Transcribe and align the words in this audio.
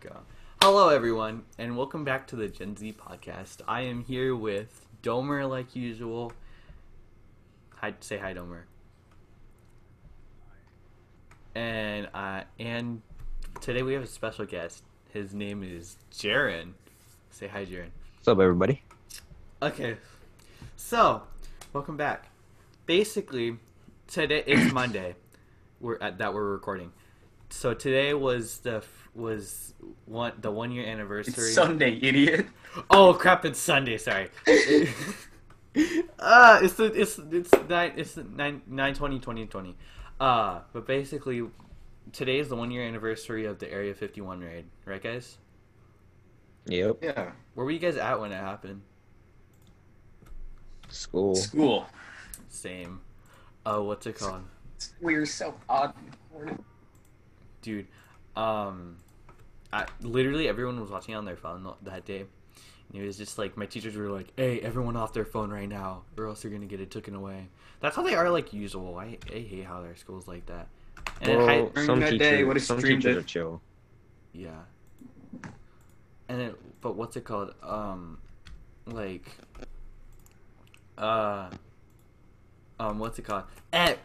go. 0.00 0.16
Hello, 0.62 0.90
everyone, 0.90 1.42
and 1.58 1.76
welcome 1.76 2.04
back 2.04 2.28
to 2.28 2.36
the 2.36 2.46
Gen 2.46 2.76
Z 2.76 2.94
podcast. 3.04 3.62
I 3.66 3.80
am 3.82 4.04
here 4.04 4.36
with 4.36 4.86
Domer, 5.02 5.48
like 5.48 5.74
usual. 5.74 6.32
Hi, 7.76 7.94
say 7.98 8.16
hi, 8.16 8.32
Domer. 8.32 8.62
And 11.56 12.08
uh, 12.14 12.42
and 12.60 13.02
today 13.60 13.82
we 13.82 13.92
have 13.94 14.04
a 14.04 14.06
special 14.06 14.46
guest. 14.46 14.84
His 15.12 15.34
name 15.34 15.64
is 15.64 15.96
Jaren. 16.12 16.74
Say 17.30 17.48
hi, 17.48 17.64
Jaren. 17.64 17.90
What's 18.18 18.28
up, 18.28 18.38
everybody? 18.38 18.82
Okay, 19.60 19.96
so 20.76 21.22
welcome 21.72 21.96
back. 21.96 22.28
Basically, 22.86 23.56
today 24.06 24.44
is 24.46 24.72
Monday. 24.72 25.16
We're 25.80 25.98
at 26.00 26.18
that 26.18 26.34
we're 26.34 26.52
recording. 26.52 26.92
So 27.50 27.74
today 27.74 28.14
was 28.14 28.58
the 28.58 28.84
was 29.18 29.74
one 30.06 30.32
the 30.40 30.50
one 30.50 30.70
year 30.70 30.86
anniversary. 30.86 31.44
It's 31.44 31.54
Sunday, 31.54 31.98
idiot. 32.00 32.46
Oh 32.90 33.12
crap! 33.14 33.44
It's 33.44 33.58
Sunday. 33.58 33.98
Sorry. 33.98 34.30
uh 36.18 36.60
it's 36.62 36.74
the 36.74 36.84
it's 36.94 37.18
it's 37.30 37.50
nine 37.68 37.92
it's 37.96 38.14
the 38.14 38.24
nine 38.24 38.62
nine 38.66 38.94
twenty 38.94 39.18
twenty 39.18 39.46
twenty. 39.46 39.76
Uh, 40.20 40.60
but 40.72 40.86
basically, 40.86 41.46
today 42.12 42.38
is 42.38 42.48
the 42.48 42.56
one 42.56 42.70
year 42.70 42.86
anniversary 42.86 43.44
of 43.44 43.58
the 43.58 43.70
Area 43.70 43.94
Fifty 43.94 44.20
One 44.20 44.40
raid, 44.40 44.66
right, 44.84 45.02
guys? 45.02 45.38
Yep. 46.66 46.98
Yeah. 47.02 47.32
Where 47.54 47.64
were 47.64 47.70
you 47.70 47.78
guys 47.78 47.96
at 47.96 48.20
when 48.20 48.32
it 48.32 48.36
happened? 48.36 48.82
School. 50.88 51.34
School. 51.34 51.86
Same. 52.48 53.00
Uh, 53.64 53.80
what's 53.80 54.06
it 54.06 54.18
called, 54.18 54.42
We're 55.00 55.26
so 55.26 55.54
odd. 55.68 55.92
dude? 57.60 57.86
Um, 58.36 58.96
I 59.72 59.86
literally 60.00 60.48
everyone 60.48 60.80
was 60.80 60.90
watching 60.90 61.14
on 61.14 61.24
their 61.24 61.36
phone 61.36 61.70
that 61.82 62.04
day. 62.04 62.24
And 62.92 63.02
it 63.02 63.06
was 63.06 63.18
just 63.18 63.36
like 63.36 63.56
my 63.58 63.66
teachers 63.66 63.94
were 63.96 64.08
like, 64.08 64.32
"Hey, 64.36 64.60
everyone 64.60 64.96
off 64.96 65.12
their 65.12 65.26
phone 65.26 65.50
right 65.50 65.68
now, 65.68 66.04
or 66.16 66.26
else 66.26 66.42
you're 66.42 66.52
gonna 66.52 66.64
get 66.66 66.80
it 66.80 66.90
taken 66.90 67.14
away." 67.14 67.48
That's 67.80 67.94
how 67.94 68.02
they 68.02 68.14
are, 68.14 68.30
like 68.30 68.52
usual. 68.54 68.96
I, 68.96 69.18
I 69.30 69.38
hate 69.40 69.64
how 69.66 69.82
their 69.82 69.94
schools 69.94 70.26
like 70.26 70.46
that. 70.46 70.68
And 71.20 71.30
it 71.32 71.36
Well, 71.36 71.46
hi- 71.46 71.68
During 71.74 71.86
some 71.86 72.00
that 72.00 72.10
teachers, 72.12 72.28
day, 72.28 72.44
what 72.44 72.56
if 72.56 72.62
some 72.64 72.80
teachers 72.80 73.04
it? 73.04 73.16
are 73.18 73.22
chill. 73.22 73.60
Yeah. 74.32 74.62
And 76.30 76.40
it, 76.40 76.80
but 76.80 76.96
what's 76.96 77.16
it 77.16 77.24
called? 77.24 77.54
Um, 77.62 78.18
like, 78.86 79.30
uh, 80.96 81.50
um, 82.80 82.98
what's 82.98 83.18
it 83.18 83.22
called? 83.22 83.44
Eh, 83.72 83.96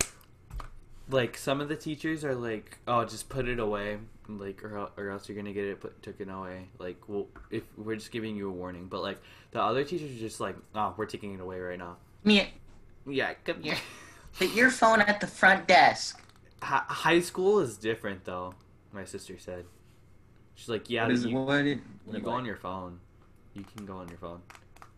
like 1.09 1.38
some 1.38 1.61
of 1.61 1.69
the 1.69 1.75
teachers 1.75 2.23
are 2.23 2.35
like, 2.35 2.77
oh, 2.88 3.05
just 3.05 3.29
put 3.29 3.47
it 3.47 3.59
away, 3.59 3.97
like, 4.27 4.63
or, 4.63 4.89
or 4.97 5.09
else 5.09 5.27
you're 5.27 5.35
gonna 5.38 5.53
get 5.53 5.66
it 5.66 5.79
put 5.81 6.02
taken 6.03 6.29
away. 6.29 6.67
Like, 6.79 6.97
well, 7.07 7.27
if 7.52 7.63
we're 7.77 7.95
just 7.95 8.11
giving 8.11 8.35
you 8.35 8.49
a 8.49 8.52
warning, 8.52 8.88
but 8.88 9.02
like 9.02 9.21
the 9.52 9.61
other 9.61 9.83
teachers 9.83 10.11
are 10.16 10.19
just 10.19 10.39
like, 10.39 10.55
oh, 10.75 10.93
we're 10.97 11.05
taking 11.05 11.33
it 11.33 11.39
away 11.39 11.59
right 11.59 11.77
now. 11.79 11.97
Me, 12.23 12.51
Yeah, 13.05 13.33
come 13.45 13.61
here. 13.61 13.75
put 14.38 14.53
your 14.53 14.69
phone 14.71 15.01
at 15.01 15.19
the 15.19 15.27
front 15.27 15.67
desk. 15.67 16.19
Hi- 16.61 16.85
high 16.88 17.19
school 17.19 17.59
is 17.59 17.77
different 17.77 18.23
though. 18.25 18.55
My 18.91 19.05
sister 19.05 19.38
said. 19.38 19.66
She's 20.55 20.69
like, 20.69 20.89
yeah, 20.89 21.03
What 21.03 21.11
is 21.11 21.25
you, 21.25 21.35
what? 21.38 21.66
It, 21.66 21.79
You 22.11 22.19
go 22.19 22.31
on 22.31 22.45
your 22.45 22.55
phone. 22.57 22.99
You 23.55 23.63
can 23.75 23.85
go 23.85 23.97
on 23.97 24.07
your 24.07 24.17
phone 24.19 24.41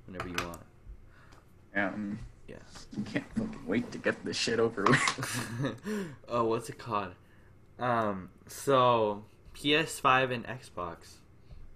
whenever 0.05 0.27
you 0.27 0.35
want. 0.45 0.59
Um, 1.75 2.19
Yeah. 2.47 2.55
can't 3.11 3.25
fucking 3.37 3.65
wait 3.65 3.91
to 3.93 3.97
get 3.97 4.23
this 4.23 4.37
shit 4.37 4.59
over 4.59 4.83
with. 4.83 5.75
oh, 6.29 6.43
what's 6.45 6.69
it 6.69 6.77
called? 6.77 7.13
Um, 7.79 8.29
so 8.47 9.23
PS5 9.53 10.31
and 10.31 10.45
Xbox, 10.45 11.15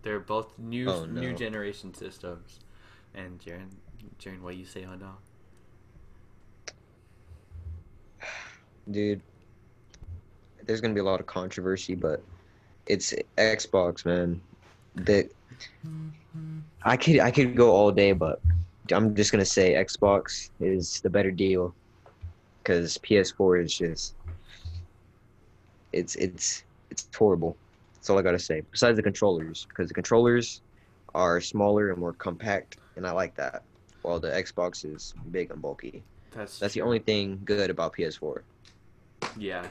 they're 0.04 0.20
both 0.20 0.58
new 0.58 0.90
Oh, 0.90 1.06
no. 1.06 1.20
new 1.22 1.34
generation 1.34 1.94
systems. 1.94 2.60
And 3.14 3.40
Jaren, 3.40 3.70
Jaren, 4.20 4.42
what 4.42 4.56
you 4.56 4.66
say 4.66 4.84
on 4.86 5.00
now? 5.00 5.18
Dude, 8.90 9.22
there's 10.66 10.82
gonna 10.82 10.94
be 10.94 11.00
a 11.00 11.04
lot 11.04 11.20
of 11.20 11.26
controversy, 11.28 11.96
but 11.96 12.22
it's 12.88 13.14
Xbox, 13.38 14.06
man. 14.06 14.42
The 14.96 15.30
I 16.84 16.98
could 16.98 17.20
I 17.20 17.30
could 17.32 17.56
go 17.56 17.72
all 17.72 17.92
day, 17.92 18.14
but 18.14 18.42
I'm 18.92 19.16
just 19.16 19.32
gonna 19.32 19.46
say 19.46 19.74
Xbox 19.74 20.50
is 20.60 21.02
the 21.02 21.10
better 21.10 21.30
deal 21.32 21.74
because 22.64 22.98
PS4 23.00 23.64
is 23.64 23.78
just 23.78 24.16
it's 25.94 26.16
it's 26.16 26.64
it's 26.90 27.08
horrible. 27.16 27.56
That's 27.96 28.10
all 28.10 28.18
I 28.18 28.22
gotta 28.22 28.40
say. 28.40 28.62
Besides 28.72 28.96
the 28.96 29.04
controllers, 29.04 29.66
because 29.70 29.88
the 29.88 29.94
controllers 29.94 30.62
are 31.16 31.42
smaller 31.42 31.90
and 31.90 32.00
more 32.00 32.14
compact, 32.14 32.78
and 32.96 33.06
I 33.06 33.12
like 33.12 33.36
that. 33.36 33.64
While 34.02 34.20
the 34.20 34.30
Xbox 34.30 34.86
is 34.86 35.14
big 35.32 35.52
and 35.52 35.62
bulky. 35.62 36.02
That's 36.32 36.60
That's 36.60 36.74
the 36.74 36.82
only 36.82 37.00
thing 37.00 37.42
good 37.44 37.70
about 37.70 37.94
PS4. 37.96 38.42
yeah. 39.38 39.66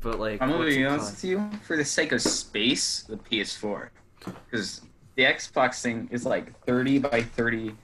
But 0.00 0.20
like, 0.20 0.40
I'm 0.40 0.50
gonna 0.50 0.66
be 0.66 0.84
honest 0.86 1.10
with 1.10 1.24
you. 1.24 1.50
For 1.64 1.76
the 1.76 1.84
sake 1.84 2.12
of 2.12 2.22
space, 2.22 3.02
the 3.02 3.16
PS4, 3.16 3.88
because 4.24 4.82
the 5.16 5.24
Xbox 5.24 5.82
thing 5.82 6.08
is 6.12 6.24
like 6.24 6.56
30 6.64 7.00
by 7.00 7.22
30 7.22 7.74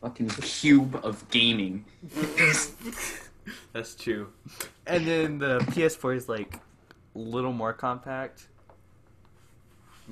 fucking 0.00 0.28
cube 0.30 0.98
of 1.04 1.28
gaming. 1.30 1.84
That's 3.72 3.94
true. 3.94 4.32
And 4.86 5.06
then 5.06 5.38
the 5.38 5.58
PS4 5.60 6.16
is 6.16 6.28
like 6.28 6.60
a 7.14 7.18
little 7.18 7.52
more 7.52 7.72
compact 7.72 8.48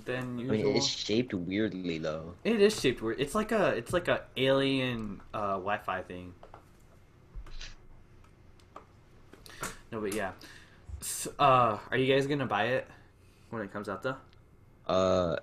than 0.04 0.38
I 0.38 0.42
usual. 0.42 0.56
mean, 0.68 0.76
it's 0.76 0.86
shaped 0.86 1.34
weirdly 1.34 1.98
though. 1.98 2.34
It 2.44 2.60
is 2.60 2.78
shaped 2.80 3.02
weird. 3.02 3.20
It's 3.20 3.34
like 3.34 3.52
a 3.52 3.68
it's 3.68 3.92
like 3.92 4.08
a 4.08 4.22
alien 4.36 5.20
uh, 5.34 5.52
Wi-Fi 5.58 6.02
thing. 6.02 6.34
No, 9.92 10.00
but 10.00 10.14
yeah. 10.14 10.32
S 11.00 11.28
uh, 11.38 11.78
are 11.90 11.96
you 11.96 12.12
guys 12.12 12.26
gonna 12.26 12.46
buy 12.46 12.64
it 12.66 12.86
when 13.50 13.62
it 13.62 13.72
comes 13.72 13.88
out 13.88 14.02
though? 14.02 14.16
Uh, 14.86 15.36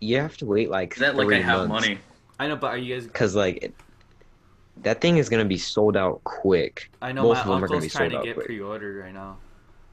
you 0.00 0.16
have 0.16 0.36
to 0.38 0.46
wait 0.46 0.70
like 0.70 0.94
Is 0.94 1.00
that 1.00 1.16
like 1.16 1.28
I 1.32 1.40
have 1.40 1.68
months. 1.68 1.86
money? 1.86 1.98
I 2.38 2.48
know, 2.48 2.56
but 2.56 2.68
are 2.68 2.78
you 2.78 2.94
guys? 2.94 3.08
Cause 3.12 3.34
like 3.34 3.62
it, 3.62 3.74
that 4.82 5.00
thing 5.00 5.18
is 5.18 5.28
gonna 5.28 5.44
be 5.44 5.58
sold 5.58 5.96
out 5.96 6.22
quick. 6.24 6.90
I 7.02 7.12
know 7.12 7.22
Most 7.24 7.36
my 7.36 7.40
of 7.42 7.46
them 7.48 7.64
are 7.64 7.68
gonna 7.68 7.76
uncle's 7.78 7.84
be 7.92 7.96
trying 7.96 8.10
sold 8.10 8.22
to 8.22 8.28
get 8.28 8.34
quick. 8.34 8.46
pre-ordered 8.46 9.02
right 9.04 9.14
now, 9.14 9.38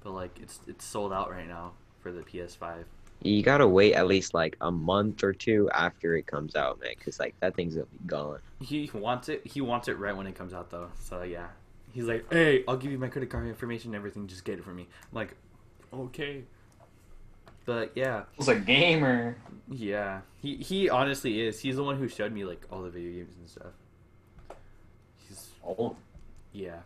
but 0.04 0.12
like 0.12 0.40
it's 0.42 0.60
it's 0.68 0.86
sold 0.86 1.12
out 1.14 1.30
right 1.32 1.48
now 1.48 1.74
for 2.02 2.12
the 2.12 2.22
PS5. 2.22 2.84
You 3.24 3.42
gotta 3.42 3.68
wait 3.68 3.94
at 3.94 4.08
least 4.08 4.34
like 4.34 4.56
a 4.62 4.72
month 4.72 5.24
or 5.24 5.34
two 5.34 5.70
after 5.74 6.16
it 6.16 6.28
comes 6.28 6.56
out, 6.56 6.80
man. 6.80 6.94
Cause 7.04 7.20
like 7.20 7.36
that 7.40 7.56
thing's 7.56 7.76
gonna 7.76 7.88
be 7.88 8.08
gone. 8.08 8.40
He 8.62 8.90
wants 8.94 9.30
it. 9.30 9.46
He 9.46 9.62
wants 9.62 9.88
it 9.88 9.98
right 9.98 10.16
when 10.16 10.28
it 10.28 10.36
comes 10.36 10.54
out 10.54 10.70
though. 10.70 10.90
So 11.00 11.24
yeah, 11.24 11.48
he's 11.92 12.06
like, 12.06 12.32
"Hey, 12.32 12.64
I'll 12.68 12.78
give 12.78 12.92
you 12.92 12.98
my 13.00 13.08
credit 13.08 13.30
card 13.30 13.48
information, 13.48 13.90
and 13.90 13.96
everything. 13.96 14.28
Just 14.28 14.46
get 14.46 14.60
it 14.60 14.64
for 14.64 14.74
me." 14.74 14.88
I'm 15.12 15.16
like, 15.16 15.36
okay. 15.94 16.44
But 17.66 17.92
yeah, 17.96 18.24
he's 18.38 18.48
a 18.48 18.56
gamer. 18.56 19.36
Yeah, 19.70 20.22
he 20.38 20.56
he 20.58 20.90
honestly 20.90 21.42
is. 21.42 21.60
He's 21.60 21.76
the 21.76 21.84
one 21.84 21.98
who 21.98 22.08
showed 22.08 22.32
me 22.32 22.46
like 22.46 22.66
all 22.72 22.82
the 22.84 22.90
video 22.90 23.12
games 23.12 23.34
and 23.38 23.50
stuff. 23.50 23.74
He's 25.68 25.76
Oh, 25.80 25.96
yeah. 26.54 26.80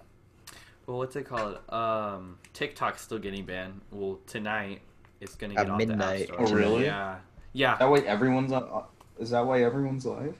Well, 0.88 0.98
what's 0.98 1.16
it 1.16 1.24
called? 1.26 1.60
Um, 1.70 2.38
TikTok's 2.54 3.02
still 3.02 3.20
getting 3.20 3.46
banned. 3.46 3.82
Well, 3.92 4.20
tonight 4.28 4.82
it's 5.20 5.36
gonna 5.36 5.54
At 5.54 5.66
get 5.66 5.70
off 5.70 5.78
midnight. 5.78 6.28
the 6.28 6.40
App 6.40 6.48
Store. 6.48 6.58
Oh, 6.58 6.60
really? 6.60 6.86
Yeah, 6.86 7.20
yeah, 7.54 7.78
that 7.78 7.90
way 7.90 8.06
everyone's 8.06 8.52
on. 8.52 8.64
uh, 8.64 8.84
Is 9.20 9.30
that 9.30 9.46
why 9.46 9.64
everyone's 9.64 10.06
live? 10.06 10.36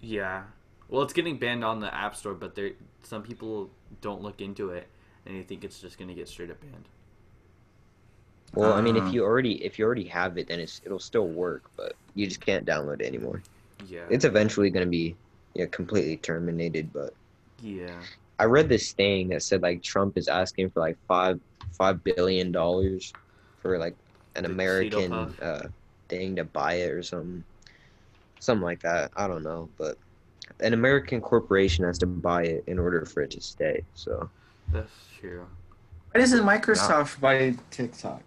yeah. 0.00 0.44
Well, 0.88 1.02
it's 1.02 1.14
getting 1.14 1.38
banned 1.38 1.64
on 1.64 1.80
the 1.80 1.92
App 1.92 2.14
Store, 2.14 2.34
but 2.34 2.54
there 2.54 2.72
some 3.02 3.22
people 3.22 3.70
don't 4.00 4.22
look 4.22 4.40
into 4.40 4.70
it 4.70 4.86
and 5.26 5.36
they 5.36 5.42
think 5.42 5.64
it's 5.64 5.80
just 5.80 5.98
gonna 5.98 6.14
get 6.14 6.28
straight 6.28 6.50
up 6.50 6.60
banned. 6.60 6.88
Well, 8.54 8.72
I 8.74 8.80
mean, 8.80 8.96
Uh. 8.96 9.04
if 9.06 9.12
you 9.12 9.24
already 9.24 9.64
if 9.64 9.78
you 9.78 9.84
already 9.84 10.04
have 10.04 10.38
it, 10.38 10.46
then 10.46 10.60
it's 10.60 10.80
it'll 10.84 11.00
still 11.00 11.26
work, 11.26 11.70
but 11.76 11.94
you 12.14 12.26
just 12.26 12.40
can't 12.40 12.64
download 12.64 13.00
it 13.00 13.06
anymore. 13.06 13.42
Yeah, 13.86 14.06
It's 14.08 14.24
eventually 14.24 14.70
gonna 14.70 14.86
be 14.86 15.16
yeah 15.54 15.66
completely 15.66 16.16
terminated, 16.18 16.92
but 16.92 17.14
yeah. 17.64 17.98
I 18.38 18.44
read 18.44 18.68
this 18.68 18.92
thing 18.92 19.28
that 19.28 19.42
said 19.42 19.62
like 19.62 19.82
Trump 19.82 20.18
is 20.18 20.28
asking 20.28 20.70
for 20.70 20.80
like 20.80 20.98
five 21.08 21.40
five 21.72 22.04
billion 22.04 22.52
dollars 22.52 23.12
for 23.60 23.78
like 23.78 23.96
an 24.36 24.44
The 24.44 24.50
American 24.50 25.12
uh, 25.12 25.68
thing 26.08 26.36
to 26.36 26.44
buy 26.44 26.74
it 26.74 26.90
or 26.90 27.02
something, 27.02 27.42
something 28.40 28.64
like 28.64 28.82
that. 28.82 29.12
I 29.16 29.26
don't 29.26 29.42
know, 29.42 29.68
but 29.78 29.96
an 30.60 30.74
American 30.74 31.20
corporation 31.20 31.84
has 31.84 31.98
to 31.98 32.06
buy 32.06 32.44
it 32.44 32.64
in 32.66 32.78
order 32.78 33.04
for 33.06 33.22
it 33.22 33.30
to 33.32 33.40
stay. 33.40 33.82
So 33.94 34.28
That's 34.72 34.92
true. 35.18 35.46
Why 36.12 36.20
doesn't 36.20 36.44
Microsoft 36.44 37.20
buy 37.20 37.54
TikTok? 37.70 38.22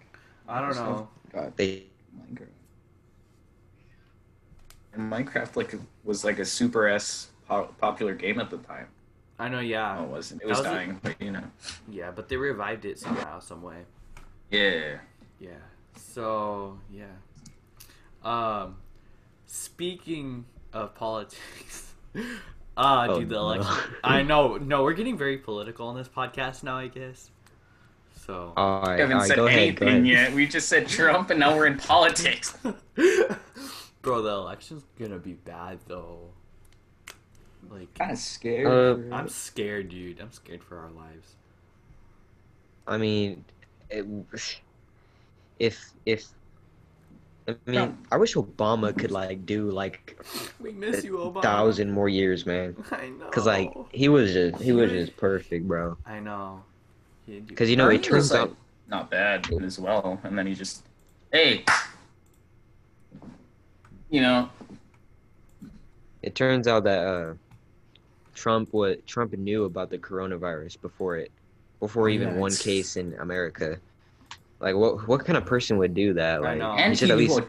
I 0.47 0.61
don't 0.61 0.75
know. 0.75 1.07
God, 1.31 1.53
they 1.57 1.83
Minecraft. 2.17 2.47
And 4.93 5.11
Minecraft 5.11 5.55
like 5.55 5.75
was 6.03 6.23
like 6.23 6.39
a 6.39 6.45
super 6.45 6.87
s 6.87 7.27
popular 7.79 8.15
game 8.15 8.39
at 8.39 8.49
the 8.49 8.57
time. 8.57 8.87
I 9.39 9.49
know. 9.49 9.59
Yeah, 9.59 9.97
Oh, 9.99 10.03
it 10.03 10.09
wasn't. 10.09 10.41
It 10.41 10.45
That 10.45 10.49
was, 10.49 10.57
was 10.59 10.67
a- 10.67 10.69
dying, 10.69 10.99
but 11.03 11.21
you 11.21 11.31
know. 11.31 11.43
yeah, 11.89 12.11
but 12.11 12.27
they 12.29 12.37
revived 12.37 12.85
it 12.85 12.97
somehow, 12.99 13.39
some 13.39 13.61
way. 13.61 13.83
Yeah. 14.51 14.97
Yeah. 15.39 15.51
So 15.95 16.79
yeah. 16.91 17.05
Um, 18.23 18.77
speaking 19.45 20.45
of 20.73 20.95
politics, 20.95 21.93
ah, 22.75 23.07
Oh, 23.09 23.19
dude, 23.19 23.29
the 23.29 23.35
no. 23.35 23.41
election. 23.41 23.93
I 24.03 24.23
know. 24.23 24.57
No, 24.57 24.83
we're 24.83 24.93
getting 24.93 25.17
very 25.17 25.37
political 25.37 25.87
on 25.87 25.95
this 25.95 26.07
podcast 26.09 26.63
now. 26.63 26.77
I 26.77 26.87
guess. 26.87 27.29
So. 28.25 28.51
All 28.57 28.81
right, 28.81 28.95
We 28.95 29.01
haven't 29.01 29.13
all 29.13 29.19
right, 29.21 29.27
said 29.27 29.35
go 29.37 29.47
ahead, 29.47 29.75
go 29.77 29.85
anything 29.85 30.11
ahead. 30.11 30.27
yet. 30.29 30.33
We 30.35 30.47
just 30.47 30.67
said 30.67 30.87
Trump, 30.89 31.29
and 31.29 31.39
now 31.39 31.55
we're 31.55 31.67
in 31.67 31.77
politics. 31.77 32.57
Bro, 34.01 34.21
the 34.23 34.29
election's 34.31 34.83
gonna 34.99 35.17
be 35.19 35.33
bad 35.33 35.79
though. 35.87 36.31
Like, 37.69 37.93
Kind 37.95 38.11
of 38.11 38.17
scared. 38.17 38.67
Uh, 39.11 39.15
I'm 39.15 39.29
scared, 39.29 39.89
dude. 39.89 40.19
I'm 40.19 40.31
scared 40.31 40.63
for 40.63 40.77
our 40.77 40.89
lives. 40.91 41.35
I 42.87 42.97
mean, 42.97 43.43
it, 43.89 44.05
if 45.59 45.91
if 46.05 46.27
I 47.47 47.51
mean, 47.65 47.75
No. 47.75 47.97
I 48.11 48.17
wish 48.17 48.35
Obama 48.35 48.97
could 48.97 49.11
like 49.11 49.45
do 49.45 49.69
like 49.71 50.17
We 50.59 50.71
miss 50.71 51.03
you, 51.03 51.21
a 51.21 51.31
Obama. 51.31 51.41
thousand 51.41 51.91
more 51.91 52.09
years, 52.09 52.45
man. 52.45 52.75
I 52.91 53.09
know. 53.09 53.25
Cause 53.29 53.45
like 53.45 53.73
he 53.91 54.09
was 54.09 54.33
just 54.33 54.61
he 54.61 54.71
was 54.71 54.91
just 54.91 55.15
perfect, 55.17 55.67
bro. 55.67 55.97
I 56.05 56.19
know. 56.19 56.63
Cause 57.55 57.69
you 57.69 57.75
know 57.75 57.85
Bernie 57.87 57.97
it 57.97 58.03
turns 58.03 58.23
was, 58.25 58.31
like, 58.31 58.41
out 58.41 58.55
not 58.87 59.11
bad 59.11 59.51
as 59.63 59.77
well, 59.79 60.17
and 60.23 60.37
then 60.37 60.47
he 60.47 60.53
just, 60.53 60.85
hey, 61.33 61.65
you 64.09 64.21
know, 64.21 64.49
it 66.23 66.35
turns 66.35 66.67
out 66.69 66.85
that 66.85 67.05
uh, 67.05 67.33
Trump 68.37 68.69
what 68.71 69.05
Trump 69.07 69.33
knew 69.33 69.65
about 69.65 69.89
the 69.89 69.97
coronavirus 69.97 70.79
before 70.79 71.17
it 71.17 71.31
before 71.79 72.07
oh, 72.07 72.11
even 72.13 72.29
Yeah, 72.29 72.35
one 72.35 72.53
case 72.53 72.95
in 72.95 73.15
America. 73.19 73.79
Like 74.59 74.75
what 74.75 75.07
what 75.07 75.25
kind 75.25 75.37
of 75.37 75.45
person 75.45 75.77
would 75.77 75.95
do 75.95 76.13
that? 76.13 76.35
I 76.37 76.53
Like 76.53 76.57
know. 76.59 76.75
he 76.77 76.95
should 76.95 77.07
he 77.07 77.11
at 77.11 77.17
least 77.17 77.41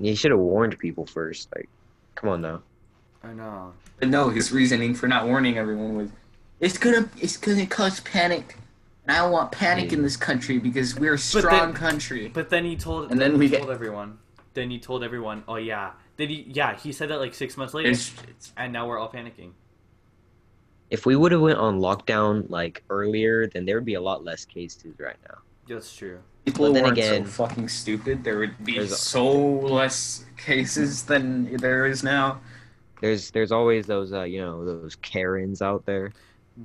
he 0.00 0.14
should 0.14 0.30
have 0.30 0.40
warned 0.40 0.78
people 0.78 1.04
first. 1.04 1.48
Like, 1.54 1.68
come 2.14 2.30
on 2.30 2.40
now. 2.40 2.62
I 3.22 3.34
know. 3.34 3.74
But 3.98 4.08
no, 4.08 4.30
his 4.30 4.50
reasoning 4.50 4.94
for 4.94 5.06
not 5.06 5.26
warning 5.26 5.58
everyone 5.58 5.94
was, 5.96 6.08
It's 6.58 6.78
gonna 6.78 7.08
it's 7.18 7.36
gonna 7.36 7.66
cause 7.66 8.00
panic. 8.00 8.56
And 9.06 9.14
I 9.16 9.20
don't 9.20 9.32
want 9.32 9.52
panic 9.52 9.92
in 9.92 10.02
this 10.02 10.16
country 10.16 10.58
because 10.58 10.98
we're 10.98 11.14
a 11.14 11.18
strong 11.18 11.42
then- 11.42 11.72
country. 11.74 12.28
But 12.28 12.48
then 12.48 12.64
he 12.64 12.76
told. 12.76 13.10
And 13.10 13.20
then, 13.20 13.32
then 13.32 13.40
he 13.42 13.48
we 13.48 13.54
told 13.54 13.68
get- 13.68 13.74
everyone. 13.74 14.18
Then 14.54 14.70
he 14.70 14.78
told 14.78 15.04
everyone. 15.04 15.44
Oh 15.46 15.56
yeah. 15.56 15.90
Did 16.20 16.28
he? 16.28 16.46
Yeah, 16.52 16.76
he 16.76 16.92
said 16.92 17.08
that 17.08 17.18
like 17.18 17.32
six 17.32 17.56
months 17.56 17.72
later, 17.72 17.88
it's, 17.88 18.12
it's 18.28 18.52
and 18.58 18.74
now 18.74 18.86
we're 18.86 18.98
all 18.98 19.10
panicking. 19.10 19.52
If 20.90 21.06
we 21.06 21.16
would 21.16 21.32
have 21.32 21.40
went 21.40 21.58
on 21.58 21.80
lockdown 21.80 22.44
like 22.50 22.84
earlier, 22.90 23.46
then 23.46 23.64
there 23.64 23.76
would 23.76 23.86
be 23.86 23.94
a 23.94 24.00
lot 24.02 24.22
less 24.22 24.44
cases 24.44 24.92
right 24.98 25.16
now. 25.26 25.38
That's 25.66 25.96
true. 25.96 26.18
people 26.44 26.66
But 26.66 26.74
then 26.74 26.82
weren't 26.84 26.98
again- 26.98 27.24
so 27.24 27.30
fucking 27.46 27.68
stupid. 27.68 28.22
There 28.22 28.36
would 28.38 28.62
be 28.62 28.86
so 28.86 29.32
less 29.32 30.26
cases 30.36 31.04
than 31.04 31.56
there 31.56 31.86
is 31.86 32.02
now. 32.02 32.42
There's 33.00 33.30
there's 33.30 33.50
always 33.50 33.86
those 33.86 34.12
uh 34.12 34.24
you 34.24 34.42
know 34.42 34.62
those 34.62 34.96
Karens 34.96 35.62
out 35.62 35.86
there. 35.86 36.12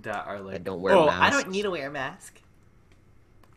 That 0.02 0.28
are 0.28 0.42
like. 0.42 0.56
That 0.56 0.64
don't 0.66 0.82
wear 0.82 0.96
oh, 0.96 1.08
I 1.08 1.30
don't 1.30 1.48
need 1.50 1.62
to 1.62 1.72
wear 1.72 1.88
a 1.88 1.92
mask. 1.92 2.42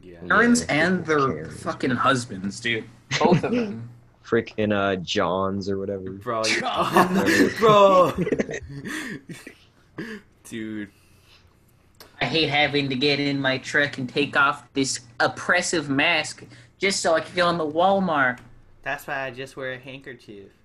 Yeah. 0.01 0.19
Yeah. 0.23 0.29
Karens 0.29 0.63
and 0.67 1.05
their 1.05 1.19
Karens, 1.27 1.61
fucking 1.61 1.91
husbands, 1.91 2.61
dude. 2.61 2.85
Both 3.19 3.43
of 3.43 3.51
them. 3.51 3.91
Freaking 4.29 4.73
uh 4.75 4.97
Johns 4.97 5.71
or 5.71 5.79
whatever. 5.79 6.11
Bro. 6.11 6.45
you- 6.47 7.51
bro. 7.59 8.13
Dude. 10.49 10.91
I 12.21 12.25
hate 12.25 12.49
having 12.49 12.89
to 12.89 12.95
get 12.97 13.21
in 13.21 13.41
my 13.41 13.59
truck 13.59 13.99
and 13.99 14.09
take 14.09 14.37
off 14.37 14.65
this 14.73 15.01
oppressive 15.21 15.89
mask 15.89 16.45
just 16.79 17.01
so 17.01 17.15
I 17.15 17.21
can 17.21 17.35
go 17.37 17.49
in 17.51 17.59
the 17.59 17.67
Walmart. 17.67 18.39
That's 18.83 19.07
why 19.07 19.25
I 19.25 19.31
just 19.31 19.57
wear 19.57 19.73
a 19.73 19.79
handkerchief. 19.79 20.51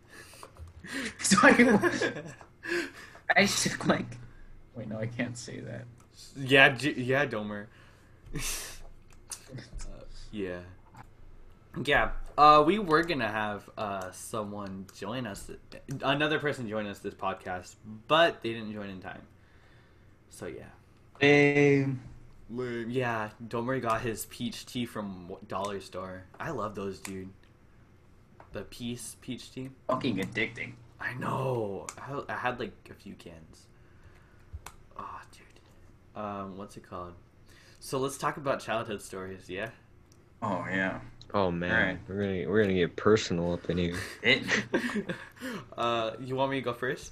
So 1.19 1.37
I, 1.43 2.11
I 3.37 3.45
took 3.45 3.87
like. 3.87 4.17
Wait, 4.75 4.89
no, 4.89 4.99
I 4.99 5.05
can't 5.07 5.37
say 5.37 5.61
that. 5.61 5.85
yeah, 6.35 6.69
J- 6.69 6.95
yeah, 6.95 7.25
Domer. 7.25 7.67
uh, 8.35 8.39
yeah. 10.31 10.59
Yeah. 11.85 12.09
Uh, 12.37 12.63
we 12.65 12.79
were 12.79 13.03
gonna 13.03 13.27
have 13.29 13.69
uh 13.77 14.11
someone 14.11 14.87
join 14.97 15.27
us, 15.27 15.49
another 16.01 16.39
person 16.39 16.67
join 16.67 16.87
us 16.87 16.99
this 16.99 17.13
podcast, 17.13 17.75
but 18.07 18.41
they 18.41 18.53
didn't 18.53 18.73
join 18.73 18.89
in 18.89 18.99
time. 18.99 19.21
So 20.29 20.47
yeah. 20.47 20.63
Hey, 21.19 21.85
Yeah, 22.49 23.29
Domer 23.47 23.81
got 23.81 24.01
his 24.01 24.25
peach 24.25 24.65
tea 24.65 24.85
from 24.85 25.35
Dollar 25.47 25.79
Store. 25.79 26.23
I 26.39 26.49
love 26.51 26.75
those, 26.75 26.99
dude. 26.99 27.29
The 28.51 28.63
peace 28.63 29.15
peach 29.21 29.51
tea. 29.51 29.69
fucking 29.87 30.17
addicting. 30.17 30.73
I 30.99 31.13
know. 31.15 31.87
I, 31.97 32.21
I 32.29 32.35
had 32.37 32.59
like 32.59 32.73
a 32.89 32.93
few 32.93 33.13
cans. 33.13 33.67
Oh, 34.97 35.21
dude. 35.31 36.21
Um, 36.21 36.57
what's 36.57 36.77
it 36.77 36.83
called? 36.89 37.13
So 37.79 37.97
let's 37.99 38.17
talk 38.17 38.37
about 38.37 38.59
childhood 38.59 39.01
stories. 39.01 39.49
Yeah. 39.49 39.69
Oh 40.41 40.65
yeah. 40.69 40.99
Oh 41.33 41.51
man, 41.51 41.71
Alright. 41.71 41.99
we're 42.07 42.19
gonna 42.19 42.49
we're 42.49 42.61
gonna 42.63 42.73
get 42.75 42.95
personal 42.95 43.53
up 43.53 43.69
in 43.69 43.77
here. 43.77 43.95
It. 44.23 44.43
uh, 45.77 46.11
you 46.19 46.35
want 46.35 46.51
me 46.51 46.57
to 46.57 46.63
go 46.63 46.73
first? 46.73 47.11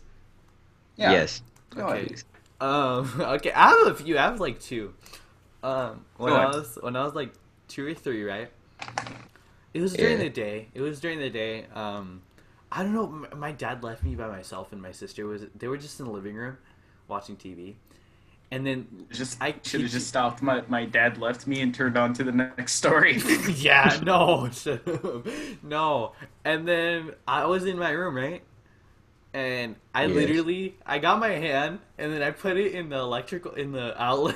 Yeah. 0.95 1.11
Yes. 1.11 1.41
Okay. 1.75 2.05
ahead. 2.05 2.23
Um. 2.59 3.11
Okay. 3.21 3.51
I 3.51 3.69
have 3.69 3.87
a 3.87 3.95
few. 3.95 4.17
I 4.17 4.21
have 4.23 4.39
like 4.39 4.59
two. 4.59 4.93
Um. 5.63 6.05
When 6.17 6.29
Go 6.31 6.35
I 6.35 6.43
ahead. 6.43 6.55
was 6.55 6.77
when 6.81 6.95
I 6.95 7.03
was 7.03 7.15
like 7.15 7.33
two 7.67 7.85
or 7.87 7.93
three, 7.93 8.23
right? 8.23 8.49
It 9.73 9.81
was 9.81 9.93
during 9.93 10.17
Yeah. 10.17 10.23
the 10.25 10.29
day. 10.29 10.67
It 10.73 10.81
was 10.81 10.99
during 10.99 11.19
the 11.19 11.29
day. 11.29 11.65
Um. 11.73 12.21
I 12.71 12.83
don't 12.83 12.93
know. 12.93 13.27
m- 13.31 13.39
My 13.39 13.51
dad 13.51 13.83
left 13.83 14.03
me 14.03 14.15
by 14.15 14.27
myself, 14.27 14.71
and 14.71 14.81
my 14.81 14.91
sister 14.91 15.25
was. 15.25 15.43
They 15.57 15.67
were 15.67 15.77
just 15.77 15.99
in 15.99 16.05
the 16.05 16.11
living 16.11 16.35
room, 16.35 16.57
watching 17.07 17.35
TV, 17.35 17.75
and 18.51 18.65
then 18.65 18.87
Just 19.11 19.41
I 19.41 19.55
should 19.63 19.81
have 19.81 19.91
just 19.91 20.07
stopped. 20.07 20.41
My 20.41 20.63
my 20.67 20.85
dad 20.85 21.17
left 21.17 21.47
me 21.47 21.61
and 21.61 21.73
turned 21.73 21.97
on 21.97 22.13
to 22.13 22.23
the 22.23 22.31
next 22.31 22.73
story. 22.73 23.19
yeah, 23.55 23.99
no, 24.03 24.49
no. 25.63 26.13
And 26.45 26.67
then 26.67 27.11
I 27.27 27.45
was 27.45 27.65
in 27.65 27.77
my 27.77 27.91
room, 27.91 28.15
right? 28.15 28.43
And 29.33 29.75
I 29.95 30.07
Yes. 30.07 30.07
literally, 30.07 30.75
I 30.85 30.99
got 30.99 31.19
my 31.19 31.29
hand, 31.29 31.79
and 31.97 32.11
then 32.11 32.21
I 32.21 32.31
put 32.31 32.57
it 32.57 32.73
in 32.73 32.89
the 32.89 32.97
electrical, 32.97 33.53
in 33.53 33.71
the 33.71 34.01
outlet. 34.01 34.35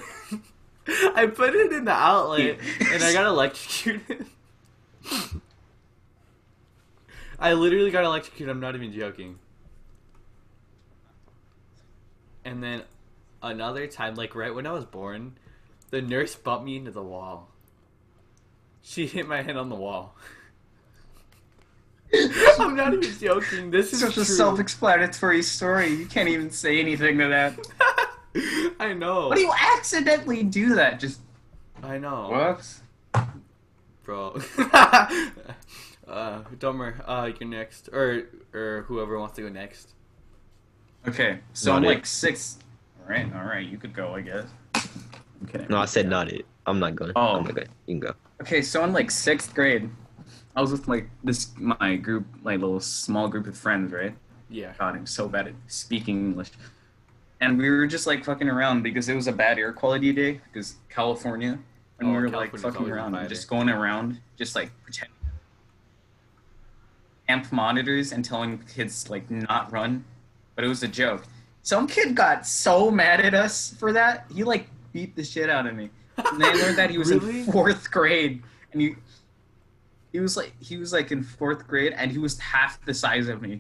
I 1.16 1.26
put 1.28 1.56
it 1.56 1.74
in 1.74 1.86
the 1.86 1.92
outlet, 1.92 2.60
and 2.90 3.04
I 3.04 3.12
got 3.12 3.26
electrocuted. 3.26 4.28
I 7.40 7.54
literally 7.54 7.92
got 7.92 8.04
electrocuted. 8.04 8.50
I'm 8.50 8.60
not 8.60 8.76
even 8.76 8.92
joking. 8.94 9.40
And 12.46 12.64
then 12.64 12.84
another 13.46 13.88
time, 13.88 14.16
like 14.16 14.36
right 14.36 14.54
when 14.54 14.68
I 14.68 14.72
was 14.72 14.86
born, 14.86 15.38
the 15.92 16.02
nurse 16.02 16.36
bumped 16.36 16.66
me 16.66 16.78
into 16.78 16.92
the 16.92 17.04
wall. 17.04 17.50
She 18.82 19.08
hit 19.08 19.28
my 19.28 19.42
head 19.42 19.58
on 19.58 19.70
the 19.70 19.76
wall. 19.76 20.16
I'm 22.60 22.76
not 22.76 22.94
even 22.94 23.18
joking. 23.20 23.72
This 23.72 23.94
is 23.94 24.02
Such 24.02 24.18
a 24.18 24.26
self-explanatory 24.26 25.42
story. 25.42 25.88
You 25.88 26.06
can't 26.06 26.30
even 26.30 26.52
say 26.52 26.80
anything 26.80 27.18
to 27.18 27.28
that. 27.28 27.58
I 28.80 28.94
know. 28.94 29.28
What 29.30 29.36
do 29.38 29.42
you 29.42 29.54
accidentally 29.78 30.44
do 30.44 30.76
that? 30.76 31.00
Just 31.00 31.20
I 31.82 31.98
know, 31.98 32.30
whoops. 32.30 32.82
bro. 34.04 34.40
uh, 36.08 36.44
Dumber, 36.60 37.02
uh, 37.06 37.32
you're 37.40 37.50
next, 37.50 37.90
or 37.94 38.24
or 38.54 38.86
whoever 38.88 39.18
wants 39.20 39.36
to 39.38 39.42
go 39.44 39.50
next. 39.50 39.94
Okay, 41.08 41.40
so 41.54 41.72
Not 41.72 41.78
I'm 41.78 41.84
it. 41.86 41.88
like 41.88 42.06
six. 42.06 42.58
All 43.06 43.12
right, 43.12 43.28
all 43.36 43.44
right, 43.44 43.66
you 43.66 43.78
could 43.78 43.94
go, 43.94 44.16
I 44.16 44.22
guess. 44.22 44.48
I'm. 44.74 45.68
No, 45.70 45.78
I 45.78 45.86
said 45.86 46.10
not 46.10 46.32
it. 46.32 46.46
I'm 46.66 46.80
not 46.80 46.96
going. 46.96 47.12
Oh. 47.16 47.36
I'm 47.36 47.44
not 47.44 47.54
going. 47.54 47.68
You 47.86 47.94
can 47.94 48.00
go. 48.00 48.14
Okay, 48.42 48.64
so 48.64 48.84
in 48.84 48.94
like 48.94 49.12
sixth 49.12 49.54
grade, 49.54 49.90
I 50.56 50.62
was 50.62 50.72
with 50.72 50.88
like 50.88 51.08
this 51.24 51.52
my 51.58 51.98
group, 51.98 52.26
like 52.44 52.60
little 52.60 52.80
small 52.80 53.28
group 53.28 53.46
of 53.46 53.56
friends, 53.56 53.94
right? 53.94 54.16
Yeah. 54.50 54.74
God, 54.80 54.96
I'm 54.96 55.06
so 55.06 55.28
bad 55.28 55.48
at 55.48 55.54
speaking 55.68 56.18
English. 56.18 56.50
And 57.42 57.60
we 57.60 57.70
were 57.70 57.86
just 57.86 58.08
like 58.08 58.26
fucking 58.26 58.50
around 58.50 58.82
because 58.82 59.08
it 59.08 59.16
was 59.16 59.28
a 59.28 59.32
bad 59.32 59.60
air 59.60 59.72
quality 59.72 60.12
day 60.12 60.42
because 60.52 60.76
California, 60.90 61.60
and 62.00 62.10
Oh, 62.10 62.12
we 62.12 62.18
were 62.18 62.30
like 62.30 62.58
fucking 62.58 62.90
around, 62.90 63.14
and 63.14 63.30
just 63.30 63.48
going 63.48 63.70
around, 63.70 64.20
just 64.36 64.56
like 64.56 64.72
pretending 64.84 65.16
amp 67.28 67.52
monitors 67.52 68.12
and 68.12 68.24
telling 68.24 68.60
kids 68.74 69.10
like 69.10 69.30
not 69.30 69.72
run, 69.72 70.06
but 70.56 70.64
it 70.64 70.68
was 70.68 70.84
a 70.84 70.88
joke. 70.88 71.24
Some 71.66 71.88
kid 71.88 72.14
got 72.14 72.46
so 72.46 72.92
mad 72.92 73.20
at 73.22 73.34
us 73.34 73.74
for 73.80 73.92
that, 73.92 74.28
he 74.32 74.44
like 74.44 74.68
beat 74.94 75.16
the 75.16 75.24
shit 75.24 75.50
out 75.50 75.66
of 75.66 75.76
me. 75.76 75.90
And 76.18 76.44
I 76.46 76.54
learned 76.54 76.78
that 76.78 76.92
he 76.92 77.00
was 77.00 77.10
Really? 77.12 77.40
in 77.42 77.52
fourth 77.52 77.90
grade, 77.90 78.44
and 78.72 78.80
he 78.82 78.96
he 80.14 80.20
was 80.20 80.38
like 80.38 80.54
he 80.62 80.78
was 80.78 80.94
like 80.94 81.12
in 81.12 81.24
fourth 81.24 81.68
grade, 81.68 81.94
and 81.98 82.12
he 82.12 82.20
was 82.20 82.38
half 82.38 82.80
the 82.86 82.94
size 82.94 83.28
of 83.28 83.42
me, 83.42 83.54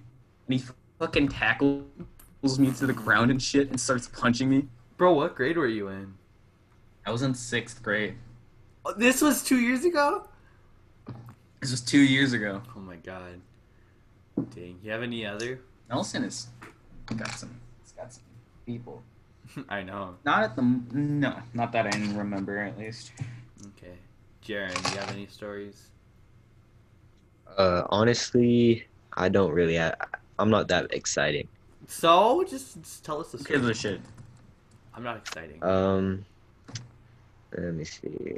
and 0.47 0.59
he 0.59 0.63
fucking 0.99 1.29
tackles 1.29 1.83
me 2.59 2.71
to 2.73 2.85
the 2.85 2.93
ground 2.93 3.31
and 3.31 3.41
shit, 3.41 3.69
and 3.71 3.79
starts 3.81 4.07
punching 4.07 4.47
me. 4.51 4.67
Bro, 4.97 5.13
what 5.15 5.33
grade 5.35 5.57
were 5.57 5.65
you 5.67 5.87
in? 5.87 6.13
I 7.07 7.11
was 7.11 7.23
in 7.23 7.33
sixth 7.33 7.81
grade. 7.81 8.15
Oh, 8.85 8.93
This 8.93 9.19
was 9.19 9.41
two 9.43 9.59
years 9.59 9.83
ago. 9.83 10.27
This 11.59 11.71
was 11.71 11.81
two 11.81 11.99
years 12.01 12.33
ago. 12.33 12.61
Oh 12.75 12.79
my 12.79 12.97
god. 12.97 13.41
Dang. 14.53 14.77
You 14.83 14.91
have 14.91 15.01
any 15.01 15.25
other? 15.25 15.59
Nelson 15.89 16.21
has 16.21 16.47
got 17.15 17.31
some. 17.31 17.49
It's 18.05 18.17
got 18.17 18.23
some 18.23 18.65
people. 18.65 19.03
I 19.69 19.83
know. 19.83 20.15
Not 20.25 20.43
at 20.43 20.55
the 20.55 20.61
no, 20.61 21.37
not 21.53 21.71
that 21.71 21.87
I 21.87 21.97
remember 22.13 22.59
at 22.59 22.77
least. 22.77 23.11
Okay. 23.77 23.93
Jaren, 24.43 24.75
you 24.91 24.99
have 24.99 25.11
any 25.11 25.27
stories? 25.27 25.87
Uh, 27.57 27.83
honestly, 27.89 28.85
I 29.13 29.29
don't 29.29 29.51
really. 29.51 29.79
I, 29.79 29.93
I'm 30.37 30.49
not 30.49 30.67
that 30.67 30.93
exciting. 30.93 31.47
So 31.87 32.43
just, 32.43 32.81
just 32.81 33.05
tell 33.05 33.21
us 33.21 33.31
the 33.31 33.37
story. 33.37 33.59
gives 33.59 33.69
a 33.69 33.73
shit? 33.73 34.01
I'm 34.93 35.03
not 35.03 35.17
exciting. 35.17 35.63
Um, 35.63 36.25
let 37.55 37.73
me 37.73 37.85
see. 37.85 38.37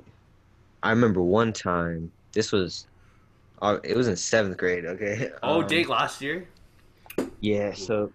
I 0.84 0.90
remember 0.92 1.22
one 1.22 1.54
time. 1.54 2.12
This 2.34 2.52
was, 2.52 2.88
uh, 3.62 3.78
it 3.84 3.96
was 3.96 4.08
in 4.08 4.16
seventh 4.16 4.58
grade. 4.58 4.86
Okay. 4.86 5.32
oh, 5.42 5.62
Um, 5.62 5.68
dang, 5.68 5.88
last 5.88 6.22
year? 6.22 6.48
Yeah. 7.40 7.74
So, 7.74 8.12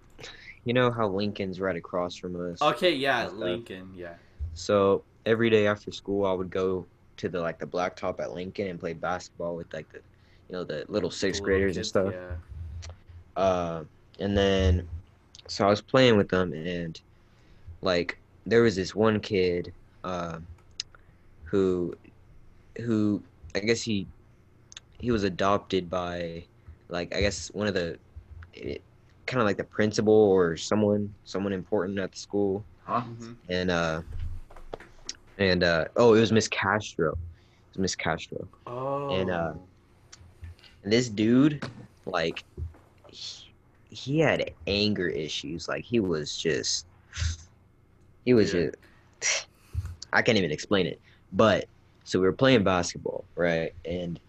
you 0.65 0.73
know 0.73 0.91
how 0.91 1.09
Lincoln's 1.09 1.61
right 1.61 1.77
across 1.77 2.17
from 2.17 2.53
us. 2.53 2.63
Okay, 2.63 2.95
yeah. 2.95 3.29
Lincoln, 3.29 3.93
yeah. 3.97 4.15
So 4.55 5.03
every 5.27 5.51
day 5.51 5.67
after 5.67 5.91
school, 5.91 6.27
I 6.27 6.33
would 6.33 6.51
go 6.51 6.87
to 7.17 7.29
the 7.29 7.41
like 7.41 7.59
the 7.59 7.67
blacktop 7.67 8.21
at 8.21 8.33
Lincoln 8.33 8.69
and 8.69 8.79
play 8.79 8.93
basketball 8.93 9.57
with 9.57 9.73
like 9.73 9.91
the, 9.93 9.99
you 10.49 10.53
know, 10.53 10.65
the 10.65 10.85
little 10.89 11.11
sixth 11.11 11.41
The 11.41 11.45
little 11.45 11.59
graders 11.59 11.77
and 11.77 11.87
stuff. 11.87 12.15
Yeah. 12.15 12.35
Uh, 13.37 13.85
and 14.21 14.37
then, 14.37 14.87
so 15.49 15.67
I 15.67 15.71
was 15.71 15.81
playing 15.81 16.17
with 16.17 16.29
them, 16.29 16.53
and 16.53 17.01
like 17.81 18.19
there 18.47 18.63
was 18.63 18.77
this 18.77 18.95
one 18.95 19.21
kid, 19.21 19.73
uh, 20.05 20.39
who, 21.45 21.97
who 22.79 23.23
I 23.55 23.61
guess 23.61 23.83
he, 23.83 24.07
he 24.99 25.11
was 25.11 25.25
adopted 25.25 25.91
by, 25.91 26.45
like 26.89 27.15
I 27.15 27.21
guess 27.21 27.49
one 27.53 27.67
of 27.67 27.75
the, 27.75 27.99
kind 29.33 29.43
of 29.43 29.47
like 29.47 29.57
the 29.57 29.65
principal 29.65 30.15
or 30.15 30.57
someone, 30.57 31.15
someone 31.25 31.53
important 31.53 31.99
at 31.99 32.13
the 32.13 32.19
school, 32.19 32.67
Huh? 32.87 33.03
Mhm. 33.03 33.37
and 33.49 33.71
uh, 33.71 34.03
and 35.39 35.65
uh, 35.65 35.87
oh, 35.97 36.15
it 36.15 36.21
was 36.21 36.33
Miss 36.33 36.49
Castro, 36.49 37.13
it 37.13 37.19
was 37.75 37.79
Miss 37.79 37.97
Castro. 37.97 38.49
Oh. 38.67 39.11
And, 39.11 39.31
uh, 39.31 39.53
And 40.85 40.93
this 40.93 41.09
dude, 41.09 41.63
like, 42.07 42.45
he, 43.09 43.55
he 43.89 44.19
had 44.21 44.51
anger 44.67 45.09
issues. 45.09 45.69
Like, 45.69 45.85
he 45.85 46.01
was 46.01 46.37
just, 46.37 46.87
he 48.25 48.35
was 48.35 48.53
Yeah. 48.53 48.71
just, 49.21 49.47
I 50.13 50.23
can't 50.23 50.39
even 50.39 50.51
explain 50.53 50.87
it. 50.87 51.01
But, 51.33 51.67
so 52.05 52.19
we 52.21 52.27
were 52.27 52.33
playing 52.33 52.65
basketball, 52.65 53.27
right? 53.37 53.73
And 53.85 54.21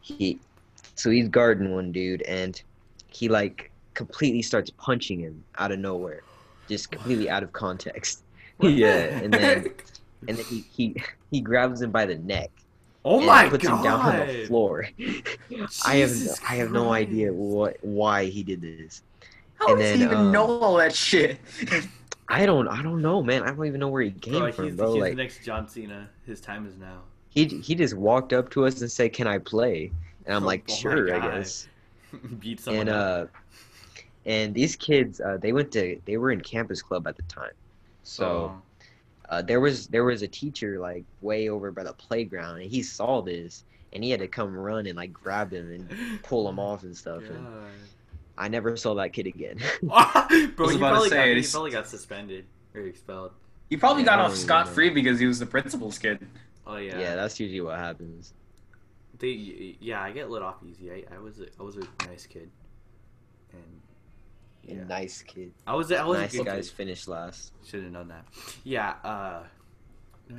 he, 0.00 0.40
so 0.94 1.10
he's 1.10 1.28
guarding 1.28 1.72
one 1.72 1.92
dude, 1.92 2.22
and 2.22 2.60
he, 3.08 3.28
like, 3.28 3.72
completely 3.96 4.42
starts 4.42 4.70
punching 4.78 5.20
him 5.20 5.44
out 5.58 5.72
of 5.72 5.80
nowhere, 5.80 6.24
just 6.68 6.90
completely 6.92 7.30
out 7.30 7.44
of 7.44 7.52
context. 7.52 8.24
Yeah, 8.60 9.12
and 9.20 9.36
then, 9.36 9.66
and 10.28 10.38
then 10.38 10.46
he, 10.48 10.64
he, 10.70 10.96
he 11.30 11.40
grabs 11.42 11.82
him 11.82 11.90
by 11.92 12.06
the 12.06 12.16
neck 12.16 12.50
Oh 13.04 13.20
and 13.20 13.44
my 13.44 13.48
puts 13.48 13.66
god. 13.66 13.68
him 13.68 13.80
down 13.80 14.02
on 14.02 14.16
the 14.16 14.26
floor. 14.26 14.86
I 15.82 15.96
have 15.98 16.16
Jesus 16.18 16.40
I 16.46 16.56
have 16.56 16.70
no 16.70 16.92
idea 16.92 17.32
what 17.32 17.78
why 17.82 18.26
he 18.26 18.42
did 18.44 18.62
this. 18.62 19.02
How 19.54 19.68
And 19.68 19.80
does 19.80 19.90
then, 19.90 20.02
he 20.02 20.02
even 20.04 20.30
um, 20.30 20.30
know 20.30 20.60
all 20.60 20.76
that 20.76 20.94
shit? 20.94 21.40
I 22.28 22.46
don't 22.46 22.68
I 22.68 22.82
don't 22.82 23.02
know, 23.02 23.22
man. 23.22 23.42
I 23.42 23.46
don't 23.52 23.66
even 23.66 23.80
know 23.80 23.88
where 23.88 24.02
he 24.02 24.12
came 24.12 24.50
Bro, 24.50 24.52
from, 24.52 24.68
he's, 24.68 24.76
bro. 24.76 24.94
he's 24.94 24.96
Like 24.96 25.08
the 25.08 25.14
next 25.14 25.44
John 25.44 25.68
Cena. 25.68 26.10
His 26.24 26.40
time 26.40 26.66
is 26.66 26.76
now. 26.78 27.04
he 27.28 27.46
he 27.46 27.74
just 27.76 27.94
walked 27.96 28.32
up 28.32 28.50
to 28.50 28.66
us 28.66 28.80
and 28.80 28.90
said, 28.90 29.12
"Can 29.12 29.26
I 29.28 29.38
play?" 29.38 29.92
And 30.24 30.34
I'm 30.34 30.44
Oh 30.44 30.46
like, 30.46 30.68
"Sure, 30.68 31.14
I 31.14 31.18
God. 31.18 31.20
guess." 31.20 31.68
Beat 32.38 32.60
someone 32.60 32.88
And 32.88 32.88
up. 32.88 32.94
uh, 32.94 33.26
and 34.26 34.54
these 34.54 34.76
kids, 34.76 35.20
uh, 35.20 35.38
they 35.40 35.52
went 35.54 35.72
to 35.72 36.00
they 36.06 36.18
were 36.18 36.30
in 36.32 36.42
campus 36.42 36.82
club 36.82 37.06
at 37.06 37.16
the 37.16 37.22
time, 37.24 37.52
so. 38.02 38.52
Oh. 38.54 38.62
uh, 39.28 39.42
there 39.42 39.60
was 39.60 39.88
there 39.88 40.04
was 40.04 40.22
a 40.22 40.28
teacher 40.28 40.78
like 40.78 41.04
way 41.20 41.48
over 41.48 41.72
by 41.72 41.82
the 41.84 41.92
playground 41.94 42.60
and 42.60 42.70
he 42.70 42.82
saw 42.82 43.22
this 43.22 43.64
and 43.92 44.04
he 44.04 44.10
had 44.10 44.20
to 44.20 44.28
come 44.28 44.54
run 44.56 44.86
and 44.86 44.96
like 44.96 45.12
grab 45.12 45.52
him 45.52 45.72
and 45.72 46.22
pull 46.22 46.48
him 46.48 46.58
off 46.60 46.84
and 46.84 46.96
stuff 46.96 47.28
and 47.30 47.48
I 48.38 48.48
never 48.48 48.76
saw 48.76 48.94
that 48.96 49.12
kid 49.12 49.26
again. 49.26 49.58
Bro, 50.56 50.66
was 50.66 50.72
he 50.72 50.76
about 50.76 50.94
to 50.94 50.94
probably, 50.94 51.10
say, 51.10 51.34
got, 51.34 51.36
he 51.36 51.46
probably 51.50 51.70
got 51.70 51.88
suspended 51.88 52.46
or 52.74 52.82
expelled. 52.82 53.32
He 53.68 53.76
probably 53.76 54.04
Yeah, 54.04 54.04
got 54.04 54.18
off 54.20 54.36
scot 54.36 54.66
know. 54.66 54.72
free 54.72 54.90
because 54.90 55.18
he 55.18 55.26
was 55.26 55.38
the 55.38 55.46
principal's 55.46 55.98
kid. 55.98 56.28
Oh 56.66 56.76
yeah. 56.76 56.98
yeah. 56.98 57.14
that's 57.16 57.40
usually 57.40 57.60
what 57.60 57.78
happens. 57.78 58.34
They, 59.18 59.76
yeah, 59.80 60.02
I 60.02 60.12
get 60.12 60.30
let 60.30 60.42
off 60.42 60.62
easy. 60.62 60.90
I, 60.92 61.04
I 61.14 61.18
was 61.18 61.40
a, 61.40 61.46
I 61.58 61.62
was 61.62 61.76
a 61.76 61.88
nice 62.06 62.26
kid, 62.26 62.50
and 62.64 62.65
yeah, 64.66 64.84
Nice 64.84 65.22
kid. 65.22 65.52
I 65.66 65.74
was 65.74 65.90
a, 65.90 65.98
I 65.98 66.04
was 66.04 66.18
nice 66.18 66.34
a 66.34 66.36
good 66.38 66.46
guys 66.46 66.68
kid. 66.70 66.76
finish 66.76 67.08
last. 67.08 67.52
Should 67.66 67.84
have 67.84 67.92
known 67.92 68.08
that. 68.08 68.24
Yeah. 68.64 68.94
Uh. 69.04 69.42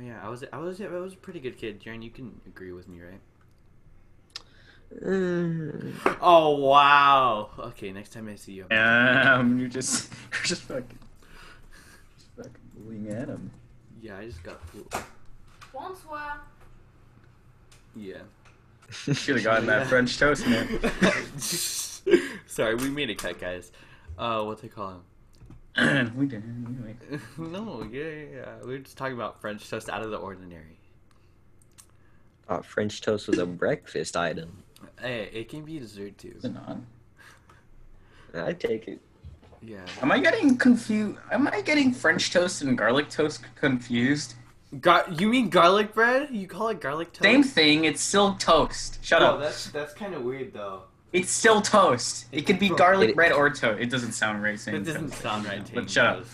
Yeah, 0.00 0.20
I 0.22 0.28
was 0.28 0.44
I 0.52 0.58
was 0.58 0.80
I 0.82 0.86
was 0.88 1.14
a 1.14 1.16
pretty 1.16 1.40
good 1.40 1.56
kid. 1.56 1.80
Jaren, 1.80 2.02
you 2.02 2.10
can 2.10 2.38
agree 2.46 2.72
with 2.72 2.88
me, 2.88 3.00
right? 3.00 3.20
Mm, 5.02 5.92
Oh 6.20 6.56
wow. 6.58 7.50
Okay, 7.58 7.92
next 7.92 8.12
time 8.12 8.28
I 8.28 8.36
see 8.36 8.52
you. 8.52 8.66
Um, 8.76 9.58
you're 9.58 9.68
just, 9.68 10.12
you're 10.32 10.42
just 10.44 10.62
fucking, 10.62 10.98
just 12.16 12.30
fucking 12.36 12.52
bullying 12.74 13.08
at 13.10 13.28
him. 13.28 13.50
Yeah, 14.00 14.18
I 14.18 14.26
just 14.26 14.42
got. 14.42 14.60
Bonsoir. 15.72 16.40
Yeah. 17.96 18.18
Should 18.90 19.36
have 19.36 19.44
gotten 19.44 19.66
that 19.66 19.86
French 19.86 20.18
toast, 20.18 20.46
man. 20.46 20.80
Sorry, 22.46 22.74
we 22.74 22.88
made 22.88 23.10
a 23.10 23.14
cut, 23.14 23.38
guys. 23.40 23.70
Uh, 24.18 24.42
what 24.42 24.60
they 24.60 24.68
call 24.68 25.00
him? 25.76 26.12
we 26.16 26.26
did. 26.26 26.42
Anyway. 26.42 26.96
no, 27.38 27.86
yeah, 27.90 28.02
yeah, 28.02 28.24
yeah. 28.34 28.54
We 28.64 28.72
were 28.72 28.78
just 28.78 28.98
talking 28.98 29.14
about 29.14 29.40
French 29.40 29.68
toast 29.70 29.88
out 29.88 30.02
of 30.02 30.10
the 30.10 30.16
ordinary. 30.16 30.78
Thought 32.48 32.64
French 32.66 33.00
toast 33.00 33.28
was 33.28 33.38
a 33.38 33.46
breakfast 33.46 34.16
item. 34.16 34.64
Hey, 35.00 35.30
it 35.32 35.48
can 35.48 35.64
be 35.64 35.78
dessert 35.78 36.18
too. 36.18 36.34
Is 36.36 36.44
it 36.44 36.54
not? 36.54 36.78
I 38.34 38.52
take 38.54 38.88
it. 38.88 39.00
Yeah. 39.62 39.78
Am 40.02 40.10
I 40.10 40.18
getting 40.18 40.56
confused? 40.56 41.18
Am 41.30 41.46
I 41.48 41.60
getting 41.60 41.92
French 41.92 42.32
toast 42.32 42.62
and 42.62 42.76
garlic 42.76 43.08
toast 43.08 43.42
confused? 43.54 44.34
Gar- 44.80 45.06
you 45.18 45.28
mean 45.28 45.48
garlic 45.48 45.94
bread? 45.94 46.28
You 46.30 46.46
call 46.46 46.68
it 46.68 46.80
garlic 46.80 47.12
toast? 47.12 47.22
Same 47.22 47.42
thing. 47.42 47.84
It's 47.84 48.02
still 48.02 48.34
toast. 48.34 48.98
Shut 49.04 49.20
Bro, 49.20 49.28
up. 49.28 49.40
that's 49.40 49.70
that's 49.70 49.94
kind 49.94 50.14
of 50.14 50.22
weird 50.22 50.52
though. 50.52 50.82
It's 51.12 51.30
still 51.30 51.60
toast. 51.62 52.26
It 52.32 52.42
could 52.46 52.58
be 52.58 52.68
Bro, 52.68 52.76
garlic 52.76 53.08
it- 53.10 53.14
bread 53.16 53.32
or 53.32 53.48
toast. 53.50 53.80
It 53.80 53.90
doesn't 53.90 54.12
sound 54.12 54.42
right 54.42 54.58
saying 54.60 54.82
It 54.82 54.84
doesn't 54.84 55.10
toast. 55.10 55.22
sound 55.22 55.46
right. 55.46 55.70
But 55.74 55.90
shut 55.90 56.06
up. 56.06 56.24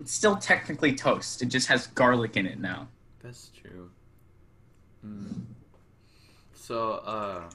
It's 0.00 0.12
still 0.12 0.36
technically 0.36 0.94
toast. 0.94 1.42
It 1.42 1.46
just 1.46 1.66
has 1.68 1.86
garlic 1.88 2.36
in 2.36 2.46
it 2.46 2.58
now. 2.60 2.88
That's 3.22 3.50
true. 3.60 3.90
Mm. 5.04 5.42
So, 6.54 6.92
uh, 7.04 7.50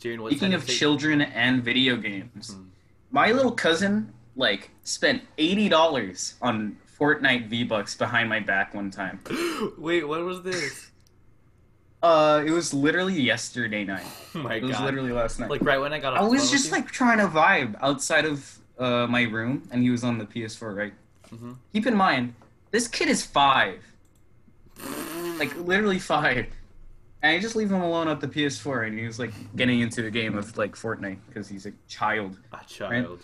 Jaren, 0.00 0.20
what's 0.20 0.36
Speaking 0.36 0.54
of 0.54 0.66
take- 0.66 0.76
children 0.76 1.22
and 1.22 1.62
video 1.62 1.96
games, 1.96 2.52
Hmm. 2.54 2.62
my 3.10 3.32
little 3.32 3.52
cousin 3.52 4.12
like 4.36 4.70
spent 4.84 5.22
eighty 5.38 5.68
dollars 5.68 6.34
on 6.42 6.76
Fortnite 6.98 7.48
V 7.48 7.64
Bucks 7.64 7.96
behind 7.96 8.28
my 8.28 8.40
back 8.40 8.74
one 8.74 8.90
time. 8.90 9.20
Wait, 9.78 10.06
what 10.06 10.20
was 10.24 10.42
this? 10.42 10.87
Uh, 12.02 12.44
it 12.46 12.50
was 12.52 12.72
literally 12.72 13.20
yesterday 13.20 13.84
night. 13.84 14.06
Oh 14.34 14.40
my 14.42 14.54
It 14.56 14.62
was 14.62 14.72
god! 14.72 14.84
literally 14.84 15.10
last 15.10 15.40
night. 15.40 15.50
like 15.50 15.62
right 15.62 15.78
when 15.80 15.92
I 15.92 15.98
got 15.98 16.12
off. 16.14 16.20
I 16.22 16.26
was 16.28 16.50
just 16.50 16.70
like 16.70 16.88
trying 16.90 17.18
to 17.18 17.26
vibe 17.26 17.74
outside 17.80 18.24
of 18.24 18.58
uh, 18.78 19.06
my 19.08 19.22
room, 19.22 19.66
and 19.72 19.82
he 19.82 19.90
was 19.90 20.04
on 20.04 20.18
the 20.18 20.24
PS4. 20.26 20.76
Right. 20.76 20.92
Mhm. 21.30 21.56
Keep 21.72 21.86
in 21.88 21.96
mind, 21.96 22.34
this 22.70 22.86
kid 22.86 23.08
is 23.08 23.24
five, 23.24 23.82
like 25.38 25.56
literally 25.56 25.98
five, 25.98 26.46
and 27.22 27.32
I 27.36 27.40
just 27.40 27.56
leave 27.56 27.70
him 27.72 27.80
alone 27.80 28.06
at 28.08 28.20
the 28.20 28.28
PS4, 28.28 28.86
and 28.86 28.98
he 28.98 29.06
was 29.06 29.18
like 29.18 29.32
getting 29.56 29.80
into 29.80 30.06
a 30.06 30.10
game 30.10 30.38
of 30.38 30.56
like 30.56 30.76
Fortnite 30.76 31.18
because 31.26 31.48
he's 31.48 31.66
a 31.66 31.72
child. 31.88 32.36
a 32.52 32.60
child. 32.68 33.20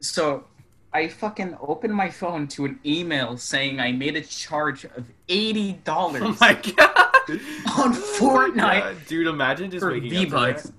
So 0.00 0.44
I 0.92 1.08
fucking 1.08 1.56
opened 1.60 1.94
my 1.94 2.10
phone 2.10 2.46
to 2.48 2.66
an 2.66 2.78
email 2.84 3.36
saying 3.38 3.80
I 3.80 3.92
made 3.92 4.16
a 4.16 4.20
charge 4.22 4.84
of 4.84 5.06
eighty 5.28 5.72
dollars 5.84 6.22
Oh 6.24 6.36
my 6.40 6.54
god! 6.76 7.10
on 7.78 7.92
Oh 7.94 8.16
Fortnite 8.18 8.56
God. 8.80 8.96
dude. 9.06 9.26
Imagine 9.26 9.70
just 9.70 9.82
for 9.82 9.92
waking 9.92 10.10
V 10.10 10.16
up. 10.18 10.24
to 10.24 10.30
that. 10.30 10.36
Bucks. 10.54 10.72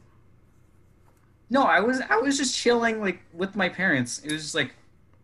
No, 1.50 1.64
I 1.64 1.80
was 1.80 2.02
I 2.10 2.18
was 2.18 2.38
just 2.38 2.56
chilling 2.56 3.02
like 3.02 3.20
with 3.34 3.56
my 3.56 3.70
parents. 3.70 4.20
It 4.20 4.32
was 4.32 4.42
just 4.42 4.56
like, 4.56 4.74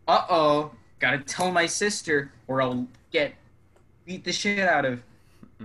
uh 0.08 0.24
oh, 0.30 0.70
gotta 1.00 1.18
tell 1.18 1.50
my 1.50 1.66
sister 1.66 2.32
or 2.46 2.62
I'll 2.62 2.86
get 3.10 3.34
beat 4.04 4.24
the 4.24 4.32
shit 4.32 4.60
out 4.60 4.84
of. 4.84 5.02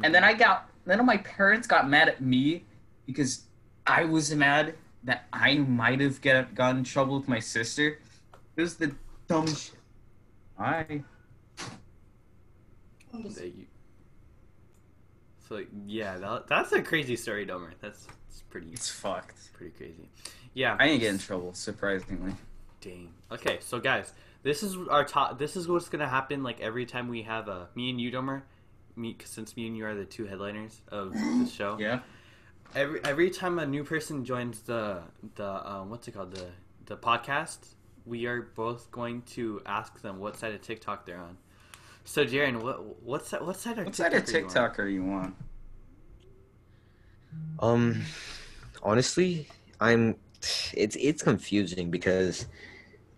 And 0.04 0.14
then 0.14 0.24
I 0.24 0.34
got 0.34 0.70
then 0.86 1.06
my 1.06 1.18
parents 1.18 1.68
got 1.68 1.90
mad 1.90 2.08
at 2.08 2.22
me 2.22 2.64
because 3.06 3.44
I 3.86 4.06
was 4.06 4.34
mad 4.34 4.76
that 5.04 5.26
I 5.32 5.56
might 5.56 6.00
have 6.02 6.22
get 6.22 6.54
gotten 6.56 6.80
in 6.80 6.84
trouble 6.84 7.18
with 7.20 7.28
my 7.28 7.40
sister. 7.40 8.00
It 8.56 8.62
was 8.62 8.76
the 8.78 8.94
dumb 9.28 9.48
shit. 9.48 9.74
I 10.60 11.04
That 13.14 13.46
you- 13.46 13.66
So 15.48 15.56
like, 15.56 15.70
yeah, 15.86 16.18
that, 16.18 16.48
that's 16.48 16.72
a 16.74 16.82
crazy 16.82 17.16
story, 17.16 17.46
Domer. 17.46 17.72
That's, 17.82 18.06
that's 18.06 18.42
pretty 18.50 18.68
It's 18.72 18.90
fucked. 18.90 19.54
pretty 19.54 19.72
crazy. 19.78 20.10
Yeah. 20.54 20.76
I 20.80 20.88
didn't 20.88 21.02
get 21.02 21.14
in 21.14 21.20
trouble, 21.20 21.54
surprisingly. 21.54 22.34
Dang. 22.82 23.14
Okay, 23.32 23.58
so 23.62 23.80
guys, 23.80 24.12
this 24.44 24.64
is 24.64 24.76
our 24.90 25.04
top. 25.04 25.40
This 25.40 25.56
is 25.56 25.68
what's 25.68 25.90
gonna 25.90 26.08
happen. 26.08 26.44
Like 26.44 26.62
every 26.62 26.86
time 26.86 27.08
we 27.08 27.24
have 27.24 27.48
a 27.48 27.68
me 27.76 27.90
and 27.90 28.00
you, 28.00 28.12
Domer, 28.12 28.44
me 28.96 29.16
since 29.26 29.56
me 29.58 29.68
and 29.68 29.76
you 29.78 29.86
are 29.86 29.96
the 29.96 30.06
two 30.06 30.26
headliners 30.26 30.82
of 30.90 31.14
the 31.14 31.50
show. 31.54 31.78
Yeah. 31.80 32.00
Every 32.76 33.00
every 33.04 33.30
time 33.30 33.60
a 33.60 33.66
new 33.66 33.84
person 33.84 34.26
joins 34.26 34.60
the 34.62 35.02
the 35.36 35.70
um, 35.72 35.90
what's 35.90 36.08
it 36.08 36.12
called 36.14 36.34
the 36.34 36.48
the 36.86 36.98
podcast, 36.98 37.60
we 38.06 38.26
are 38.28 38.42
both 38.56 38.92
going 38.92 39.24
to 39.34 39.62
ask 39.66 40.02
them 40.02 40.20
what 40.20 40.38
side 40.38 40.54
of 40.54 40.62
TikTok 40.62 41.06
they're 41.06 41.18
on. 41.20 41.38
So 42.08 42.26
Jaren, 42.26 42.62
what 42.62 43.04
what 43.04 43.26
side 43.26 43.42
what 43.42 43.58
side 43.58 43.80
of 43.80 43.86
What 43.86 43.94
TikTok 43.94 44.14
side 44.14 44.14
of 44.14 44.30
you 44.30 44.38
on? 44.38 44.48
TikTok 44.48 44.80
are 44.80 44.88
you 44.88 45.04
on? 45.04 45.36
Um, 47.60 48.02
honestly, 48.82 49.50
I'm. 49.82 50.16
It's 50.74 50.96
it's 50.96 51.22
confusing 51.22 51.92
because 51.92 52.48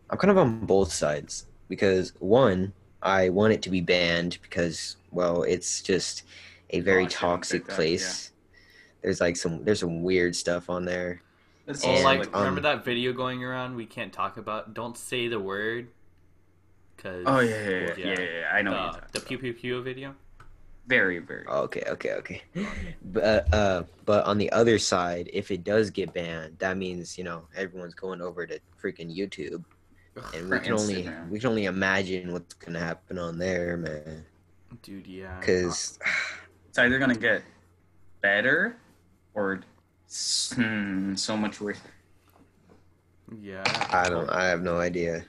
I'm 0.09 0.17
kind 0.17 0.31
of 0.31 0.39
on 0.39 0.65
both 0.65 0.91
sides. 0.91 1.45
Because 1.67 2.13
one, 2.17 2.73
I 3.03 3.29
want 3.29 3.53
it 3.53 3.61
to 3.61 3.69
be 3.69 3.79
banned 3.79 4.39
because 4.41 4.97
well, 5.11 5.43
it's 5.43 5.83
just 5.83 6.23
a 6.71 6.79
very 6.79 7.03
Toxic 7.03 7.19
toxic 7.19 7.61
TikTok, 7.61 7.75
place. 7.75 8.31
There's 9.03 9.21
like 9.21 9.37
some 9.37 9.63
there's 9.63 9.81
some 9.81 10.01
weird 10.01 10.35
stuff 10.35 10.67
on 10.67 10.85
there. 10.85 11.21
That's 11.67 11.85
Oh, 11.85 11.89
And, 11.89 12.03
like 12.03 12.25
um, 12.33 12.39
remember 12.41 12.61
that 12.61 12.83
video 12.83 13.13
going 13.13 13.43
around? 13.43 13.75
We 13.75 13.85
can't 13.85 14.11
talk 14.11 14.37
about. 14.37 14.73
Don't 14.73 14.97
say 14.97 15.27
the 15.27 15.39
word. 15.39 15.89
Cause 17.01 17.23
Oh 17.25 17.39
yeah, 17.39 17.49
yeah, 17.61 17.69
yeah, 17.69 17.93
yeah, 17.97 18.05
yeah, 18.05 18.19
yeah, 18.19 18.49
I 18.53 18.61
know 18.61 18.71
what 18.71 18.81
you're 18.81 18.91
the, 18.91 18.97
talking 18.97 19.11
the 19.13 19.19
about. 19.19 19.27
pew 19.27 19.37
pew 19.39 19.53
pew 19.53 19.81
video. 19.83 20.15
Very, 20.87 21.19
very. 21.19 21.45
Okay, 21.47 21.83
okay, 21.87 22.13
okay. 22.13 22.41
But 23.03 23.53
uh, 23.53 23.83
but 24.05 24.25
on 24.25 24.37
the 24.37 24.51
other 24.51 24.79
side, 24.79 25.29
if 25.33 25.51
it 25.51 25.63
does 25.63 25.89
get 25.91 26.13
banned, 26.13 26.57
that 26.59 26.77
means 26.77 27.17
you 27.17 27.23
know 27.23 27.43
everyone's 27.55 27.93
going 27.93 28.21
over 28.21 28.45
to 28.47 28.59
freaking 28.81 29.15
YouTube, 29.15 29.63
and 30.35 30.49
we 30.49 30.59
can 30.59 30.73
only 30.73 31.09
we 31.29 31.39
can 31.39 31.49
only 31.49 31.65
imagine 31.65 32.33
what's 32.33 32.53
gonna 32.55 32.79
happen 32.79 33.17
on 33.17 33.37
there, 33.37 33.77
man. 33.77 34.25
Dude, 34.81 35.07
yeah. 35.07 35.39
Because 35.39 35.99
It's 36.69 36.77
either 36.77 36.99
gonna 36.99 37.15
get 37.15 37.43
better 38.21 38.77
or 39.33 39.61
hmm, 40.55 41.15
so 41.15 41.37
much 41.37 41.61
worse. 41.61 41.79
yeah. 43.41 43.63
I 43.91 44.09
don't, 44.09 44.29
I 44.29 44.45
have 44.45 44.61
no 44.61 44.77
idea. 44.79 45.25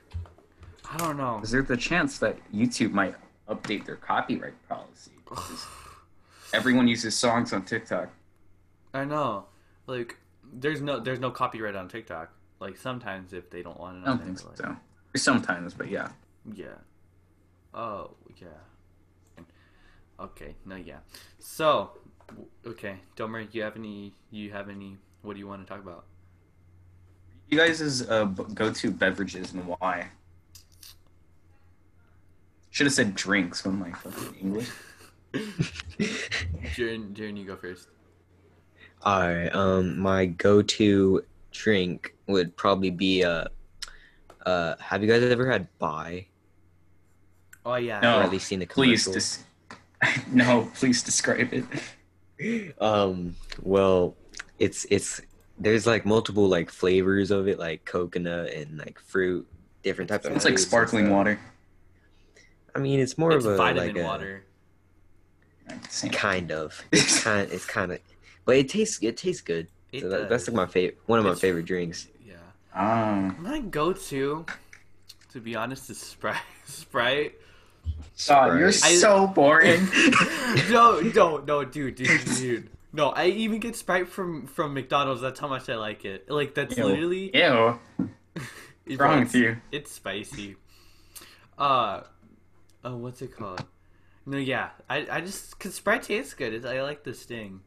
I 0.92 0.96
don't 0.96 1.16
know. 1.16 1.40
Is 1.42 1.50
there 1.50 1.62
the 1.62 1.76
chance 1.76 2.18
that 2.18 2.36
YouTube 2.52 2.90
might 2.92 3.14
update 3.48 3.86
their 3.86 3.96
copyright 3.96 4.54
policy? 4.68 5.12
Everyone 6.52 6.88
uses 6.88 7.16
songs 7.16 7.52
on 7.52 7.64
TikTok. 7.64 8.08
I 8.92 9.04
know. 9.04 9.44
Like, 9.86 10.16
there's 10.52 10.80
no 10.80 10.98
there's 10.98 11.20
no 11.20 11.30
copyright 11.30 11.76
on 11.76 11.88
TikTok. 11.88 12.32
Like 12.58 12.76
sometimes 12.76 13.32
if 13.32 13.50
they 13.50 13.62
don't 13.62 13.78
want 13.78 13.98
it 13.98 14.08
I 14.08 14.10
on 14.10 14.18
don't 14.18 14.26
think 14.26 14.38
so. 14.38 14.64
like, 14.66 14.76
Sometimes, 15.16 15.74
but 15.74 15.88
yeah. 15.88 16.08
Yeah. 16.52 16.66
Oh 17.72 18.10
yeah. 18.40 19.44
Okay. 20.18 20.54
No. 20.66 20.76
Yeah. 20.76 20.98
So, 21.38 21.92
okay, 22.66 22.96
Domer, 23.16 23.46
you 23.52 23.62
have 23.62 23.76
any? 23.76 24.12
You 24.30 24.50
have 24.50 24.68
any? 24.68 24.98
What 25.22 25.34
do 25.34 25.38
you 25.38 25.46
want 25.46 25.66
to 25.66 25.72
talk 25.72 25.82
about? 25.82 26.04
You 27.48 27.58
guys' 27.58 28.02
uh, 28.08 28.24
go-to 28.24 28.90
beverages 28.90 29.52
and 29.52 29.66
why? 29.66 30.08
Should 32.80 32.86
have 32.86 32.94
said 32.94 33.14
drinks 33.14 33.66
on 33.66 33.78
my 33.78 33.92
fucking 33.92 34.36
English. 34.40 34.70
Jaren, 35.34 37.12
Jaren, 37.12 37.36
you 37.36 37.44
go 37.44 37.54
first. 37.54 37.88
All 39.02 39.20
right. 39.20 39.54
Um, 39.54 39.98
my 39.98 40.24
go-to 40.24 41.22
drink 41.52 42.14
would 42.26 42.56
probably 42.56 42.88
be 42.88 43.22
uh, 43.22 43.44
uh. 44.46 44.76
Have 44.80 45.02
you 45.02 45.10
guys 45.10 45.22
ever 45.24 45.50
had 45.50 45.68
Bai? 45.78 46.26
Oh 47.66 47.74
yeah. 47.74 48.00
No. 48.00 48.20
Or 48.20 48.22
at 48.22 48.30
least 48.30 48.46
seen 48.46 48.60
the 48.60 48.66
Please, 48.66 49.04
commercial? 49.04 49.12
dis- 49.12 49.44
no, 50.32 50.70
please 50.74 51.02
describe 51.02 51.50
it. 51.52 52.74
um 52.80 53.36
well 53.60 54.16
it's 54.58 54.86
it's 54.88 55.20
there's 55.58 55.86
like 55.86 56.06
multiple 56.06 56.48
like 56.48 56.70
flavors 56.70 57.30
of 57.30 57.46
it 57.46 57.58
like 57.58 57.84
coconut 57.84 58.48
and 58.54 58.78
like 58.78 58.98
fruit 58.98 59.46
different 59.82 60.08
types 60.08 60.24
of 60.24 60.32
It's 60.32 60.46
like 60.46 60.52
fruits 60.52 60.62
and 60.62 60.70
sparkling 60.70 61.04
stuff. 61.04 61.14
water. 61.14 61.38
I 62.74 62.78
mean 62.78 63.00
it's 63.00 63.16
more 63.18 63.32
It's 63.32 63.44
of 63.44 63.52
a 63.52 63.56
vitamin 63.56 63.94
like 63.94 64.02
a 64.04 64.06
water. 64.06 64.44
Same. 65.88 66.10
kind 66.10 66.50
of 66.50 66.82
it's 66.92 67.22
kind 67.22 67.48
it's 67.52 67.64
kind 67.66 67.92
of 67.92 68.00
but 68.44 68.56
it 68.56 68.68
tastes 68.68 69.02
it 69.02 69.16
tastes 69.16 69.42
good 69.42 69.68
It 69.92 70.00
so 70.02 70.08
that, 70.08 70.28
that's 70.28 70.48
like 70.48 70.54
my 70.56 70.66
favorite 70.66 70.98
one 71.06 71.18
of 71.18 71.24
my 71.24 71.30
It's- 71.30 71.40
favorite 71.40 71.66
drinks 71.66 72.08
Yeah. 72.26 72.34
Ah. 72.74 73.34
My 73.38 73.60
go-to, 73.60 74.46
to 75.32 75.40
be 75.40 75.54
honest, 75.56 75.90
is 75.90 75.98
Sprite. 75.98 76.36
Sprite. 76.66 77.34
God, 78.28 78.58
you're 78.58 78.72
Sprite. 78.72 78.92
I- 78.92 78.96
so 78.96 79.26
boring. 79.26 79.88
no, 80.70 81.00
no, 81.00 81.38
no, 81.38 81.64
dude, 81.64 81.94
dude, 81.96 82.24
dude. 82.36 82.70
No, 82.92 83.10
I 83.10 83.26
even 83.26 83.58
get 83.60 83.74
Sprite 83.76 84.08
from 84.08 84.46
from 84.46 84.74
McDonald's. 84.74 85.20
That's 85.20 85.38
how 85.40 85.48
much 85.48 85.68
I 85.68 85.76
like 85.76 86.04
it. 86.04 86.28
Like 86.30 86.54
that's 86.54 86.76
Ew. 86.76 86.84
literally 86.84 87.30
Ew. 87.34 87.78
it's, 88.86 88.98
wrong 89.00 89.22
it's- 89.22 89.32
with 89.32 89.34
you? 89.42 89.56
It's 89.72 89.92
spicy. 89.92 90.56
Uh, 91.58 92.02
oh, 92.84 92.96
what's 92.96 93.22
it 93.22 93.36
called? 93.36 93.64
No, 94.26 94.36
yeah, 94.36 94.70
I 94.88 95.06
I 95.10 95.20
just 95.20 95.58
cause 95.58 95.74
Sprite 95.74 96.02
tastes 96.04 96.34
good. 96.34 96.52
It's, 96.54 96.66
I 96.66 96.82
like 96.82 97.02
the 97.04 97.14
sting. 97.14 97.60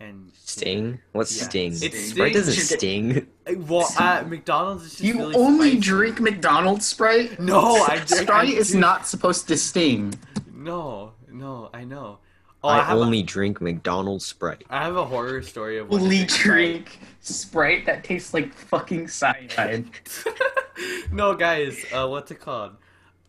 And 0.00 0.32
sting 0.34 0.98
what's 1.12 1.36
Yeah. 1.38 1.44
sting 1.44 1.72
It's 1.80 2.10
sprite 2.10 2.32
doesn't 2.34 2.52
sting. 2.52 3.28
sting 3.46 3.66
well, 3.68 3.88
at 3.98 4.28
McDonald's, 4.28 4.84
it's 4.86 4.94
just 4.96 5.04
You 5.04 5.18
really 5.18 5.36
only 5.36 5.68
spicy. 5.70 5.80
drink 5.80 6.20
McDonald's 6.20 6.84
Sprite? 6.86 7.38
No, 7.38 7.76
I 7.84 7.96
drink. 7.96 8.08
Sprite 8.08 8.48
I 8.48 8.52
is 8.58 8.72
do- 8.72 8.80
not 8.80 9.06
supposed 9.06 9.46
to 9.48 9.56
sting. 9.56 10.12
No, 10.52 11.12
no, 11.30 11.70
I 11.72 11.84
know. 11.84 12.18
Oh, 12.64 12.68
i, 12.68 12.80
I, 12.80 12.82
have 12.82 12.96
only 12.98 13.22
drink 13.22 13.60
mcdonald's 13.60 14.24
sprite 14.24 14.64
I 14.70 14.82
have 14.84 14.96
a 14.96 15.04
horror 15.04 15.42
story 15.42 15.76
of 15.78 15.90
when 15.90 16.00
I 16.00 16.04
Only 16.04 16.16
drank 16.24 16.30
Sprite. 16.30 16.42
drink 16.42 16.98
Sprite 17.20 17.86
that 17.86 18.02
tastes 18.04 18.32
like 18.34 18.52
fucking 18.54 19.06
cyanide. 19.08 19.84
no, 21.12 21.34
guys, 21.34 21.84
uh, 21.92 22.06
what's 22.08 22.30
it 22.30 22.40
called? 22.40 22.72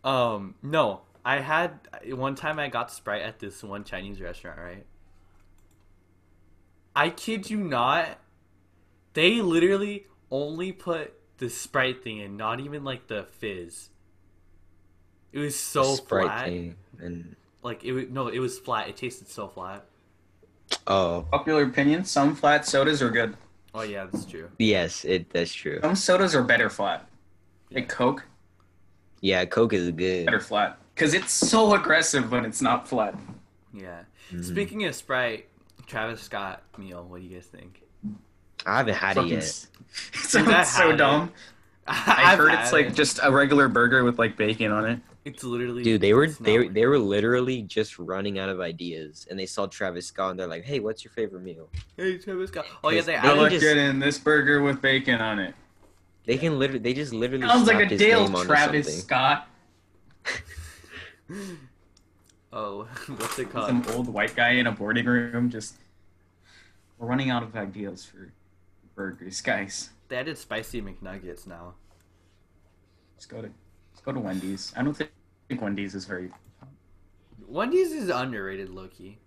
Um, 0.06 0.54
no, 0.62 1.00
I 1.24 1.40
had 1.40 1.80
one 2.06 2.34
time 2.36 2.58
I 2.60 2.68
got 2.68 2.90
Sprite 2.92 3.22
at 3.22 3.40
this 3.40 3.62
one 3.62 3.82
Chinese 3.84 4.20
restaurant, 4.20 4.58
right? 4.58 4.86
I 6.94 7.10
kid 7.10 7.50
you 7.50 7.58
not, 7.58 8.18
they 9.12 9.42
literally 9.42 10.06
only 10.30 10.72
put 10.72 11.12
the 11.38 11.50
Sprite 11.50 12.02
thing 12.02 12.18
in, 12.18 12.36
not 12.36 12.60
even 12.60 12.84
like 12.84 13.08
the 13.08 13.24
fizz. 13.38 13.90
It 15.32 15.38
was 15.40 15.58
so 15.58 15.96
sprite 15.96 16.24
flat. 16.26 16.44
thing 16.46 16.76
and 17.00 17.36
Like 17.62 17.84
it, 17.84 17.92
was- 17.92 18.08
no, 18.08 18.28
it 18.28 18.38
was 18.38 18.58
flat. 18.58 18.88
It 18.88 18.96
tasted 18.96 19.28
so 19.28 19.48
flat. 19.48 19.84
oh 20.86 21.26
Popular 21.30 21.64
opinion: 21.64 22.04
some 22.04 22.34
flat 22.34 22.64
sodas 22.64 23.02
are 23.02 23.10
good. 23.10 23.36
Oh 23.74 23.82
yeah, 23.82 24.06
that's 24.10 24.24
true. 24.24 24.48
yes 24.58 25.04
it 25.04 25.28
that's 25.30 25.52
true 25.52 25.80
Some 25.82 25.96
sodas 25.96 26.34
are 26.34 26.42
better 26.42 26.70
flat. 26.70 27.06
Like 27.70 27.88
Coke, 27.90 28.24
yeah 29.26 29.44
coke 29.44 29.72
is 29.72 29.90
good 29.90 30.26
better 30.26 30.40
flat. 30.40 30.78
Because 30.94 31.12
it's 31.12 31.32
so 31.32 31.74
aggressive 31.74 32.30
when 32.32 32.44
it's 32.44 32.62
not 32.62 32.88
flat. 32.88 33.14
Yeah. 33.74 34.02
Mhm. 34.32 34.44
Speaking 34.44 34.84
of 34.86 34.94
Sprite, 34.94 35.46
Travis 35.86 36.22
Scott 36.22 36.62
meal. 36.78 37.04
What 37.08 37.20
do 37.20 37.26
you 37.26 37.34
guys 37.36 37.46
think? 37.46 37.82
i 38.64 38.78
haven't 38.78 38.94
had 38.94 39.16
it 39.18 39.26
yet 39.26 39.38
s- 39.38 39.68
It 40.14 40.18
sounds 40.20 40.68
so 40.70 40.90
it. 40.90 40.96
dumb. 40.96 41.32
I 41.86 42.34
heard 42.36 42.52
it's 42.54 42.72
like 42.72 42.86
it. 42.86 42.94
just 42.94 43.20
a 43.22 43.30
regular 43.30 43.68
burger 43.68 44.02
with 44.04 44.18
like 44.18 44.36
bacon 44.36 44.72
on 44.72 44.84
it. 44.86 44.98
It's 45.24 45.42
literally 45.44 45.82
Dude, 45.82 46.00
they 46.00 46.14
were 46.14 46.28
they 46.28 46.58
were- 46.58 46.68
they 46.68 46.86
were 46.86 46.98
literally 46.98 47.62
just 47.62 47.98
running 47.98 48.38
out 48.38 48.48
of 48.48 48.60
ideas, 48.60 49.26
and 49.30 49.38
they 49.38 49.46
saw 49.46 49.66
Travis 49.66 50.06
Scott, 50.06 50.30
and 50.30 50.40
they're 50.40 50.46
like, 50.46 50.64
"Hey, 50.64 50.78
what's 50.80 51.04
your 51.04 51.12
favorite 51.12 51.42
meal?" 51.42 51.68
Hey, 51.96 52.16
Travis 52.18 52.50
Scott. 52.50 52.66
Oh 52.82 52.88
yeah, 52.90 53.00
they 53.02 53.12
They 53.12 53.18
I 53.18 53.26
added 53.26 53.40
look 53.40 53.50
just- 53.50 53.62
good 53.62 53.76
in 53.76 53.98
this 53.98 54.18
burger 54.18 54.62
with 54.62 54.80
bacon 54.80 55.20
on 55.20 55.38
it. 55.40 55.54
They 56.26 56.36
can 56.38 56.58
literally, 56.58 56.80
they 56.80 56.92
just 56.92 57.12
literally 57.12 57.46
Sounds 57.46 57.66
like 57.68 57.80
a 57.80 57.86
his 57.86 58.00
Dale 58.00 58.28
name 58.28 58.44
Travis. 58.44 59.02
Scott. 59.02 59.48
Oh, 62.52 62.84
what's 63.08 63.38
it 63.38 63.50
called? 63.50 63.66
Some 63.68 63.84
old 63.94 64.08
white 64.08 64.34
guy 64.34 64.50
in 64.52 64.66
a 64.66 64.72
boarding 64.72 65.04
room 65.04 65.50
just. 65.50 65.74
We're 66.98 67.06
running 67.08 67.28
out 67.28 67.42
of 67.42 67.54
ideas 67.54 68.04
for 68.04 68.32
burgers, 68.94 69.40
guys. 69.42 69.90
They 70.08 70.16
added 70.16 70.38
spicy 70.38 70.80
McNuggets 70.80 71.46
now. 71.46 71.74
Let's 73.14 73.26
go 73.26 73.42
to 73.42 73.48
let's 73.92 74.00
go 74.02 74.12
to 74.12 74.20
Wendy's. 74.20 74.72
I 74.76 74.82
don't 74.82 74.94
think 74.94 75.10
Wendy's 75.60 75.94
is 75.94 76.06
very. 76.06 76.30
Wendy's 77.46 77.92
is 77.92 78.08
underrated, 78.08 78.70
Loki. 78.70 79.18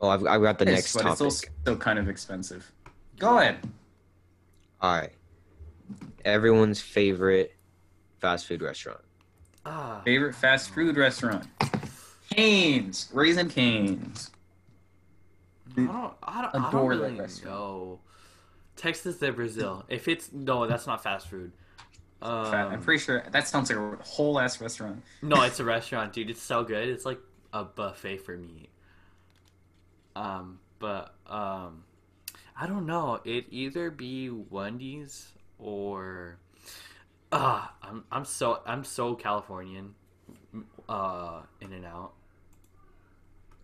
Oh, 0.00 0.08
I've, 0.08 0.26
I've 0.26 0.42
got 0.42 0.58
the 0.58 0.64
Yes, 0.64 0.74
next 0.74 0.92
but 0.94 1.02
topic. 1.02 1.12
it's 1.12 1.20
also 1.20 1.48
still 1.62 1.76
kind 1.76 1.98
of 1.98 2.08
expensive. 2.08 2.72
Go 3.18 3.38
ahead. 3.38 3.58
All 4.80 4.96
right, 4.96 5.12
everyone's 6.24 6.80
favorite 6.80 7.54
fast 8.20 8.46
food 8.46 8.62
restaurant. 8.62 9.00
Ah, 9.66 10.00
Favorite 10.04 10.34
fast 10.34 10.70
food 10.74 10.96
restaurant? 10.96 11.46
Canes. 12.30 13.08
Raising 13.12 13.48
Cane's. 13.48 14.30
I 15.76 15.82
don't. 15.82 16.14
I 16.22 16.42
don't, 16.42 16.54
I 16.64 16.70
don't 16.70 16.86
really 16.86 17.12
restaurant. 17.18 17.44
know. 17.56 18.00
Texas 18.76 19.16
de 19.18 19.30
Brazil. 19.32 19.84
If 19.88 20.08
it's 20.08 20.32
no, 20.32 20.66
that's 20.66 20.86
not 20.86 21.02
fast 21.02 21.28
food. 21.28 21.52
Um, 22.22 22.46
I'm 22.54 22.82
pretty 22.82 23.02
sure 23.02 23.24
that 23.30 23.48
sounds 23.48 23.70
like 23.70 23.78
a 23.78 24.02
whole 24.04 24.38
ass 24.38 24.60
restaurant. 24.60 25.02
no, 25.22 25.42
it's 25.42 25.60
a 25.60 25.64
restaurant, 25.76 26.12
dude. 26.12 26.30
It's 26.30 26.42
so 26.42 26.64
good. 26.64 26.88
It's 26.88 27.04
like 27.06 27.18
a 27.52 27.64
buffet 27.64 28.18
for 28.18 28.36
meat. 28.36 28.68
Um, 30.16 30.58
but 30.78 31.14
um, 31.26 31.84
I 32.58 32.66
don't 32.66 32.86
know. 32.86 33.20
It 33.24 33.46
either 33.50 33.90
be 33.90 34.28
Wendy's 34.30 35.28
or 35.60 36.38
ah, 37.32 37.72
I'm 37.82 38.04
I'm 38.10 38.24
so 38.24 38.60
I'm 38.66 38.84
so 38.84 39.14
Californian. 39.14 39.94
Uh, 40.88 41.42
In 41.60 41.72
and 41.72 41.86
Out. 41.86 42.12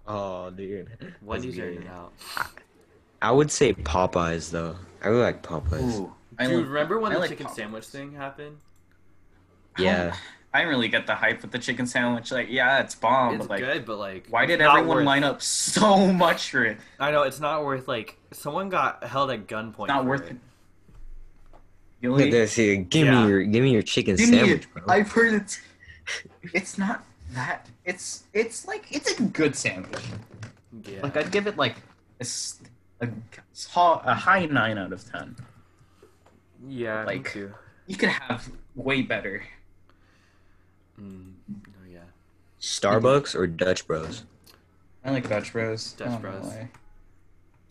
Oh, 0.07 0.51
dude. 0.51 1.15
Wendy's 1.23 1.59
or. 1.59 1.69
In 1.69 1.79
and 1.79 1.89
Out. 1.89 2.13
I 3.21 3.33
would 3.33 3.51
say 3.51 3.73
Popeyes 3.73 4.51
though. 4.51 4.77
I 5.03 5.09
really 5.09 5.23
like 5.23 5.43
Popeyes. 5.43 5.99
Ooh, 6.01 6.13
I 6.39 6.47
Dude, 6.47 6.57
like- 6.61 6.67
remember 6.69 7.01
when 7.01 7.13
I 7.13 7.15
the 7.17 7.21
like 7.23 7.31
chicken 7.31 7.47
Popeyes. 7.47 7.55
sandwich 7.57 7.85
thing 7.87 8.13
happened? 8.13 8.59
Yeah. 9.79 10.15
I 10.55 10.61
didn't 10.61 10.71
really 10.71 10.89
get 10.89 11.07
the 11.07 11.15
hype 11.15 11.43
with 11.43 11.51
the 11.51 11.59
chicken 11.59 11.87
sandwich. 11.87 12.31
Like, 12.33 12.49
yeah, 12.49 12.81
it's 12.81 12.95
bomb, 12.95 13.35
it's 13.35 13.43
but 13.47 13.51
like, 13.51 13.61
good, 13.61 13.85
but 13.85 13.99
like, 13.99 14.27
why 14.31 14.47
did 14.47 14.61
everyone 14.63 14.99
worth- 14.99 15.07
line 15.07 15.25
up 15.25 15.43
so 15.43 16.07
much 16.13 16.51
for 16.51 16.65
it? 16.65 16.79
I 16.99 17.11
know 17.11 17.23
it's 17.25 17.41
not 17.41 17.65
worth 17.65 17.89
like 17.89 18.17
someone 18.33 18.69
got 18.71 19.05
held 19.05 19.31
at 19.31 19.47
gunpoint. 19.49 19.89
Not 19.89 20.05
for 20.05 20.09
worth 20.11 20.23
it. 20.23 20.33
it. 20.33 20.37
Look 22.03 22.19
Really? 22.19 22.25
at 22.25 22.31
this 22.31 22.55
here. 22.55 22.77
Give 22.77 23.07
Yeah. 23.07 23.23
me 23.25 23.29
your 23.29 23.43
give 23.45 23.63
me 23.65 23.71
your 23.73 23.83
chicken 23.83 24.17
Give 24.17 24.29
sandwich, 24.29 24.63
it. 24.65 24.73
bro. 24.75 24.83
I've 24.89 25.11
heard 25.11 25.35
it's. 25.35 25.61
It's 26.55 26.79
not 26.79 27.05
that. 27.33 27.69
It's 27.85 28.25
it's 28.33 28.67
like 28.67 28.87
it's 28.95 29.19
a 29.19 29.23
good 29.23 29.57
sandwich. 29.57 30.05
Yeah. 30.85 31.01
Like 31.03 31.17
I'd 31.17 31.31
give 31.33 31.47
it 31.47 31.57
like 31.57 31.77
a, 32.21 32.23
s- 32.23 32.61
a, 33.01 33.09
ho- 33.71 34.01
a 34.05 34.15
high 34.15 34.47
nine 34.47 34.79
out 34.79 34.93
of 34.93 35.11
ten. 35.11 35.35
yeah, 36.69 37.01
me 37.03 37.07
like- 37.07 37.33
too. 37.33 37.53
You 37.89 37.97
could 37.97 38.09
have 38.11 38.49
way 38.75 39.03
better. 39.03 39.43
Mm, 41.01 41.33
oh 41.51 41.87
yeah. 41.91 42.01
Starbucks 42.61 43.35
or 43.35 43.47
Dutch 43.47 43.87
Bros? 43.87 44.25
I 45.05 45.11
like 45.13 45.29
Dutch 45.29 45.53
Bros. 45.53 45.93
Dutch 45.93 46.09
I 46.09 46.11
don't 46.13 46.21
Bros. 46.23 46.53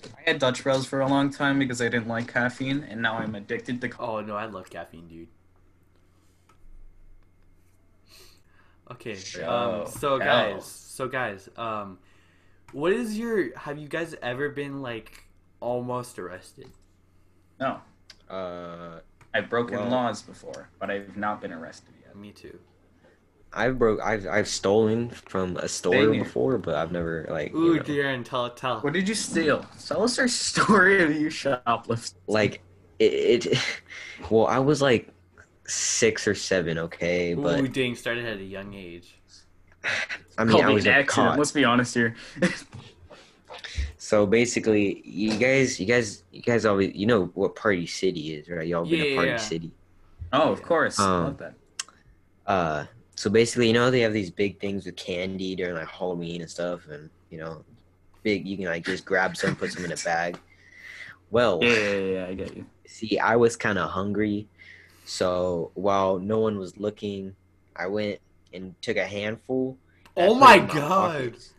Why. 0.08 0.20
I 0.26 0.30
had 0.32 0.39
Dutch 0.39 0.63
Bros 0.63 0.86
for 0.86 1.02
a 1.02 1.08
long 1.08 1.30
time 1.30 1.60
because 1.60 1.82
I 1.82 1.86
didn't 1.89 2.08
like 2.08 2.32
caffeine, 2.32 2.84
and 2.89 3.02
now 3.02 3.18
I'm 3.18 3.36
addicted 3.36 3.82
to. 3.82 3.89
Oh 4.00 4.22
no, 4.22 4.36
I 4.36 4.46
love 4.46 4.70
caffeine, 4.70 5.08
dude. 5.08 5.28
Okay. 8.91 9.18
Um. 9.44 9.88
So 9.88 10.20
guys. 10.20 10.65
So 10.65 11.08
guys. 11.08 11.50
Um. 11.58 12.00
What 12.72 12.91
is 12.94 13.18
your? 13.18 13.58
Have 13.58 13.78
you 13.78 13.88
guys 13.88 14.15
ever 14.22 14.50
been 14.50 14.82
like 14.82 15.24
almost 15.60 16.20
arrested? 16.20 16.70
No, 17.60 17.80
Uh, 18.30 19.00
I've 19.34 19.50
broken 19.50 19.78
Well- 19.80 19.89
laws 19.89 20.22
before, 20.22 20.70
but 20.80 20.89
I've 20.91 21.15
not 21.15 21.39
been 21.41 21.54
arrested 21.54 21.94
yet. 22.04 22.15
Me 22.15 22.32
too. 22.32 22.60
I've 23.56 23.80
broke. 23.80 24.02
I've 24.02 24.28
I've 24.28 24.48
stolen 24.48 25.10
from 25.10 25.58
a 25.58 25.68
store 25.68 25.94
Same 25.94 26.12
before, 26.24 26.58
but 26.58 26.76
I've 26.76 26.91
never 26.91 27.26
like 27.30 27.52
you 27.52 27.58
Ooh, 27.58 27.80
dear, 27.80 28.10
and 28.10 28.26
tell 28.26 28.50
tell. 28.52 28.82
What 28.82 28.94
did 28.94 29.08
you 29.08 29.15
steal? 29.15 29.65
Tell 29.88 30.04
us 30.04 30.20
our 30.20 30.28
story 30.50 31.02
of 31.04 31.15
you 31.15 31.30
shoplifting. 31.30 32.20
like 32.28 32.62
it, 33.00 33.46
it. 33.48 33.58
Well, 34.30 34.48
I 34.48 34.60
was 34.60 34.82
like 34.82 35.10
six 35.68 36.28
or 36.28 36.36
seven, 36.36 36.78
okay, 36.78 37.34
but 37.34 37.60
Ooh, 37.60 37.68
dang, 37.68 37.96
started 37.96 38.26
at 38.26 38.38
a 38.38 38.44
young 38.44 38.74
age. 38.74 39.18
I 40.38 40.44
mean, 40.46 40.63
I 40.63 40.70
was 40.70 40.86
accident. 40.88 41.08
caught. 41.10 41.38
Let's 41.38 41.52
be 41.52 41.63
honest 41.65 41.94
here. 41.94 42.15
So 43.98 44.26
basically, 44.26 45.02
you 45.06 45.36
guys, 45.38 45.80
you 45.80 45.86
guys, 45.86 46.24
you 46.32 46.41
guys 46.41 46.65
always, 46.65 46.94
you 46.96 47.06
know 47.08 47.26
what 47.34 47.56
Party 47.56 47.88
City 47.88 48.36
is, 48.36 48.48
right? 48.50 48.68
Y'all 48.68 48.86
been 48.86 49.00
Yeah, 49.00 49.04
to 49.06 49.15
Party 49.15 49.30
yeah. 49.32 49.38
City. 49.38 49.72
oh, 50.32 50.52
of 50.52 50.62
course. 50.62 51.00
Um, 51.00 51.24
Love 51.24 51.38
that. 51.39 51.54
Uh, 52.46 52.86
so 53.15 53.30
basically, 53.30 53.67
you 53.67 53.73
know 53.73 53.89
they 53.91 54.01
have 54.01 54.13
these 54.13 54.32
big 54.32 54.60
things 54.60 54.86
with 54.86 54.95
candy 54.95 55.56
during 55.56 55.75
like 55.75 55.88
Halloween 55.88 56.41
and 56.41 56.49
stuff, 56.49 56.88
and 56.89 57.10
you 57.30 57.38
know, 57.39 57.63
big. 58.23 58.47
You 58.47 58.58
can 58.58 58.65
like 58.67 58.86
just 58.86 59.06
grab 59.06 59.36
some, 59.38 59.56
put 59.56 59.71
some 59.71 59.86
in 59.86 59.91
a 59.91 59.97
bag. 59.97 60.38
Well, 61.32 61.60
Yeah, 61.63 61.69
yeah, 61.73 61.99
yeah, 61.99 62.28
I 62.28 62.34
get 62.36 62.56
you. 62.56 62.65
see, 62.86 63.17
I 63.19 63.36
was 63.36 63.56
kind 63.56 63.78
of 63.80 63.89
hungry, 63.89 64.47
so 65.06 65.71
while 65.73 66.19
no 66.19 66.39
one 66.39 66.58
was 66.60 66.78
looking, 66.78 67.36
I 67.75 67.88
went 67.88 68.19
and 68.54 68.75
took 68.82 68.97
a 68.97 69.06
handful. 69.06 69.78
Oh 70.17 70.23
I 70.23 70.28
put 70.28 70.39
my 70.39 70.73
God. 70.73 71.12
pockets, 71.17 71.55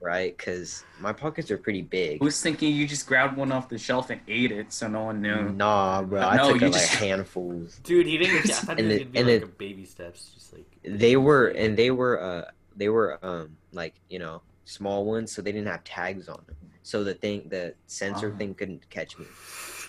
right? 0.00 0.36
Because 0.36 0.84
my 1.00 1.12
pockets 1.12 1.50
are 1.50 1.58
pretty 1.58 1.82
big. 1.82 2.20
Who's 2.20 2.40
thinking 2.40 2.72
you 2.74 2.86
just 2.86 3.06
grabbed 3.06 3.36
one 3.36 3.50
off 3.52 3.68
the 3.68 3.78
shelf 3.78 4.10
and 4.10 4.20
ate 4.28 4.52
it, 4.52 4.72
so 4.72 4.88
no 4.88 5.04
one 5.04 5.20
knew. 5.20 5.50
Nah, 5.50 6.02
bro, 6.02 6.20
I 6.22 6.36
No, 6.36 6.52
took 6.52 6.60
you 6.60 6.66
it 6.68 6.72
like 6.72 6.80
just- 6.82 6.94
handfuls. 6.94 7.80
Dude, 7.82 8.06
he 8.06 8.18
didn't. 8.18 8.50
I 8.50 8.54
thought 8.54 8.78
And 8.80 8.92
it 8.92 8.98
the- 8.98 9.04
be 9.04 9.18
and 9.18 9.28
like 9.28 9.40
the- 9.40 9.46
a 9.46 9.48
baby 9.50 9.84
steps, 9.84 10.30
just 10.34 10.52
like. 10.52 10.64
They 10.84 11.16
were, 11.16 11.48
and 11.48 11.76
they 11.76 11.90
were, 11.90 12.20
uh, 12.22 12.50
they 12.76 12.88
were, 12.88 13.18
um, 13.24 13.56
like 13.72 13.94
you 14.08 14.18
know, 14.18 14.42
small 14.64 15.04
ones, 15.04 15.32
so 15.32 15.42
they 15.42 15.52
didn't 15.52 15.68
have 15.68 15.84
tags 15.84 16.28
on 16.28 16.42
them. 16.46 16.56
So 16.82 17.04
the 17.04 17.14
thing, 17.14 17.48
the 17.48 17.74
sensor 17.86 18.32
Oh. 18.34 18.38
thing 18.38 18.54
couldn't 18.54 18.88
catch 18.90 19.18
me. 19.18 19.26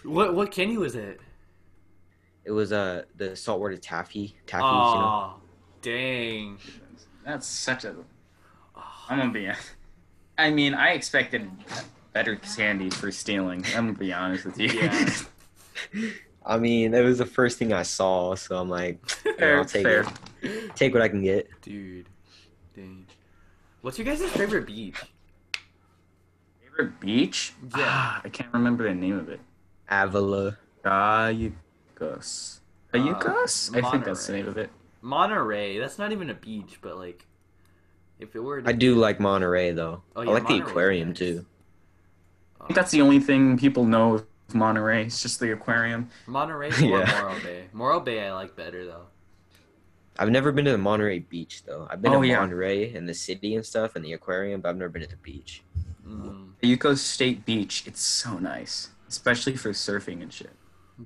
What 0.04 0.34
what 0.36 0.52
candy 0.52 0.78
was 0.78 0.96
it? 0.96 1.20
It 2.46 2.52
was 2.52 2.72
uh 2.72 3.04
the 3.16 3.36
saltwater 3.36 3.78
taffy, 3.78 4.36
taffy. 4.48 4.64
you 4.66 4.72
know? 4.72 5.36
Oh, 5.36 5.42
dang. 5.82 6.58
That's 7.26 7.46
such 7.48 7.84
a. 7.86 7.96
I'm 9.10 9.20
gonna 9.20 9.32
be. 9.32 9.50
I 10.40 10.52
mean, 10.52 10.74
I 10.74 10.92
expected 10.92 11.52
better 12.14 12.38
candy 12.38 12.90
for 12.90 13.12
stealing. 13.12 13.66
I'm 13.76 13.88
gonna 13.88 13.98
be 13.98 14.14
honest 14.14 14.46
with 14.46 14.58
you. 14.58 14.70
Yeah. 14.70 15.10
I 16.46 16.58
mean, 16.58 16.94
it 16.94 17.02
was 17.02 17.18
the 17.18 17.26
first 17.26 17.60
thing 17.60 17.74
I 17.74 17.84
saw, 17.84 18.36
so 18.36 18.58
I'm 18.58 18.70
like, 18.70 19.08
fair, 19.10 19.58
I'll 19.58 19.66
take 19.66 19.84
fair. 19.84 20.06
it. 20.42 20.76
take 20.76 20.94
what 20.94 21.04
I 21.04 21.10
can 21.10 21.22
get. 21.22 21.50
Dude, 21.62 22.08
dang. 22.74 23.06
What's 23.82 24.00
your 24.00 24.06
guys' 24.06 24.24
favorite 24.32 24.66
beach? 24.66 24.96
Favorite 26.62 27.00
beach? 27.02 27.54
Yeah. 27.76 27.84
Ah, 27.86 28.22
I 28.24 28.30
can't 28.30 28.54
remember 28.54 28.88
the 28.88 28.96
name 28.96 29.20
of 29.20 29.28
it. 29.28 29.42
Avila. 29.90 30.58
Cayucos. 30.86 32.60
Cayucos? 32.94 33.76
I 33.76 33.92
think 33.92 34.06
that's 34.06 34.26
the 34.26 34.34
name 34.34 34.48
of 34.48 34.58
it. 34.58 34.70
Monterey. 35.02 35.78
That's 35.80 36.00
not 36.00 36.14
even 36.14 36.30
a 36.30 36.34
beach, 36.34 36.80
but 36.82 36.98
like, 36.98 37.26
if 38.20 38.36
it 38.36 38.40
were. 38.40 38.62
To 38.62 38.70
I 38.70 38.74
do 38.74 38.96
like 38.96 39.20
Monterey 39.20 39.72
though. 39.72 40.04
Oh, 40.16 40.22
I 40.22 40.26
yeah, 40.26 40.32
like 40.32 40.48
the 40.48 40.58
aquarium 40.60 41.10
nice. 41.10 41.18
too. 41.18 41.46
I 42.62 42.66
think 42.68 42.76
that's 42.76 42.92
the 42.92 43.02
only 43.02 43.20
thing 43.20 43.58
people 43.58 43.86
know 43.86 44.16
of 44.16 44.26
Monterey. 44.54 45.06
It's 45.06 45.22
just 45.22 45.40
the 45.40 45.52
aquarium. 45.54 46.10
Monterey 46.28 46.70
or 46.82 47.00
Yeah. 47.00 47.20
Morro 47.22 47.36
Bay. 47.44 47.64
Morro 47.74 48.00
Bay, 48.00 48.28
I 48.28 48.34
like 48.34 48.56
better 48.56 48.86
though. 48.86 49.06
I've 50.18 50.30
never 50.32 50.52
been 50.52 50.66
to 50.66 50.72
the 50.72 50.78
Monterey 50.78 51.20
beach 51.20 51.64
though. 51.66 51.88
I've 51.90 52.02
been 52.02 52.14
Oh, 52.14 52.22
to 52.22 52.28
yeah. 52.28 52.40
Monterey 52.40 52.94
and 52.94 53.08
the 53.08 53.14
city 53.14 53.56
and 53.56 53.66
stuff 53.66 53.96
and 53.96 54.04
the 54.04 54.14
aquarium, 54.14 54.60
but 54.62 54.70
I've 54.70 54.78
never 54.78 54.90
been 54.90 55.02
to 55.04 55.08
the 55.08 55.16
beach. 55.18 55.64
Mm. 56.06 56.54
Cayucos 56.62 56.98
State 56.98 57.46
Beach. 57.46 57.84
It's 57.86 58.02
so 58.02 58.38
nice, 58.40 58.90
especially 59.08 59.56
for 59.56 59.70
surfing 59.72 60.22
and 60.22 60.34
shit. 60.34 60.50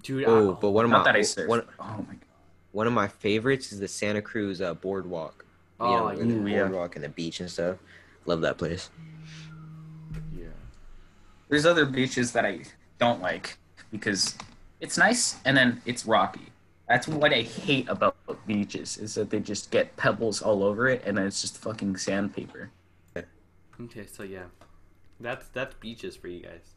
Dude, 0.01 0.23
Oh, 0.25 0.53
I, 0.53 0.59
but 0.59 0.71
one 0.71 0.85
of 0.85 0.91
Not 0.91 1.05
my 1.05 1.11
that 1.11 1.15
I 1.19 1.21
surf. 1.21 1.47
one, 1.47 1.61
oh 1.79 1.83
my 2.07 2.13
god. 2.15 2.17
one 2.71 2.87
of 2.87 2.93
my 2.93 3.07
favorites 3.07 3.71
is 3.71 3.79
the 3.79 3.87
Santa 3.87 4.21
Cruz 4.23 4.61
uh, 4.61 4.73
boardwalk. 4.73 5.42
You 5.79 5.85
Oh, 5.87 5.97
know, 5.97 6.11
yeah. 6.11 6.17
with 6.17 6.27
the 6.29 6.35
Ooh, 6.35 6.47
yeah. 6.47 6.59
boardwalk 6.63 6.95
and 6.95 7.03
the 7.03 7.09
beach 7.09 7.39
and 7.39 7.49
stuff. 7.49 7.77
Love 8.25 8.41
that 8.41 8.57
place. 8.57 8.89
yeah. 10.37 10.45
There's 11.49 11.65
other 11.65 11.85
beaches 11.85 12.31
that 12.33 12.45
I 12.45 12.61
don't 12.99 13.21
like 13.21 13.57
because 13.91 14.37
it's 14.79 14.97
nice 14.97 15.39
and 15.45 15.55
then 15.57 15.81
it's 15.85 16.05
rocky. 16.05 16.47
That's 16.87 17.07
what 17.07 17.33
I 17.33 17.41
hate 17.41 17.87
about 17.89 18.15
beaches 18.45 18.97
is 18.97 19.15
that 19.15 19.29
they 19.29 19.39
just 19.39 19.71
get 19.71 19.95
pebbles 19.97 20.41
all 20.41 20.63
over 20.63 20.87
it 20.87 21.01
and 21.05 21.17
then 21.17 21.25
it's 21.25 21.41
just 21.41 21.57
fucking 21.57 21.97
sandpaper. 21.97 22.69
Okay, 23.81 24.05
so 24.05 24.21
yeah, 24.21 24.43
that's 25.19 25.47
that's 25.47 25.73
beaches 25.75 26.15
for 26.15 26.27
you 26.27 26.41
guys. 26.43 26.75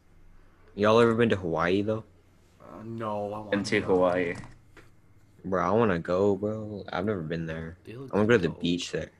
Y'all 0.75 0.99
ever 0.99 1.13
been 1.13 1.29
to 1.29 1.35
Hawaii 1.35 1.83
though? 1.83 2.03
Uh, 2.59 2.81
no, 2.83 3.25
I 3.33 3.39
want 3.39 3.53
And 3.53 3.65
to 3.67 3.81
Hawaii. 3.81 4.35
Bro, 5.45 5.65
I 5.65 5.71
want 5.71 5.91
to 5.91 5.99
go, 5.99 6.35
bro. 6.35 6.83
I've 6.91 7.05
never 7.05 7.21
been 7.21 7.45
there. 7.45 7.77
I 7.87 7.91
want 7.97 8.11
to 8.11 8.17
go 8.25 8.27
to 8.33 8.37
the 8.37 8.47
dope. 8.49 8.61
beach 8.61 8.91
there. 8.91 9.11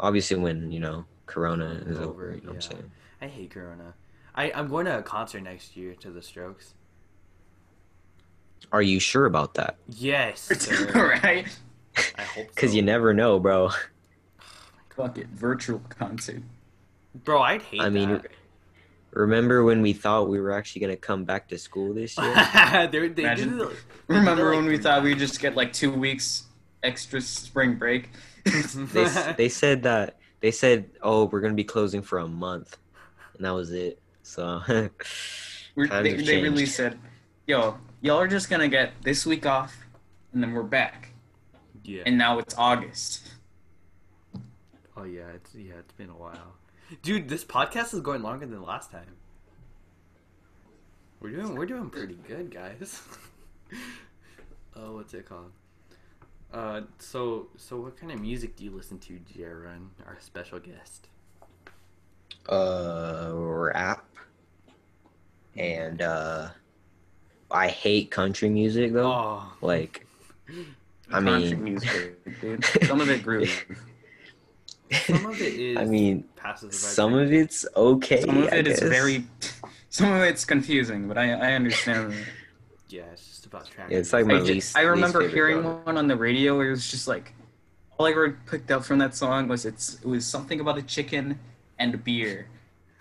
Obviously, 0.00 0.36
when 0.36 0.72
you 0.72 0.80
know 0.80 1.04
Corona 1.26 1.82
is 1.86 1.98
Over, 1.98 2.08
over, 2.08 2.34
you 2.34 2.40
know 2.42 2.48
what 2.48 2.54
I'm 2.54 2.60
saying. 2.60 2.90
I 3.20 3.26
hate 3.26 3.50
Corona. 3.50 3.94
I 4.34 4.50
I'm 4.52 4.68
going 4.68 4.86
to 4.86 4.98
a 4.98 5.02
concert 5.02 5.42
next 5.42 5.76
year 5.76 5.94
to 5.96 6.10
the 6.10 6.22
Strokes. 6.22 6.74
Are 8.70 8.82
you 8.82 9.00
sure 9.00 9.26
about 9.26 9.54
that? 9.54 9.76
Yes, 9.88 10.40
sir. 10.58 11.18
right? 11.22 11.46
I 12.16 12.22
hope 12.22 12.46
so. 12.46 12.50
Because 12.54 12.74
you 12.74 12.82
never 12.82 13.12
know, 13.12 13.38
bro. 13.38 13.68
Oh 13.70 13.78
Fuck 14.96 15.18
it. 15.18 15.28
Virtual 15.28 15.80
concert. 15.88 16.42
Bro, 17.24 17.42
I'd 17.42 17.62
hate 17.62 17.80
I 17.80 17.88
mean, 17.90 18.10
that. 18.10 18.26
Remember 19.12 19.62
when 19.64 19.82
we 19.82 19.92
thought 19.92 20.28
we 20.28 20.40
were 20.40 20.52
actually 20.52 20.80
gonna 20.80 20.96
come 20.96 21.24
back 21.24 21.48
to 21.48 21.58
school 21.58 21.94
this 21.94 22.16
year? 22.18 22.34
they, 22.90 23.08
they 23.08 23.22
Imagine- 23.22 23.58
did 23.58 23.68
it, 23.68 23.76
Remember 24.08 24.46
like 24.46 24.56
when 24.56 24.66
we 24.66 24.78
thought 24.84 25.02
we'd 25.02 25.18
just 25.18 25.40
get 25.40 25.54
like 25.54 25.72
two 25.72 25.92
weeks 25.92 26.44
extra 26.82 27.20
spring 27.20 27.76
break? 27.76 28.10
they 28.44 29.06
they 29.36 29.48
said 29.48 29.82
that 29.84 30.18
they 30.40 30.50
said, 30.50 30.90
oh, 31.02 31.26
we're 31.26 31.40
gonna 31.40 31.54
be 31.54 31.64
closing 31.64 32.02
for 32.02 32.18
a 32.18 32.26
month, 32.26 32.76
and 33.36 33.46
that 33.46 33.52
was 33.52 33.70
it. 33.70 34.00
So 34.24 34.60
they, 34.66 34.90
they 35.76 36.42
really 36.42 36.66
said, 36.66 36.98
"Yo, 37.46 37.78
y'all 38.00 38.18
are 38.18 38.28
just 38.28 38.50
gonna 38.50 38.68
get 38.68 38.92
this 39.02 39.24
week 39.24 39.46
off, 39.46 39.74
and 40.32 40.42
then 40.42 40.52
we're 40.52 40.62
back." 40.64 41.10
Yeah. 41.84 42.02
And 42.06 42.18
now 42.18 42.38
it's 42.38 42.56
August. 42.58 43.28
oh 44.96 45.04
yeah, 45.04 45.28
it's 45.34 45.54
yeah, 45.54 45.74
it's 45.78 45.92
been 45.94 46.10
a 46.10 46.16
while. 46.16 46.54
Dude, 47.00 47.28
this 47.28 47.44
podcast 47.44 47.94
is 47.94 48.00
going 48.00 48.22
longer 48.22 48.44
than 48.46 48.62
last 48.62 48.90
time. 48.90 49.16
We're 51.20 51.30
doing 51.30 51.54
we're 51.56 51.66
doing 51.66 51.88
pretty 51.88 52.18
good, 52.26 52.52
guys. 52.52 53.00
oh, 54.76 54.96
what's 54.96 55.14
it 55.14 55.26
called? 55.28 55.52
Uh, 56.52 56.82
so 56.98 57.48
so 57.56 57.80
what 57.80 57.96
kind 57.96 58.12
of 58.12 58.20
music 58.20 58.56
do 58.56 58.64
you 58.64 58.70
listen 58.72 58.98
to, 58.98 59.18
Jaren, 59.34 59.88
our 60.06 60.18
special 60.20 60.58
guest? 60.58 61.08
uh 62.48 63.30
rap 63.32 64.04
and 65.56 66.02
uh 66.02 66.48
I 67.52 67.68
hate 67.68 68.10
country 68.10 68.48
music 68.48 68.92
though. 68.92 69.12
Oh, 69.12 69.52
Like 69.60 70.04
I 71.12 71.20
Country 71.20 71.54
mean 71.54 71.64
music, 71.64 72.40
dude. 72.40 72.64
Some 72.86 73.00
of 73.00 73.08
it 73.08 73.22
groove. 73.22 73.64
Some 74.92 75.26
of 75.26 75.40
it 75.40 75.54
is. 75.60 75.76
I 75.78 75.84
mean 75.84 76.24
passes 76.36 76.78
some 76.78 77.14
of 77.14 77.32
it's 77.32 77.66
okay. 77.76 78.20
Some 78.22 78.42
of 78.44 78.52
I 78.52 78.56
it 78.56 78.66
is 78.66 78.80
guess. 78.80 78.88
very. 78.88 79.24
Some 79.90 80.12
of 80.12 80.22
it's 80.22 80.44
confusing, 80.44 81.08
but 81.08 81.18
I 81.18 81.32
I 81.32 81.52
understand. 81.54 82.12
that. 82.12 82.18
Yeah, 82.88 83.04
it's 83.10 83.26
just 83.26 83.46
about 83.46 83.64
track. 83.70 83.88
Yeah, 83.90 83.96
it's 83.98 84.12
like 84.12 84.26
my 84.26 84.34
I, 84.34 84.38
ju- 84.44 84.52
least. 84.52 84.76
I 84.76 84.82
remember 84.82 85.26
hearing 85.26 85.62
genre. 85.62 85.80
one 85.86 85.96
on 85.96 86.08
the 86.08 86.16
radio 86.16 86.58
where 86.58 86.66
it 86.66 86.70
was 86.72 86.90
just 86.90 87.08
like, 87.08 87.32
all 87.96 88.04
I 88.04 88.10
ever 88.10 88.36
picked 88.50 88.70
up 88.70 88.84
from 88.84 88.98
that 88.98 89.14
song 89.14 89.48
was 89.48 89.64
it's 89.64 89.94
it 89.94 90.04
was 90.04 90.26
something 90.26 90.60
about 90.60 90.76
a 90.76 90.82
chicken 90.82 91.38
and 91.78 92.04
beer. 92.04 92.48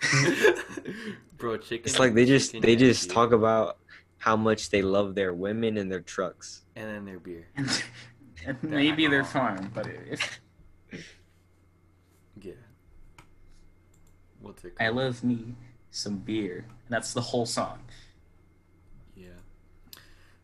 Bro, 1.38 1.58
chicken. 1.58 1.84
It's 1.90 2.00
like 2.00 2.14
they 2.14 2.24
just 2.24 2.54
they 2.62 2.78
just 2.78 3.10
beer, 3.10 3.14
talk 3.14 3.34
about 3.34 3.80
how 4.18 4.38
much 4.38 4.70
they 4.70 4.82
love 4.82 5.14
their 5.14 5.34
women 5.34 5.76
and 5.76 5.92
their 5.92 6.00
trucks. 6.00 6.62
and 6.78 6.88
then 6.88 7.04
their 7.04 7.20
beer. 7.20 7.48
And, 7.58 7.84
and 8.46 8.58
maybe 8.64 9.08
they're 9.08 9.24
alcohol. 9.24 9.58
but 9.74 9.88
if 10.10 10.40
Yeah. 12.42 12.54
What's 14.42 14.64
it 14.66 14.74
I 14.80 14.90
love 14.90 15.24
me 15.24 15.56
some 15.92 16.18
beer, 16.18 16.58
and 16.68 16.90
that's 16.90 17.14
the 17.14 17.22
whole 17.22 17.46
song. 17.46 17.80
Yeah. 19.16 19.28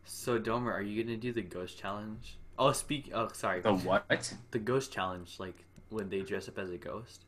So 0.04 0.38
Domer, 0.38 0.72
are 0.72 0.82
you 0.82 1.02
gonna 1.02 1.16
do 1.16 1.32
the 1.32 1.42
ghost 1.42 1.78
challenge? 1.78 2.36
Oh, 2.58 2.72
speak. 2.72 3.10
Oh, 3.14 3.28
sorry. 3.32 3.60
The 3.60 3.74
what? 3.74 4.34
The 4.50 4.58
ghost 4.58 4.92
challenge, 4.92 5.36
like 5.38 5.64
when 5.90 6.08
they 6.10 6.20
dress 6.20 6.48
up 6.48 6.58
as 6.58 6.70
a 6.70 6.76
ghost. 6.76 7.24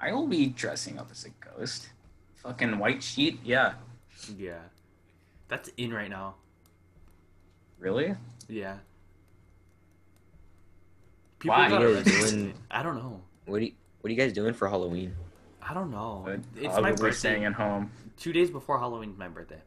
I 0.00 0.12
will 0.12 0.28
be 0.28 0.46
dressing 0.46 0.98
up 0.98 1.08
as 1.10 1.24
a 1.24 1.30
ghost. 1.30 1.88
Fucking 2.36 2.78
white 2.78 3.02
sheet, 3.02 3.40
yeah. 3.44 3.74
Yeah. 4.36 4.60
That's 5.48 5.70
in 5.76 5.92
right 5.92 6.10
now. 6.10 6.36
Really? 7.80 8.14
Yeah. 8.48 8.76
Why? 11.42 11.68
got 11.68 11.80
You 11.80 11.94
guys 11.94 12.32
doing- 12.32 12.54
I 12.70 12.82
don't 12.82 12.96
know. 12.96 13.22
What 13.46 13.60
do 13.60 13.64
you, 13.66 13.72
what 14.00 14.08
are 14.08 14.12
you 14.12 14.18
guys 14.18 14.32
doing 14.32 14.54
for 14.54 14.68
Halloween? 14.68 15.14
I 15.62 15.74
don't 15.74 15.90
know. 15.90 16.22
But 16.24 16.40
It's 16.56 16.66
probably 16.66 16.82
my 16.82 16.90
birthday. 16.92 17.10
staying 17.18 17.44
at 17.44 17.52
home. 17.54 17.90
Two 18.16 18.32
days 18.32 18.50
before 18.50 18.78
Halloween's 18.78 19.18
my 19.18 19.28
birthday. 19.28 19.60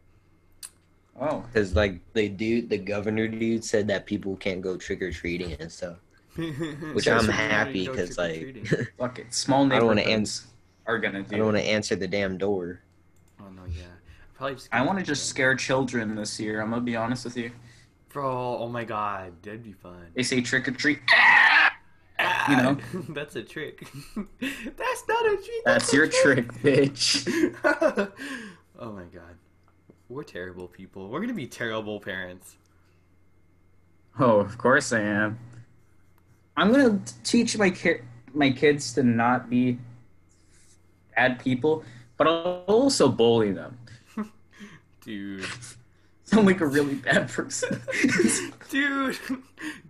Oh, 1.20 1.42
Because 1.52 1.76
like 1.76 2.00
the 2.14 2.30
dude, 2.30 2.70
the 2.70 2.78
governor 2.78 3.28
dude 3.28 3.64
said 3.64 3.88
that 3.90 4.06
people 4.06 4.36
can't 4.38 4.62
go 4.62 4.78
trick 4.78 5.02
or 5.02 5.12
treating 5.12 5.54
and 5.54 5.72
stuff. 5.72 5.98
Which 6.36 7.06
So 7.06 7.18
I'm 7.18 7.26
you 7.26 7.32
happy 7.32 7.88
because 7.88 8.18
like 8.18 8.66
fuck 8.98 9.20
it. 9.20 9.34
Small 9.34 9.66
I 9.72 9.78
don't 9.80 9.88
wanna 9.88 10.02
neighborhoods 10.06 10.48
are 10.88 10.98
gonna 10.98 11.20
Do 11.22 11.26
I 11.28 11.30
do. 11.32 11.36
don't 11.38 11.46
want 11.48 11.58
to 11.58 11.64
answer 11.64 11.96
the 11.98 12.08
damn 12.08 12.38
door. 12.38 12.80
oh 13.42 13.50
no, 13.50 13.64
yeah. 13.70 13.84
Probably 14.36 14.56
just. 14.56 14.70
I 14.72 14.82
want 14.86 14.98
to 15.00 15.06
just 15.06 15.26
scare 15.28 15.54
children 15.56 16.16
this 16.16 16.40
year. 16.40 16.62
I'm 16.62 16.70
gonna 16.70 16.82
be 16.82 16.96
honest 16.96 17.26
with 17.26 17.36
you. 17.38 17.52
Bro, 18.10 18.58
oh 18.60 18.68
my 18.70 18.84
god, 18.86 19.34
that'd 19.44 19.64
be 19.64 19.74
fun. 19.74 20.08
They 20.16 20.24
say 20.24 20.42
trick 20.42 20.68
or 20.68 20.72
treat. 20.72 21.00
You 22.50 22.56
know? 22.56 22.78
that's 23.10 23.36
a 23.36 23.44
trick. 23.44 23.88
that's 24.16 25.08
not 25.08 25.26
a 25.26 25.38
trick. 25.38 25.66
That's 25.66 25.94
a 25.94 25.96
your 25.96 26.08
trick, 26.08 26.54
bitch. 26.54 27.56
oh 28.80 28.92
my 28.92 29.04
god, 29.04 29.36
we're 30.10 30.24
terrible 30.24 30.68
people. 30.68 31.10
We're 31.10 31.22
gonna 31.22 31.34
be 31.34 31.48
terrible 31.48 32.00
parents. 32.00 32.56
Oh, 34.20 34.40
of 34.40 34.58
course 34.58 34.92
I 34.92 35.02
am. 35.02 35.40
I'm 36.58 36.72
gonna 36.72 37.00
teach 37.24 37.58
my 37.58 37.70
ki- 37.70 38.02
my 38.34 38.52
kids 38.52 38.94
to 38.94 39.04
not 39.04 39.50
be 39.50 39.78
bad 41.16 41.40
people, 41.40 41.84
but 42.18 42.28
I'll 42.28 42.64
also 42.68 43.10
bully 43.10 43.52
them. 43.52 43.78
Dude, 45.04 45.46
I 46.32 46.36
sound 46.36 46.48
like 46.48 46.62
a 46.62 46.68
really 46.68 46.96
bad 46.96 47.30
person. 47.30 47.82
dude, 48.70 49.18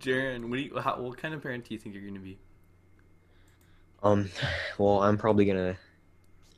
Jaren, 0.00 0.48
what 0.48 0.58
you? 0.58 0.78
How, 0.78 1.00
what 1.00 1.16
kind 1.18 1.34
of 1.34 1.42
parent 1.42 1.66
do 1.68 1.74
you 1.74 1.78
think 1.78 1.94
you're 1.94 2.04
gonna 2.04 2.18
be? 2.18 2.38
Um, 4.02 4.28
well, 4.78 5.02
I'm 5.02 5.16
probably 5.16 5.44
gonna. 5.44 5.76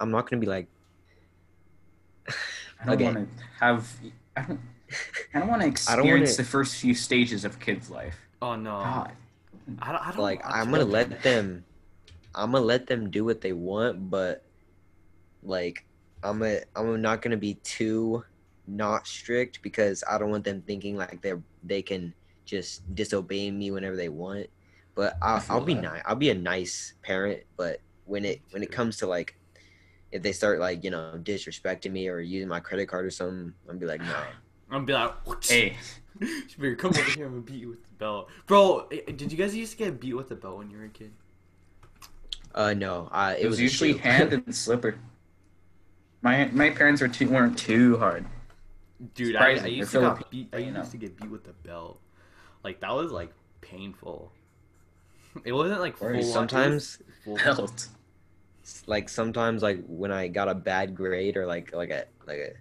I'm 0.01 0.11
not 0.11 0.29
gonna 0.31 0.41
be 0.41 0.47
like. 0.47 0.69
I 2.83 2.95
don't 2.97 3.03
want 3.03 3.17
to 3.17 3.45
have. 3.61 3.93
I 4.37 4.43
don't. 4.43 4.61
I 5.35 5.39
don't 5.41 5.49
want 5.49 5.63
to 5.63 5.67
I 5.91 5.97
wanna- 5.97 6.03
experience 6.03 6.37
the 6.37 6.45
first 6.45 6.77
few 6.77 6.95
stages 6.95 7.45
of 7.45 7.61
kids' 7.61 7.91
life. 7.91 8.17
Oh 8.41 8.57
no, 8.57 8.71
God. 8.71 9.13
I 9.81 9.93
don't. 9.93 10.01
I 10.07 10.11
don't 10.13 10.21
like 10.21 10.41
I'm 10.45 10.71
gonna 10.71 10.79
children. 10.85 10.91
let 11.11 11.23
them 11.23 11.65
I'm 12.35 12.53
gonna 12.53 12.65
let 12.65 12.87
them 12.87 13.11
do 13.11 13.25
what 13.25 13.41
they 13.41 13.53
want, 13.53 14.11
but 14.11 14.43
like 15.43 15.85
I'm 16.23 16.43
a, 16.43 16.63
I'm 16.75 17.01
not 17.01 17.23
gonna 17.23 17.37
be 17.37 17.55
too 17.55 18.25
not 18.67 19.07
strict 19.07 19.63
because 19.63 20.03
I 20.09 20.19
don't 20.19 20.31
want 20.31 20.45
them 20.45 20.63
thinking 20.67 20.97
like 20.97 21.21
they're 21.23 21.43
they 21.63 21.83
can 21.83 22.15
just 22.45 22.83
disobey 22.95 23.51
me 23.51 23.71
whenever 23.71 23.97
they 23.97 24.09
want. 24.09 24.47
But 24.95 25.17
I'll, 25.23 25.41
feel 25.41 25.57
I'll 25.57 25.65
be 25.65 25.75
nice. 25.75 26.03
I'll 26.07 26.15
be 26.15 26.31
a 26.31 26.35
nice 26.35 26.95
parent. 27.03 27.43
But 27.57 27.81
when 28.05 28.25
it 28.25 28.41
when 28.51 28.63
it 28.63 28.71
comes 28.71 28.97
to 28.99 29.07
like 29.07 29.37
if 30.13 30.23
they 30.23 30.33
start 30.33 30.61
like 30.61 30.85
you 30.85 30.91
know 30.91 31.19
disrespecting 31.23 31.91
me 31.93 32.09
or 32.09 32.21
using 32.21 32.49
my 32.49 32.61
credit 32.61 32.87
card 32.89 33.05
or 33.05 33.11
something, 33.11 33.53
I'm 33.69 33.79
be 33.79 33.87
like 33.87 34.01
no. 34.01 34.07
I'm 34.71 34.85
gonna 34.85 34.87
be 34.87 34.93
like, 34.93 35.45
Hey, 35.45 35.77
you 36.59 36.77
come 36.77 36.91
over 36.91 37.03
here. 37.11 37.27
I'm 37.27 37.33
gonna 37.33 37.43
beat 37.43 37.61
you 37.61 37.69
with 37.69 37.85
the 37.85 37.93
belt, 37.95 38.31
bro. 38.47 38.87
eh, 38.91 39.01
Did 39.13 39.31
you 39.31 39.39
guys 39.39 39.55
used 39.55 39.73
to 39.73 39.79
get 39.79 40.01
beat 40.01 40.15
with 40.15 40.29
the 40.29 40.37
belt 40.37 40.59
when 40.59 40.71
you 40.71 40.79
were 40.79 40.85
a 40.85 40.89
kid? 40.89 41.13
Uh 42.55 42.73
no. 42.73 43.09
Uh, 43.11 43.35
it, 43.39 43.49
was, 43.49 43.59
a 43.59 43.63
usually 43.63 43.95
hand 43.95 44.33
and 44.33 44.55
slipper. 44.55 44.97
My 46.23 46.47
my 46.53 46.71
parents 46.71 47.03
were 47.03 47.09
too 47.09 47.29
weren't 47.29 47.59
too 47.59 47.99
hard. 47.99 48.25
Dude, 49.15 49.37
I, 49.37 49.47
I 49.47 49.51
used 49.51 49.65
to 49.65 49.71
get 49.71 49.89
Filipino, 49.89 50.27
beat. 50.31 50.49
I 50.53 50.59
used 50.59 50.91
to 50.93 50.97
get 50.97 51.17
beat 51.19 51.31
with 51.31 51.45
the 51.45 51.53
belt. 51.53 52.01
Like 52.63 52.81
that 52.81 52.93
was 52.95 53.11
like 53.13 53.33
painful. 53.61 54.33
It 55.45 55.53
wasn't 55.53 55.81
like 55.81 55.97
full. 55.97 56.09
Or 56.09 56.11
on, 56.11 56.15
it 56.17 56.19
was 56.19 56.33
sometimes 56.33 56.99
full- 57.25 57.37
Belt. 57.37 57.89
like 58.87 59.09
sometimes 59.09 59.63
like 59.63 59.83
when 59.87 60.13
I 60.13 60.29
got 60.29 60.49
a 60.49 60.55
bad 60.55 60.95
grade 60.95 61.37
or 61.37 61.47
like 61.47 61.75
like 61.75 61.91
a 61.91 62.05
like 62.27 62.39
a 62.39 62.53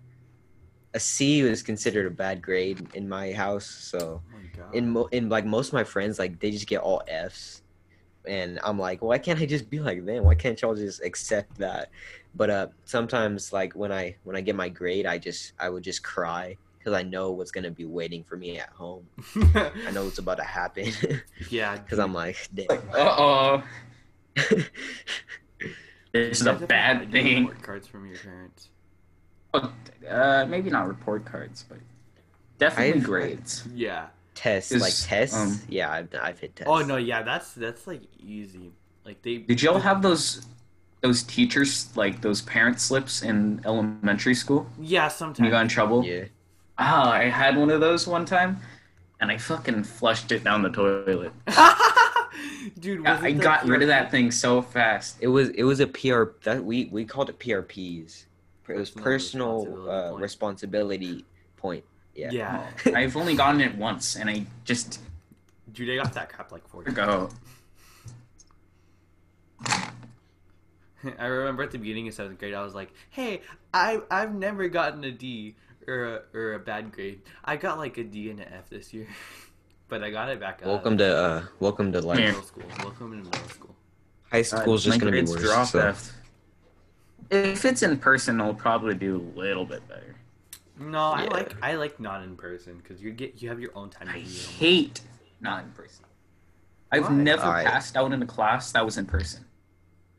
a 0.95 0.99
C 0.99 1.43
was 1.43 1.61
considered 1.63 2.05
a 2.07 2.11
bad 2.11 2.41
grade 2.41 2.87
in 2.95 3.07
my 3.07 3.31
house. 3.31 3.65
So 3.65 4.21
Oh 4.25 4.37
my 4.37 4.59
god. 4.63 4.75
in 4.75 4.89
mo- 4.89 5.09
in 5.11 5.29
like 5.29 5.45
most 5.45 5.67
of 5.67 5.73
my 5.73 5.83
friends 5.83 6.17
like 6.19 6.39
they 6.39 6.51
just 6.51 6.67
get 6.67 6.81
all 6.81 7.03
Fs, 7.07 7.61
and 8.27 8.59
I'm 8.63 8.79
like, 8.79 9.01
why 9.03 9.17
can't 9.19 9.39
I 9.39 9.45
just 9.45 9.69
be 9.69 9.79
like 9.79 10.03
them? 10.05 10.23
Why 10.23 10.35
can't 10.35 10.59
y'all 10.61 10.75
just 10.75 11.01
accept 11.03 11.57
that? 11.59 11.89
But 12.35 12.49
uh, 12.49 12.67
sometimes 12.85 13.53
like 13.53 13.73
when 13.73 13.91
I 13.91 14.15
when 14.23 14.35
I 14.35 14.41
get 14.41 14.55
my 14.55 14.69
grade, 14.69 15.05
I 15.05 15.17
just 15.17 15.53
I 15.59 15.69
would 15.69 15.83
just 15.83 16.03
cry 16.03 16.57
because 16.79 16.93
I 16.93 17.03
know 17.03 17.31
what's 17.31 17.51
gonna 17.51 17.71
be 17.71 17.85
waiting 17.85 18.23
for 18.23 18.35
me 18.35 18.57
at 18.59 18.69
home. 18.69 19.07
I 19.55 19.91
know 19.93 20.03
what's 20.05 20.17
about 20.17 20.37
to 20.37 20.43
happen 20.43 20.91
yeah, 21.49 21.77
because 21.77 21.99
I'm 21.99 22.13
like, 22.13 22.47
damn. 22.53 22.67
Like, 22.69 22.81
uh 22.93 23.15
oh, 23.19 23.63
this 26.11 26.41
is 26.41 26.47
a 26.47 26.53
bad 26.53 27.11
thing. 27.11 27.45
report 27.45 27.61
cards 27.63 27.87
from 27.87 28.07
your 28.07 28.17
parents. 28.17 28.69
oh, 29.53 29.71
Uh, 30.09 30.45
maybe 30.49 30.69
not 30.69 30.87
report 30.87 31.25
cards, 31.25 31.65
but 31.67 31.77
definitely 32.57 32.93
I've- 32.95 32.99
grades. 33.01 33.67
Yeah. 33.73 34.07
tests 34.35 34.71
Is, 34.71 34.81
like 34.81 34.93
tests. 35.07 35.37
um, 35.37 35.59
yeah, 35.69 35.91
I've, 35.91 36.09
I've 36.21 36.39
hit 36.39 36.55
tests. 36.55 36.69
Oh 36.71 36.81
no, 36.81 36.97
yeah, 36.97 37.21
that's 37.23 37.53
that's 37.53 37.85
like 37.87 38.01
easy. 38.19 38.71
Like 39.05 39.21
they. 39.21 39.37
Did 39.37 39.61
y'all 39.61 39.79
have 39.79 40.01
those 40.01 40.45
those 41.03 41.21
teachers 41.23 41.95
like 41.95 42.21
those 42.21 42.41
parent 42.41 42.79
slips 42.79 43.21
in 43.21 43.61
elementary 43.65 44.33
school? 44.33 44.65
Yeah, 44.79 45.09
sometimes. 45.09 45.45
you 45.45 45.51
got 45.51 45.61
in 45.61 45.67
trouble? 45.67 46.03
Yeah. 46.03 46.23
Ah, 46.77 47.11
I 47.11 47.25
had 47.25 47.57
one 47.57 47.69
of 47.69 47.81
those 47.81 48.07
one 48.07 48.25
time, 48.25 48.59
and 49.19 49.29
I 49.29 49.37
fucking 49.37 49.83
flushed 49.83 50.31
it 50.31 50.43
down 50.43 50.63
the 50.63 50.69
toilet. 50.69 51.33
Dude, 52.79 53.03
Yeah, 53.03 53.15
was 53.15 53.23
it 53.23 53.27
I 53.27 53.31
the 53.33 53.43
got 53.43 53.65
rid 53.67 53.81
of 53.81 53.89
that 53.89 54.09
thing 54.09 54.31
so 54.31 54.61
fast. 54.61 55.17
It 55.19 55.27
was 55.27 55.49
it 55.49 55.63
was 55.63 55.81
a 55.81 55.87
PR 55.87 56.23
that 56.45 56.63
we 56.63 56.85
we 56.85 57.05
called 57.05 57.29
it 57.29 57.37
PRPs. 57.37 58.25
It 58.69 58.77
was 58.77 58.89
Personal 58.89 59.65
personal 59.65 59.65
responsibility 59.67 59.89
uh, 60.07 60.09
point. 60.11 60.21
responsibility 60.21 61.25
point. 61.57 61.83
Yeah. 62.15 62.29
Yeah. 62.31 62.67
I've 62.95 63.17
only 63.17 63.35
gotten 63.35 63.59
it 63.59 63.75
once, 63.75 64.15
and 64.15 64.29
I 64.29 64.45
just 64.63 64.99
Dude, 65.73 65.89
I 65.89 66.01
got 66.01 66.13
that 66.13 66.29
crap 66.29 66.51
like 66.51 66.65
four 66.67 66.83
go. 66.83 67.29
I 71.19 71.25
remember 71.25 71.63
at 71.63 71.71
the 71.71 71.77
beginning 71.77 72.07
of 72.07 72.13
seventh 72.13 72.39
grade, 72.39 72.53
I 72.53 72.63
was 72.63 72.75
like, 72.75 72.93
"Hey, 73.09 73.41
I 73.73 74.01
I've 74.09 74.33
never 74.33 74.67
gotten 74.67 75.03
a 75.03 75.11
D 75.11 75.55
or 75.87 76.05
a, 76.05 76.37
or 76.37 76.53
a 76.53 76.59
bad 76.59 76.91
grade. 76.91 77.21
I 77.43 77.57
got 77.57 77.77
like 77.77 77.97
a 77.97 78.03
D 78.03 78.29
and 78.29 78.39
an 78.39 78.47
F 78.53 78.69
this 78.69 78.93
year, 78.93 79.07
but 79.87 80.03
I 80.03 80.11
got 80.11 80.29
it 80.29 80.39
back 80.39 80.61
up." 80.61 80.67
Welcome 80.67 80.97
to 80.99 81.17
uh, 81.17 81.43
welcome 81.59 81.91
to 81.91 82.01
life. 82.01 82.17
Middle 82.17 82.41
school. 82.41 82.63
Welcome 82.79 83.11
to 83.11 83.29
middle 83.29 83.49
school. 83.49 83.75
High 84.31 84.41
school's 84.41 84.83
just 84.83 84.99
gonna 84.99 85.11
be 85.11 85.21
worse. 85.21 85.41
drop 85.41 85.67
so- 85.67 85.79
after- 85.79 86.13
If 87.29 87.65
it's 87.65 87.83
in 87.83 87.97
person, 87.97 88.41
I'll 88.41 88.53
probably 88.53 88.95
do 88.95 89.17
a 89.17 89.39
little 89.39 89.65
bit 89.65 89.87
better. 89.87 90.15
No, 90.79 90.99
I 90.99 91.25
like 91.25 91.55
I 91.61 91.75
like 91.75 91.99
not 91.99 92.23
in 92.23 92.35
person 92.35 92.77
because 92.77 93.01
you 93.01 93.11
get 93.11 93.41
you 93.41 93.49
have 93.49 93.59
your 93.59 93.71
own 93.75 93.89
time 93.89 94.07
to 94.07 94.13
I 94.13 94.19
hate 94.21 95.01
not 95.39 95.63
in 95.63 95.71
person. 95.71 96.05
I've 96.91 97.03
Why? 97.09 97.13
never 97.13 97.43
Alright. 97.43 97.65
passed 97.67 97.95
out 97.95 98.11
in 98.11 98.21
a 98.21 98.25
class 98.25 98.71
that 98.71 98.83
was 98.85 98.97
in 98.97 99.05
person. 99.05 99.45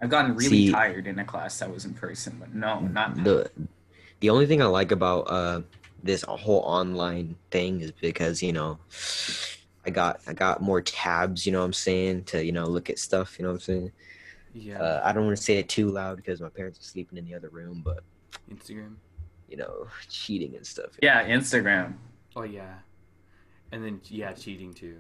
I've 0.05 0.11
gotten 0.11 0.35
really 0.35 0.49
See- 0.67 0.71
tired 0.71 1.07
in 1.07 1.19
a 1.19 1.25
class 1.25 1.59
that 1.61 1.73
was 1.73 1.87
in 1.87 1.95
person, 1.95 2.37
but 2.39 2.55
no, 2.55 2.81
not 2.81 3.17
the 3.25 3.51
the 4.21 4.29
only 4.31 4.47
thing 4.47 4.61
I 4.63 4.67
like 4.67 4.93
about 4.93 5.21
uh 5.23 5.63
this 6.03 6.23
whole 6.23 6.61
online 6.61 7.35
thing 7.51 7.81
is 7.81 7.91
because 7.91 8.43
you 8.43 8.53
know 8.53 8.79
I 9.87 9.91
got 9.91 10.21
I 10.27 10.35
got 10.35 10.61
more 10.61 10.83
tabs. 10.83 11.47
You 11.47 11.53
know 11.53 11.61
what 11.61 11.65
I'm 11.65 11.73
saying 11.73 12.25
to 12.25 12.45
you 12.45 12.53
know 12.53 12.67
look 12.67 12.91
at 12.91 12.99
stuff. 12.99 13.39
You 13.39 13.45
know 13.45 13.49
what 13.53 13.55
I'm 13.57 13.61
saying. 13.61 13.93
Yeah, 14.53 14.79
Uh, 14.81 15.01
I 15.03 15.13
don't 15.13 15.25
want 15.25 15.37
to 15.37 15.43
say 15.43 15.57
it 15.57 15.69
too 15.69 15.89
loud 15.91 16.17
because 16.17 16.41
my 16.41 16.49
parents 16.51 16.79
are 16.79 16.83
sleeping 16.83 17.19
in 17.19 17.25
the 17.25 17.35
other 17.35 17.49
room, 17.49 17.81
but 17.85 18.05
Instagram. 18.53 18.95
you 19.49 19.57
know 19.57 19.87
cheating 20.11 20.55
and 20.55 20.67
stuff. 20.67 20.91
Yeah, 21.03 21.27
Instagram. 21.27 21.95
Oh 22.37 22.43
yeah, 22.43 22.75
and 23.73 23.83
then 23.83 24.01
yeah, 24.11 24.33
cheating 24.33 24.75
too. 24.75 24.99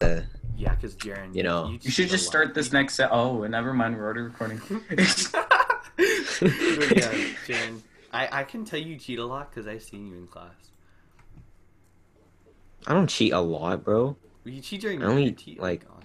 Uh, 0.00 0.20
Yeah, 0.56 0.74
because 0.74 0.94
Jaren, 0.96 1.34
You 1.34 1.42
know. 1.42 1.68
You 1.68 1.78
cheat 1.78 1.92
should 1.92 2.08
just 2.08 2.26
start 2.26 2.54
this 2.54 2.72
next 2.72 2.94
set. 2.94 3.10
Oh, 3.12 3.44
never 3.46 3.72
mind. 3.72 3.96
We're 3.96 4.04
already 4.04 4.20
recording. 4.20 4.60
but 4.68 4.98
yeah, 5.98 7.12
Jaren, 7.46 7.80
I 8.12 8.28
I 8.40 8.44
can 8.44 8.64
tell 8.64 8.78
you 8.80 8.96
cheat 8.96 9.18
a 9.18 9.24
lot 9.24 9.50
because 9.50 9.66
I've 9.66 9.82
seen 9.82 10.06
you 10.06 10.14
in 10.16 10.26
class. 10.26 10.52
I 12.86 12.94
don't 12.94 13.06
cheat 13.08 13.32
a 13.32 13.40
lot, 13.40 13.84
bro. 13.84 14.16
You 14.44 14.60
cheat 14.60 14.80
during 14.80 15.02
I 15.02 15.06
only, 15.06 15.24
your 15.24 15.32
tea, 15.32 15.56
like- 15.60 15.84
on. 15.88 16.02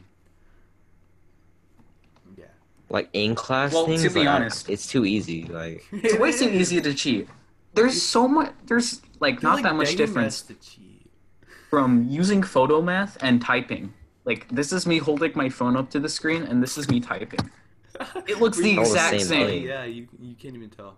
Yeah. 2.37 2.45
Like 2.89 3.09
in 3.13 3.33
class 3.35 3.73
Well, 3.73 3.85
to 3.87 4.09
be 4.09 4.19
like, 4.19 4.27
honest- 4.27 4.69
it's 4.69 4.87
too 4.87 5.05
easy. 5.05 5.45
Like 5.45 5.83
it's 5.91 6.17
way 6.19 6.31
too 6.31 6.49
easy 6.49 6.79
to 6.81 6.93
cheat. 6.93 7.27
There's 7.73 8.01
so 8.01 8.27
much. 8.27 8.53
There's 8.65 9.01
like 9.19 9.41
You're, 9.41 9.49
not 9.51 9.55
like, 9.55 9.63
that 9.63 9.75
much 9.75 9.95
difference 9.95 10.41
to 10.43 10.53
cheat. 10.55 11.09
from 11.69 12.07
using 12.09 12.41
Photomath 12.41 13.17
and 13.21 13.41
typing. 13.41 13.93
Like 14.27 14.47
this 14.49 14.73
is 14.73 14.85
me 14.85 14.97
holding 14.97 15.31
my 15.35 15.47
phone 15.47 15.77
up 15.77 15.89
to 15.91 15.99
the 15.99 16.09
screen, 16.09 16.43
and 16.43 16.61
this 16.61 16.77
is 16.77 16.89
me 16.89 16.99
typing. 16.99 17.39
It 18.27 18.39
looks 18.41 18.57
the 18.57 18.77
All 18.77 18.83
the 18.83 18.89
exact 18.91 19.11
same 19.21 19.27
same. 19.27 19.65
Yeah, 19.67 19.85
you 19.85 20.07
you 20.19 20.35
can't 20.35 20.53
even 20.53 20.69
tell. 20.69 20.97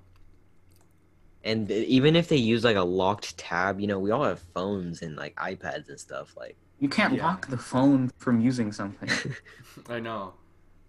And 1.44 1.70
even 1.72 2.15
if 2.15 2.28
they 2.28 2.36
use 2.38 2.63
like 2.63 2.76
a 2.76 2.82
locked 2.84 3.38
tab, 3.38 3.80
you 3.80 3.86
know, 3.88 4.00
we 4.00 4.10
all 4.12 4.24
have 4.24 4.39
phones 4.56 5.04
and 5.04 5.15
like 5.15 5.36
iPads 5.36 5.88
and 5.89 6.00
stuff. 6.00 6.36
Like, 6.36 6.58
You 6.80 6.89
can't 6.89 7.13
Yeah. 7.13 7.24
lock 7.28 7.48
the 7.48 7.58
phone 7.58 8.10
from 8.18 8.42
using 8.42 8.72
something. 8.74 9.10
I 9.89 10.00
know. 10.00 10.34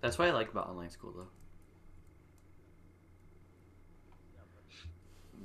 That's 0.01 0.19
what 0.19 0.27
I 0.29 0.33
like 0.33 0.51
about 0.51 0.69
online 0.69 0.91
school, 0.91 1.13
though. 1.17 1.29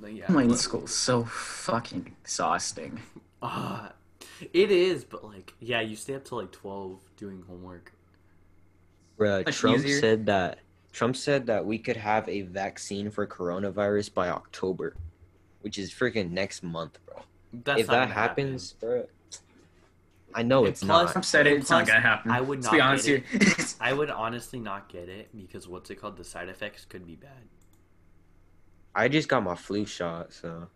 But 0.00 0.14
yeah, 0.14 0.26
Online 0.28 0.48
but- 0.48 0.58
school 0.58 0.84
is 0.84 0.94
so 0.94 1.24
fucking 1.24 2.16
exhausting. 2.22 3.00
Ah, 3.42 3.92
it 4.52 4.70
is, 4.70 5.04
but 5.04 5.24
like, 5.24 5.54
yeah, 5.60 5.80
you 5.80 5.96
stay 5.96 6.14
up 6.14 6.24
till 6.24 6.38
like 6.38 6.52
twelve 6.52 7.00
doing 7.16 7.42
homework. 7.48 7.92
bruh, 9.18 9.44
Much 9.44 9.56
Trump 9.56 9.78
easier. 9.78 10.00
said 10.00 10.26
that 10.26 10.58
Trump 10.92 11.16
said 11.16 11.46
that 11.46 11.64
we 11.64 11.78
could 11.78 11.96
have 11.96 12.28
a 12.28 12.42
vaccine 12.42 13.10
for 13.10 13.26
coronavirus 13.26 14.12
by 14.14 14.28
October, 14.28 14.94
which 15.60 15.78
is 15.78 15.92
freaking 15.92 16.30
next 16.30 16.62
month, 16.62 16.98
bro. 17.06 17.22
That's 17.64 17.80
if 17.82 17.86
that 17.88 17.92
gonna 17.92 18.14
happen. 18.14 18.46
happens, 18.46 18.72
bro, 18.74 19.06
I 20.34 20.42
know 20.42 20.60
And 20.60 20.68
it's 20.68 20.82
plus- 20.82 21.04
not. 21.06 21.12
Trump 21.12 21.24
said 21.24 21.46
it, 21.46 21.52
And 21.54 21.60
it's 21.62 21.70
not 21.70 21.86
gonna 21.86 22.00
happen. 22.00 22.30
I 22.30 22.40
would 22.40 22.58
Let's 22.58 22.66
not 22.66 22.72
be 22.74 22.80
honest 22.80 23.06
here. 23.06 23.24
I 23.80 23.92
would 23.92 24.10
honestly 24.10 24.58
not 24.60 24.88
get 24.88 25.08
it 25.08 25.28
because 25.36 25.66
what's 25.68 25.88
it 25.90 25.96
called? 25.96 26.16
The 26.16 26.24
side 26.24 26.48
effects 26.48 26.84
could 26.84 27.06
be 27.06 27.14
bad. 27.14 27.30
I 28.94 29.08
just 29.08 29.28
got 29.28 29.42
my 29.42 29.54
flu 29.54 29.84
shot, 29.86 30.32
so 30.32 30.68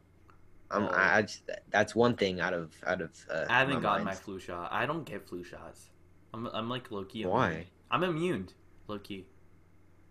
I'm. 0.71 0.85
Oh. 0.85 0.89
I, 0.89 1.19
I 1.19 1.23
just, 1.23 1.43
that's 1.71 1.95
one 1.95 2.15
thing 2.17 2.41
out 2.41 2.55
of 2.55 2.73
out 2.87 3.01
of. 3.01 3.11
Uh, 3.31 3.47
I 3.49 3.59
haven't 3.61 3.77
my 3.77 3.81
gotten 3.81 4.05
my 4.05 4.15
flu 4.15 4.39
shot. 4.39 4.69
I 4.73 4.87
don't 4.87 5.05
get 5.05 5.29
flu 5.29 5.43
shots. 5.43 5.91
I'm 6.33 6.47
I'm 6.49 6.69
like 6.69 6.91
low 6.91 7.05
key. 7.05 7.25
Why? 7.27 7.49
Immune. 7.51 7.67
I'm 7.91 8.05
immune, 8.05 8.49
low 8.87 8.99
key. 8.99 9.27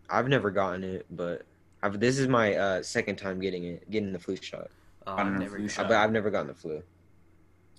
I've 0.10 0.28
never 0.28 0.52
gotten 0.52 0.84
it, 0.84 1.06
but 1.12 1.44
I've. 1.82 2.00
This 2.00 2.20
is 2.20 2.28
my 2.28 2.56
uh, 2.56 2.84
second 2.84 3.16
time 3.18 3.40
getting 3.40 3.64
it, 3.64 3.90
getting 3.90 4.12
the 4.12 4.20
flu 4.20 4.36
shot. 4.36 4.68
Uh, 5.08 5.12
I 5.14 5.18
don't 5.18 5.28
I've 5.28 5.34
know 5.34 5.40
never 5.40 5.58
flu 5.58 5.70
shot. 5.70 5.88
But 5.88 5.98
I've 5.98 6.12
never 6.12 6.30
gotten 6.30 6.48
the 6.48 6.54
flu. 6.54 6.84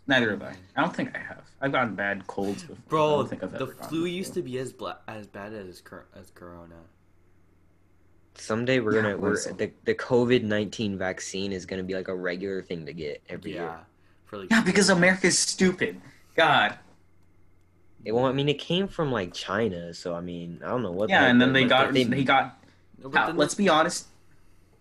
Neither 0.07 0.31
have 0.31 0.43
I. 0.43 0.57
I 0.77 0.81
don't 0.81 0.95
think 0.97 1.15
I 1.15 1.19
have. 1.19 1.43
I've 1.61 1.73
gotten 1.73 1.95
bad 1.95 2.27
colds 2.27 2.63
before. 2.65 2.77
I 2.77 2.89
Bro, 2.89 3.17
don't 3.19 3.29
think 3.29 3.43
I've 3.45 3.53
the 3.53 3.63
ever 3.63 3.73
flu 3.75 4.05
the 4.05 4.11
used 4.11 4.33
to 4.35 4.43
be 4.43 4.59
as 4.59 4.73
bla- 4.73 4.99
as 5.07 5.27
bad 5.27 5.53
as 5.53 5.81
cor- 5.83 6.09
as 6.19 6.31
corona. 6.31 6.77
Someday 8.35 8.81
we're 8.81 8.95
Yeah, 8.97 9.03
gonna 9.03 9.17
we're 9.19 9.31
listen. 9.31 9.57
the 9.57 9.71
the 9.85 9.95
COVID 9.95 10.43
nineteen 10.43 10.97
vaccine 10.97 11.53
is 11.53 11.67
gonna 11.67 11.83
be 11.83 11.95
like 11.95 12.09
a 12.09 12.15
regular 12.15 12.63
thing 12.63 12.87
to 12.87 12.93
get 12.93 13.23
every 13.29 13.55
yeah, 13.55 13.61
year. 13.61 13.79
for 14.25 14.39
like 14.39 14.51
Yeah, 14.51 14.63
because 14.63 14.89
America's 14.89 15.39
stupid. 15.39 16.01
God. 16.37 16.79
It, 18.05 18.13
well, 18.13 18.25
I 18.25 18.33
mean, 18.33 18.49
it 18.49 18.59
came 18.59 18.89
from 18.89 19.13
like 19.13 19.35
China, 19.35 19.93
so 19.93 20.15
I 20.15 20.21
mean, 20.21 20.61
I 20.65 20.69
don't 20.69 20.83
know 20.83 20.91
what. 20.93 21.11
Yeah, 21.11 21.21
heck 21.21 21.31
and 21.31 21.41
then 21.41 21.53
they- 21.53 21.65
they 21.65 21.69
got 21.69 21.93
they- 21.93 22.05
they 22.05 22.25
got. 22.25 22.59
No, 23.03 23.11
but 23.11 23.27
then 23.27 23.37
let's 23.37 23.55
be 23.55 23.69
honest, 23.69 24.07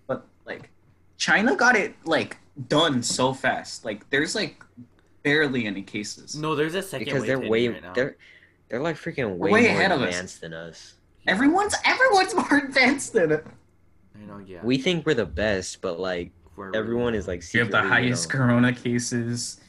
but 0.08 0.26
like, 0.46 0.70
China 1.18 1.56
got 1.56 1.76
it 1.76 1.96
like 2.06 2.38
done 2.70 3.04
so 3.04 3.34
fast. 3.34 3.84
Like, 3.84 4.10
there's 4.10 4.36
like 4.36 4.64
barely 5.24 5.66
any 5.66 5.82
cases. 5.82 6.36
no, 6.36 6.56
there's 6.56 6.76
a 6.76 6.82
second 6.82 7.06
because 7.06 7.22
wave 7.22 7.28
they're 7.28 7.50
way 7.50 7.68
right 7.68 7.82
now. 7.82 7.94
they're 7.94 8.16
they're 8.70 8.82
like 8.82 8.96
freaking 8.96 9.36
way, 9.38 9.52
way 9.52 9.62
more 9.64 9.70
ahead 9.72 9.92
of 9.92 10.02
us. 10.02 10.10
advanced 10.10 10.42
than 10.42 10.54
us. 10.54 10.94
Yeah, 11.26 11.32
Everyone's 11.34 11.76
everyone's 11.86 12.34
more 12.36 12.58
advanced 12.66 13.14
than 13.14 13.32
it. 13.32 13.46
I 14.16 14.26
know. 14.26 14.40
Yeah, 14.40 14.60
We 14.64 14.78
think 14.78 15.06
we're 15.06 15.14
the 15.14 15.26
best, 15.26 15.82
but 15.82 16.00
like 16.00 16.32
We're 16.56 16.68
really 16.68 16.78
everyone 16.80 17.16
is 17.16 17.28
like 17.28 17.44
You 17.54 17.62
have 17.62 17.72
the 17.72 17.82
highest 17.82 18.30
know- 18.30 18.40
corona 18.40 18.74
cases. 18.74 19.60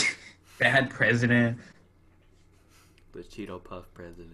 Bad 0.58 0.90
president. 0.90 1.58
the 3.12 3.20
Cheeto 3.20 3.62
Puff 3.62 3.84
president. 3.94 4.32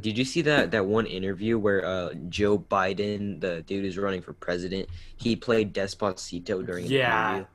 Did 0.00 0.16
you 0.16 0.24
see 0.24 0.40
that 0.42 0.70
that 0.70 0.86
one 0.86 1.04
interview 1.06 1.58
where 1.58 1.84
uh 1.84 2.14
Joe 2.28 2.58
Biden, 2.58 3.40
the 3.40 3.62
dude 3.62 3.84
who's 3.84 3.98
running 3.98 4.22
for 4.22 4.32
president, 4.32 4.88
he 5.16 5.36
played 5.36 5.74
Despacito 5.74 6.64
during 6.64 6.86
an 6.86 6.90
Yeah. 6.90 7.28
interview? 7.30 7.46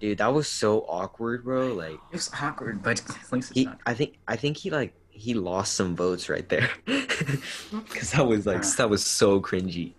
Dude, 0.00 0.18
that 0.18 0.34
was 0.34 0.48
so 0.48 0.80
awkward, 0.88 1.44
bro. 1.44 1.72
Like 1.72 1.92
it 1.94 2.12
was 2.12 2.30
awkward, 2.42 2.82
but 2.82 3.00
at 3.00 3.32
least 3.32 3.50
it's 3.50 3.58
he, 3.58 3.64
not. 3.66 3.78
I 3.86 3.94
think, 3.94 4.18
I 4.28 4.36
think 4.36 4.56
he 4.58 4.70
like 4.70 4.92
he 5.16 5.34
lost 5.34 5.74
some 5.74 5.96
votes 5.96 6.28
right 6.28 6.48
there, 6.48 6.68
because 6.84 8.12
that 8.12 8.26
was 8.26 8.46
like 8.46 8.62
that 8.76 8.90
was 8.90 9.04
so 9.04 9.40
cringy. 9.40 9.94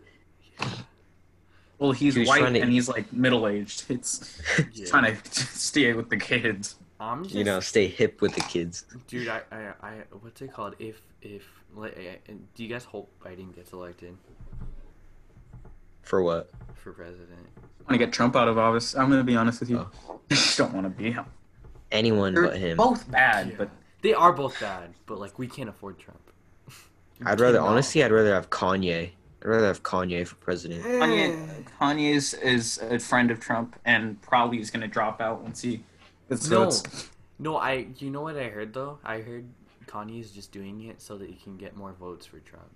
Well, 1.79 1.91
he's 1.91 2.15
he 2.15 2.25
white 2.25 2.39
to- 2.39 2.59
and 2.61 2.71
he's 2.71 2.87
like 2.89 3.11
middle 3.13 3.47
aged. 3.47 3.85
It's 3.89 4.41
Yeah. 4.73 4.85
trying 4.87 5.15
to 5.15 5.31
stay 5.31 5.93
with 5.93 6.09
the 6.09 6.17
kids. 6.17 6.75
I'm 6.99 7.23
just, 7.23 7.35
You 7.35 7.43
know, 7.43 7.59
stay 7.59 7.87
hip 7.87 8.21
with 8.21 8.33
the 8.33 8.41
kids. 8.41 8.85
dude. 9.07 9.27
I, 9.27 9.41
I, 9.51 9.57
I, 9.83 9.93
what's 10.21 10.41
it 10.41 10.51
called? 10.51 10.73
If, 10.79 10.99
if, 11.21 11.43
like, 11.75 11.95
uh, 12.27 12.33
do 12.55 12.63
you 12.63 12.69
guys 12.69 12.85
hope 12.85 13.11
Biden 13.23 13.53
gets 13.55 13.71
elected 13.73 14.17
For 16.01 16.23
what? 16.23 16.49
for 16.73 16.91
president? 16.93 17.47
I 17.59 17.83
want 17.83 17.91
to 17.91 17.97
get 17.99 18.11
Trump 18.13 18.35
out 18.35 18.47
of 18.47 18.57
office. 18.57 18.95
I'm 18.95 19.09
gonna 19.09 19.23
be 19.23 19.35
honest 19.35 19.59
with 19.59 19.69
you. 19.69 19.87
Oh. 20.09 20.19
I 20.31 20.33
just 20.35 20.57
don't 20.57 20.73
want 20.73 20.85
to 20.85 20.89
be 20.89 21.11
him. 21.11 21.25
Anyone 21.91 22.33
They're 22.33 22.47
but 22.47 22.57
him. 22.57 22.77
both 22.77 23.09
bad, 23.11 23.49
Yeah. 23.49 23.55
but 23.59 23.69
They 24.01 24.13
are 24.13 24.31
both 24.31 24.59
bad, 24.59 24.93
but 25.05 25.19
like 25.19 25.37
we 25.39 25.47
can't 25.47 25.69
afford 25.69 25.99
Trump. 25.99 26.21
We 27.19 27.25
I'd 27.25 27.39
rather 27.39 27.57
cannot. 27.57 27.71
honestly, 27.71 28.03
I'd 28.03 28.11
rather 28.11 28.33
have 28.33 28.49
Kanye. 28.49 29.09
I'd 29.41 29.47
rather 29.47 29.67
have 29.67 29.83
Kanye 29.83 30.25
for 30.27 30.35
president. 30.35 30.83
Kanye, 30.83 31.63
Kanye 31.79 32.13
is, 32.15 32.33
is 32.35 32.77
a 32.79 32.99
friend 32.99 33.31
of 33.31 33.39
Trump 33.39 33.75
and 33.85 34.21
probably 34.21 34.59
is 34.59 34.69
gonna 34.71 34.87
drop 34.87 35.19
out 35.21 35.41
once 35.41 35.61
he 35.61 35.83
gets 36.29 36.47
No, 36.49 36.65
votes. 36.65 37.09
no. 37.39 37.57
I. 37.57 37.87
You 37.97 38.09
know 38.11 38.21
what 38.21 38.37
I 38.37 38.49
heard 38.49 38.73
though? 38.73 38.99
I 39.03 39.19
heard 39.19 39.47
Kanye 39.87 40.19
is 40.19 40.31
just 40.31 40.51
doing 40.51 40.83
it 40.85 41.01
so 41.01 41.17
that 41.17 41.27
he 41.29 41.35
can 41.35 41.57
get 41.57 41.75
more 41.75 41.93
votes 41.93 42.25
for 42.25 42.39
Trump. 42.39 42.69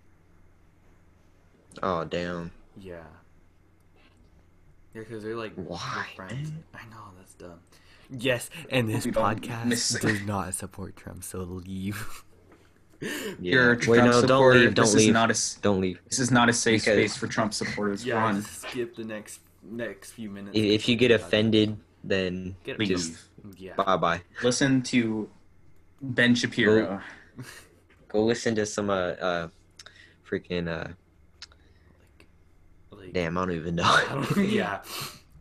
Oh 1.84 2.04
damn. 2.04 2.52
Yeah. 2.78 3.04
Yeah, 4.94 5.02
because 5.02 5.24
they're 5.24 5.38
like 5.38 5.54
Why, 5.56 6.06
friends. 6.16 6.52
I 6.74 6.84
know 6.90 6.98
that's 7.18 7.34
dumb. 7.36 7.60
Yes, 8.12 8.50
and 8.70 8.90
this 8.90 9.06
We 9.06 9.12
podcast 9.12 9.66
miss- 9.66 9.90
does 10.00 10.22
not 10.24 10.54
support 10.54 10.96
Trump, 10.98 11.24
so 11.24 11.40
leave. 11.40 12.24
Yeah. 13.04 13.08
You're 13.40 13.74
a 13.74 13.76
Wait, 13.78 13.84
Trump 13.84 14.12
no, 14.12 14.22
don't 14.28 14.54
leave. 14.54 14.76
Don't 14.76 14.86
this 14.86 14.94
leave. 14.94 15.08
is 15.10 15.14
not 15.14 15.30
a 15.32 15.34
s- 15.34 15.58
Don't 15.60 15.82
leave. 15.82 16.00
this 16.08 16.20
is 16.20 16.30
not 16.30 16.50
a 16.50 16.54
safe 16.54 16.84
Because- 16.84 16.94
space 17.00 17.18
for 17.18 17.26
Trump 17.26 17.52
supporters. 17.52 18.06
yeah, 18.06 18.14
Run. 18.22 18.44
skip 18.44 18.96
the 18.96 19.04
next 19.04 19.40
next 19.64 20.12
few 20.12 20.30
minutes. 20.30 20.56
If, 20.56 20.64
if 20.64 20.88
you 20.88 20.96
get 20.96 21.10
offended, 21.10 21.78
then 22.04 22.56
Get 22.64 22.78
Leave. 22.78 22.90
just 22.90 23.18
yeah. 23.58 23.74
bye 23.74 23.98
bye. 23.98 24.22
Listen 24.44 24.84
to 24.84 25.28
Ben 26.00 26.36
Shapiro. 26.36 27.02
Go 28.10 28.24
listen 28.24 28.54
to 28.54 28.68
some 28.68 28.92
uh, 28.92 28.94
uh 29.18 29.48
freaking 30.30 30.68
uh, 30.68 30.90
Like, 32.92 33.00
like 33.02 33.14
damn, 33.14 33.36
I 33.36 33.46
don't 33.46 33.56
even 33.56 33.76
know. 33.82 33.98
don't- 34.12 34.48
yeah, 34.48 34.84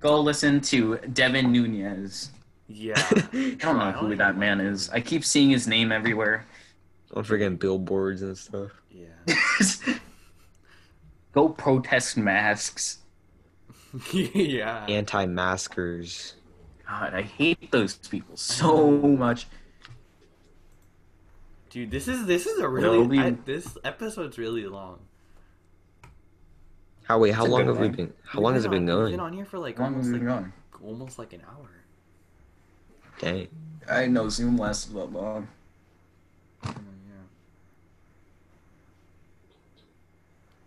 Go 0.01 0.19
listen 0.23 0.63
to 0.73 0.97
Devin 1.13 1.53
Nunes. 1.53 2.31
Yeah. 2.71 2.95
I 3.33 3.57
don't 3.59 3.79
know 3.79 3.93
who 3.93 4.15
that 4.17 4.37
man 4.37 4.61
is. 4.61 4.89
I 4.91 5.01
keep 5.01 5.25
seeing 5.25 5.51
his 5.51 5.67
name 5.67 5.91
everywhere. 5.93 6.47
on 7.15 7.25
freaking 7.25 7.59
billboards 7.59 8.23
and 8.23 8.37
stuff. 8.39 8.71
Yeah. 8.91 9.35
Go 11.33 11.49
protest 11.49 12.17
masks. 12.17 12.99
yeah. 14.13 14.87
Anti-maskers. 14.89 16.35
God, 16.89 17.15
I 17.15 17.23
hate 17.23 17.71
those 17.71 17.95
people 17.97 18.37
so 18.37 18.91
much. 18.91 19.47
Dude, 21.71 21.91
this 21.93 22.09
is 22.09 22.27
this 22.27 22.47
is 22.47 22.59
a 22.59 22.69
really 22.69 23.07
we- 23.07 23.21
I, 23.21 23.31
this 23.45 23.79
episode's 23.85 24.39
really 24.39 24.67
long. 24.67 24.99
How 27.05 27.19
wait? 27.19 27.33
How 27.35 27.45
It's 27.45 27.51
long 27.53 27.67
good 27.67 27.69
have 27.77 27.79
we 27.81 27.89
been? 27.89 28.13
How 28.25 28.39
We've 28.39 28.45
long 28.45 28.55
has 28.55 28.65
it 28.65 28.69
on- 28.69 28.73
been 28.73 28.87
We've 28.87 28.95
going? 28.95 29.11
been 29.13 29.21
on 29.21 29.33
here 29.33 29.45
for 29.45 29.59
like 29.61 29.79
almost 29.79 30.07
has 30.07 30.13
like 30.15 30.25
going? 30.25 30.53
almost 30.85 31.19
like 31.19 31.33
an 31.33 31.43
hour. 31.49 31.71
Dang. 33.21 33.49
I 33.89 34.07
know 34.07 34.29
Zoom 34.29 34.57
lasted 34.57 34.95
that 34.95 35.13
long. 35.13 35.47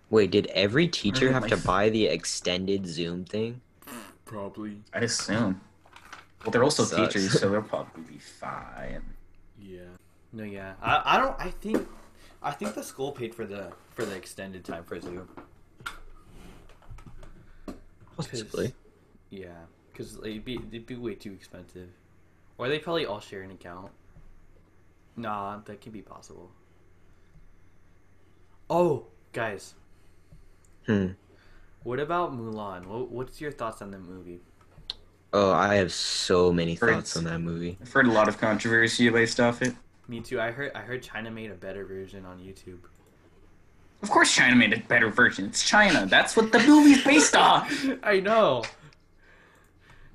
Wait, 0.09 0.29
did 0.29 0.45
every 0.47 0.87
teacher 0.87 1.31
have 1.31 1.47
to 1.47 1.55
f- 1.55 1.63
buy 1.65 1.89
the 1.89 2.05
extended 2.05 2.85
Zoom 2.85 3.25
thing? 3.25 3.61
Probably. 4.25 4.77
I 4.93 4.99
assume. 4.99 5.61
Well, 6.43 6.51
they're 6.51 6.63
also 6.63 6.83
Sucks. 6.83 7.13
teachers, 7.13 7.39
so 7.39 7.49
they'll 7.49 7.61
probably 7.75 8.03
be 8.03 8.19
fine. 8.19 9.01
Yeah. 9.59 9.81
No, 10.31 10.43
yeah. 10.43 10.73
I, 10.81 11.01
I 11.05 11.17
don't. 11.17 11.35
I 11.39 11.49
think. 11.49 11.87
I 12.43 12.51
think 12.51 12.75
the 12.75 12.83
school 12.83 13.11
paid 13.11 13.33
for 13.33 13.45
the 13.45 13.71
for 13.95 14.05
the 14.05 14.15
extended 14.15 14.63
time 14.65 14.83
for 14.83 14.99
Zoom. 14.99 15.27
Possibly. 18.17 18.73
Yeah, 19.31 19.47
because 19.91 20.17
it'd 20.17 20.45
be 20.45 20.55
it'd 20.71 20.85
be 20.85 20.95
way 20.95 21.15
too 21.15 21.31
expensive, 21.33 21.89
or 22.63 22.69
they 22.69 22.79
probably 22.79 23.05
all 23.05 23.19
share 23.19 23.41
an 23.41 23.51
account. 23.51 23.91
Nah, 25.17 25.59
that 25.65 25.81
can 25.81 25.91
be 25.91 26.01
possible. 26.01 26.49
Oh, 28.69 29.07
guys, 29.33 29.73
Hmm. 30.87 31.07
what 31.83 31.99
about 31.99 32.33
Mulan? 32.33 32.85
What, 32.85 33.11
what's 33.11 33.41
your 33.41 33.51
thoughts 33.51 33.81
on 33.81 33.91
the 33.91 33.99
movie? 33.99 34.39
Oh, 35.33 35.51
I 35.51 35.75
have 35.75 35.91
so 35.91 36.53
many 36.53 36.75
Heard 36.75 36.93
thoughts 36.93 37.17
on 37.17 37.25
that 37.25 37.39
movie. 37.39 37.77
I've 37.81 37.91
heard 37.91 38.07
a 38.07 38.11
lot 38.11 38.29
of 38.29 38.37
controversy 38.37 39.09
based 39.09 39.41
off 39.41 39.61
it. 39.61 39.75
Me 40.07 40.21
too. 40.21 40.39
I 40.39 40.51
heard 40.51 40.71
I 40.73 40.81
heard 40.81 41.01
China 41.03 41.31
made 41.31 41.51
a 41.51 41.55
better 41.55 41.85
version 41.85 42.25
on 42.25 42.39
YouTube. 42.39 42.79
Of 44.01 44.09
course, 44.09 44.33
China 44.33 44.55
made 44.55 44.73
a 44.73 44.79
better 44.79 45.09
version. 45.09 45.45
It's 45.45 45.67
China. 45.67 46.05
That's 46.05 46.35
what 46.37 46.51
the 46.51 46.59
movie's 46.59 47.03
based 47.03 47.35
on. 47.35 47.99
I 48.03 48.19
know. 48.19 48.63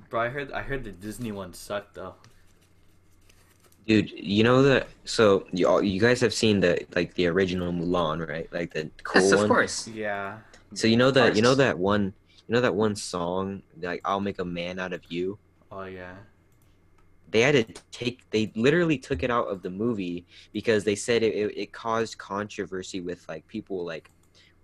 Bro, 0.09 0.21
I 0.21 0.29
heard 0.29 0.51
I 0.51 0.61
heard 0.61 0.83
the 0.83 0.91
Disney 0.91 1.31
one 1.31 1.53
sucked 1.53 1.95
though. 1.95 2.15
Dude, 3.87 4.11
you 4.11 4.43
know 4.43 4.61
that 4.63 4.87
so 5.05 5.45
you 5.51 5.67
all, 5.67 5.81
you 5.81 5.99
guys 5.99 6.21
have 6.21 6.33
seen 6.33 6.59
the 6.59 6.85
like 6.95 7.13
the 7.15 7.27
original 7.27 7.71
Mulan, 7.71 8.27
right? 8.27 8.51
Like 8.53 8.73
the 8.73 8.89
cool 9.03 9.21
yes, 9.21 9.33
one. 9.33 9.43
of 9.43 9.49
course. 9.49 9.87
Yeah. 9.87 10.37
So 10.73 10.87
you 10.87 10.97
know 10.97 11.11
that 11.11 11.35
you 11.35 11.41
know 11.41 11.55
that 11.55 11.77
one 11.77 12.13
you 12.47 12.53
know 12.53 12.61
that 12.61 12.75
one 12.75 12.95
song 12.95 13.63
like 13.81 14.01
I'll 14.05 14.19
make 14.19 14.39
a 14.39 14.45
man 14.45 14.79
out 14.79 14.93
of 14.93 15.03
you. 15.09 15.37
Oh 15.71 15.85
yeah. 15.85 16.15
They 17.31 17.41
had 17.41 17.53
to 17.53 17.81
take 17.91 18.29
they 18.31 18.51
literally 18.55 18.97
took 18.97 19.23
it 19.23 19.31
out 19.31 19.47
of 19.47 19.61
the 19.61 19.69
movie 19.69 20.25
because 20.51 20.83
they 20.83 20.95
said 20.95 21.23
it, 21.23 21.35
it, 21.35 21.57
it 21.57 21.71
caused 21.71 22.17
controversy 22.17 23.01
with 23.01 23.27
like 23.27 23.47
people 23.47 23.85
like 23.85 24.09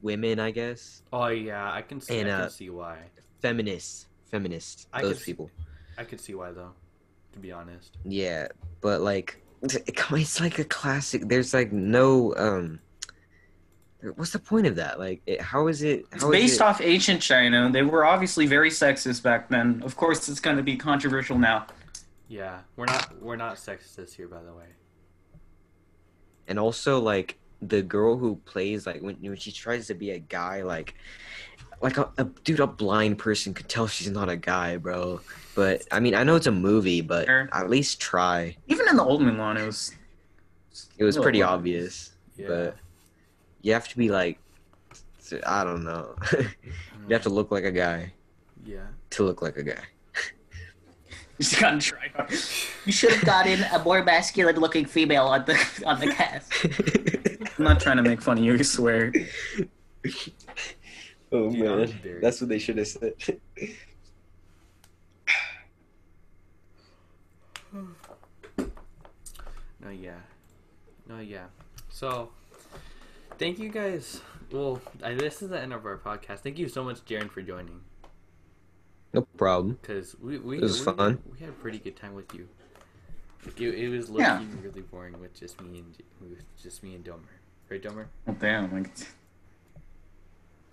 women, 0.02 0.40
I 0.40 0.52
guess, 0.52 1.04
Oh 1.14 1.28
yeah. 1.28 1.72
I 1.72 1.82
can 1.82 2.02
see. 2.02 2.20
And, 2.20 2.30
I 2.30 2.42
uh, 2.42 2.50
see 2.50 2.70
why. 2.70 2.98
feminists, 3.40 4.08
feminists, 4.30 4.88
I 4.94 5.02
those 5.02 5.18
could 5.18 5.26
people. 5.26 5.52
I 5.98 6.04
could 6.04 6.20
see 6.20 6.36
why 6.36 6.52
though. 6.52 6.74
To 7.36 7.40
be 7.40 7.52
honest. 7.52 7.98
Yeah, 8.04 8.48
but 8.82 9.02
like 9.02 9.42
it- 9.62 9.96
come 9.96 10.16
on, 10.16 10.22
it's 10.22 10.40
like 10.40 10.58
a 10.60 10.64
classic. 10.66 11.28
There's 11.28 11.54
like 11.54 11.72
no 11.72 12.34
um. 12.36 12.80
What's 14.16 14.32
the 14.32 14.40
point 14.40 14.68
of 14.68 14.76
that? 14.76 15.00
Like, 15.00 15.22
it, 15.26 15.42
how 15.42 15.66
is 15.68 15.82
it? 15.82 16.06
It's 16.12 16.22
how 16.24 16.32
is 16.32 16.40
based 16.40 16.56
it- 16.56 16.62
off 16.62 16.80
ancient 16.82 17.22
China. 17.22 17.70
They 17.72 17.82
were 17.82 18.06
obviously 18.06 18.46
very 18.46 18.70
sexist 18.70 19.24
back 19.24 19.50
then. 19.50 19.82
Of 19.84 19.96
course, 19.98 20.30
it's 20.30 20.40
going 20.40 20.58
to 20.58 20.64
be 20.64 20.76
controversial 20.78 21.38
now. 21.40 21.66
Yeah, 22.28 22.60
we're 22.76 22.86
not 22.86 23.22
we're 23.22 23.36
not 23.36 23.56
sexist 23.58 24.16
here, 24.16 24.28
by 24.28 24.42
the 24.44 24.54
way. 24.54 24.66
and 26.48 26.58
also 26.60 27.00
like 27.00 27.38
the 27.62 27.82
girl 27.82 28.18
who 28.18 28.36
plays 28.46 28.86
like 28.86 29.02
when 29.02 29.16
when 29.16 29.36
she 29.38 29.52
tries 29.52 29.88
to 29.88 29.94
be 29.96 30.12
a 30.12 30.20
guy 30.20 30.62
like 30.62 30.94
like 31.86 31.98
a, 31.98 32.10
a 32.18 32.24
dude 32.44 32.60
a 32.60 32.68
blind 32.68 33.18
person 33.18 33.54
could 33.54 33.70
tell 33.70 33.88
she's 33.88 34.10
not 34.10 34.28
a 34.30 34.36
guy 34.36 34.76
bro 34.78 35.22
but 35.56 35.82
i 35.92 36.00
mean 36.00 36.14
i 36.16 36.24
know 36.24 36.36
it's 36.36 36.48
a 36.48 36.52
movie 36.52 37.02
but 37.02 37.26
Sure. 37.28 37.48
at 37.54 37.70
least 37.70 38.00
try 38.02 38.56
Even 38.68 38.90
in 38.90 38.96
the 38.98 39.04
old 39.04 39.22
Mulan, 39.22 39.58
it 39.62 39.66
was. 39.66 39.94
it 40.98 41.04
was 41.04 41.18
pretty 41.18 41.42
wow. 41.42 41.54
obvious 41.54 42.12
Yeah. 42.38 42.48
but 42.48 42.76
you 43.62 43.72
have 43.74 43.88
to 43.90 43.98
be 43.98 44.10
like 44.10 44.40
i 45.46 45.64
don't 45.64 45.84
know 45.84 46.16
you 46.34 47.12
have 47.14 47.24
to 47.24 47.30
look 47.30 47.52
like 47.52 47.64
a 47.64 47.72
guy 47.72 48.12
Yeah. 48.66 48.88
to 49.12 49.24
look 49.24 49.42
like 49.42 49.58
a 49.58 49.64
guy 49.64 49.84
You 51.38 51.44
just 51.44 51.60
gotta 51.60 51.80
try 51.80 52.08
hard. 52.16 52.32
You 52.86 52.94
should 52.94 53.12
have 53.12 53.26
gotten 53.26 53.60
a 53.74 53.84
more 53.84 54.02
masculine-looking 54.04 54.86
female 54.86 55.26
on 55.26 55.44
the 55.44 55.58
on 55.86 56.00
the 56.00 56.08
cast. 56.08 56.48
I'm 57.60 57.66
not 57.66 57.82
trying 57.82 57.98
to 57.98 58.04
make 58.04 58.22
fun 58.22 58.38
of 58.38 58.44
you, 58.46 58.54
I 58.56 58.62
swear. 58.64 59.12
Oh 61.36 61.50
Dude, 61.52 61.60
man 61.60 62.20
that's 62.22 62.40
what 62.42 62.50
they 62.50 62.60
should 62.60 62.78
have 62.78 62.88
said 62.88 63.14
No, 68.58 69.90
yeah. 69.92 70.16
No, 71.08 71.20
yeah. 71.20 71.46
So, 71.90 72.30
thank 73.38 73.60
you 73.60 73.70
guys. 73.70 74.22
Well, 74.52 74.82
I, 75.04 75.14
this 75.14 75.42
is 75.42 75.50
the 75.50 75.60
end 75.60 75.74
of 75.74 75.86
our 75.86 75.98
podcast. 75.98 76.40
Thank 76.40 76.58
you 76.58 76.68
so 76.70 76.84
much, 76.84 77.04
Jaren, 77.06 77.30
for 77.30 77.42
joining. 77.42 77.82
no 79.14 79.22
problem 79.38 79.78
Because 79.82 80.16
we 80.20 80.38
we, 80.40 80.58
It 80.58 80.62
was 80.64 80.80
we, 80.86 80.94
fun. 80.94 81.20
we 81.32 81.40
had 81.40 81.50
a 81.50 81.54
pretty 81.54 81.78
good 81.80 81.96
time 81.96 82.14
with 82.16 82.34
you. 82.34 82.48
It, 83.46 83.62
it 83.62 83.90
was 83.90 84.10
Yeah. 84.10 84.40
looking 84.40 84.62
really 84.64 84.82
boring 84.82 85.20
with 85.20 85.34
just 85.40 85.62
me 85.62 85.80
and 85.80 85.96
with 86.22 86.44
just 86.62 86.82
me 86.84 86.96
and 86.96 87.04
Domer. 87.06 87.36
Right, 87.70 87.82
Domer? 87.82 88.06
Oh, 88.28 88.34
damn. 88.40 88.72
Like, 88.74 88.90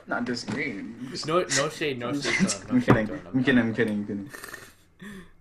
not 0.06 0.24
disagreeing. 0.24 0.94
Just- 1.10 1.26
No, 1.26 1.40
no 1.40 1.68
shade, 1.68 1.98
no 1.98 2.12
shade. 2.12 2.34
No, 2.40 2.48
no 2.48 2.74
I'm 2.74 2.80
shade, 2.80 2.86
kidding. 2.86 3.06
Domer. 3.08 3.26
I'm 3.34 3.44
kidding. 3.44 3.58
I'm 3.58 3.74
kidding. 3.74 3.94
I'm 3.94 4.06
kidding. 4.06 4.30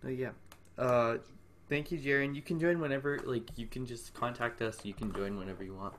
No, 0.03 0.09
yeah. 0.09 0.29
Uh, 0.79 1.17
thank 1.69 1.91
you, 1.91 1.99
Jaren. 1.99 2.33
You 2.33 2.41
can 2.41 2.59
join 2.59 2.79
whenever. 2.79 3.19
Like, 3.23 3.55
you 3.55 3.67
can 3.67 3.85
just 3.85 4.15
contact 4.15 4.59
us. 4.63 4.83
You 4.83 4.95
can 4.95 5.13
join 5.13 5.37
whenever 5.37 5.63
you 5.63 5.75
want. 5.75 5.93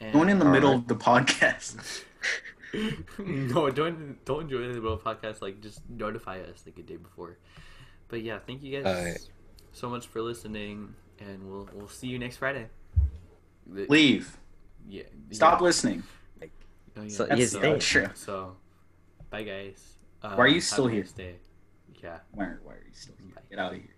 And, 0.00 0.12
Going 0.12 0.28
in 0.28 0.40
the 0.40 0.44
All 0.46 0.50
middle 0.50 0.72
of 0.80 0.88
the 0.88 0.96
podcast. 0.96 2.02
no, 3.18 3.70
don't 3.70 4.24
don't 4.24 4.50
join 4.50 4.62
in 4.64 4.68
the 4.72 4.80
middle 4.80 4.94
of 4.94 5.04
the 5.04 5.08
podcast. 5.14 5.40
Like, 5.40 5.60
just 5.60 5.88
notify 5.88 6.40
us 6.40 6.64
like 6.66 6.76
a 6.78 6.82
day 6.82 6.96
before. 6.96 7.38
But 8.08 8.22
yeah, 8.22 8.40
thank 8.44 8.64
you 8.64 8.82
guys 8.82 8.86
Alright. 8.86 9.28
so 9.72 9.88
much 9.88 10.08
for 10.08 10.20
listening, 10.20 10.94
and 11.20 11.48
we'll 11.48 11.68
we'll 11.72 11.88
see 11.88 12.08
you 12.08 12.18
next 12.18 12.38
Friday. 12.38 12.66
Leave. 13.68 14.36
Yeah. 14.88 15.04
Stop 15.30 15.60
yeah. 15.60 15.64
listening. 15.64 16.02
Oh, 16.96 17.02
yeah. 17.02 17.08
So- 17.08 17.26
That's 17.26 17.38
yes, 17.40 17.52
the 17.52 17.60
thank- 17.60 17.82
So, 18.14 18.56
bye 19.30 19.42
guys. 19.42 19.96
Uh, 20.22 20.34
Why 20.34 20.44
are 20.44 20.48
you 20.48 20.60
still 20.60 20.86
here? 20.86 21.02
nice. 21.02 21.12
Yeah. 22.02 22.18
Why, 22.32 22.44
why 22.62 22.72
are 22.74 22.84
you 22.86 22.92
still 22.94 23.14
here? 23.18 23.32
Get 23.50 23.58
out 23.58 23.72
of 23.74 23.78
here. 23.78 23.88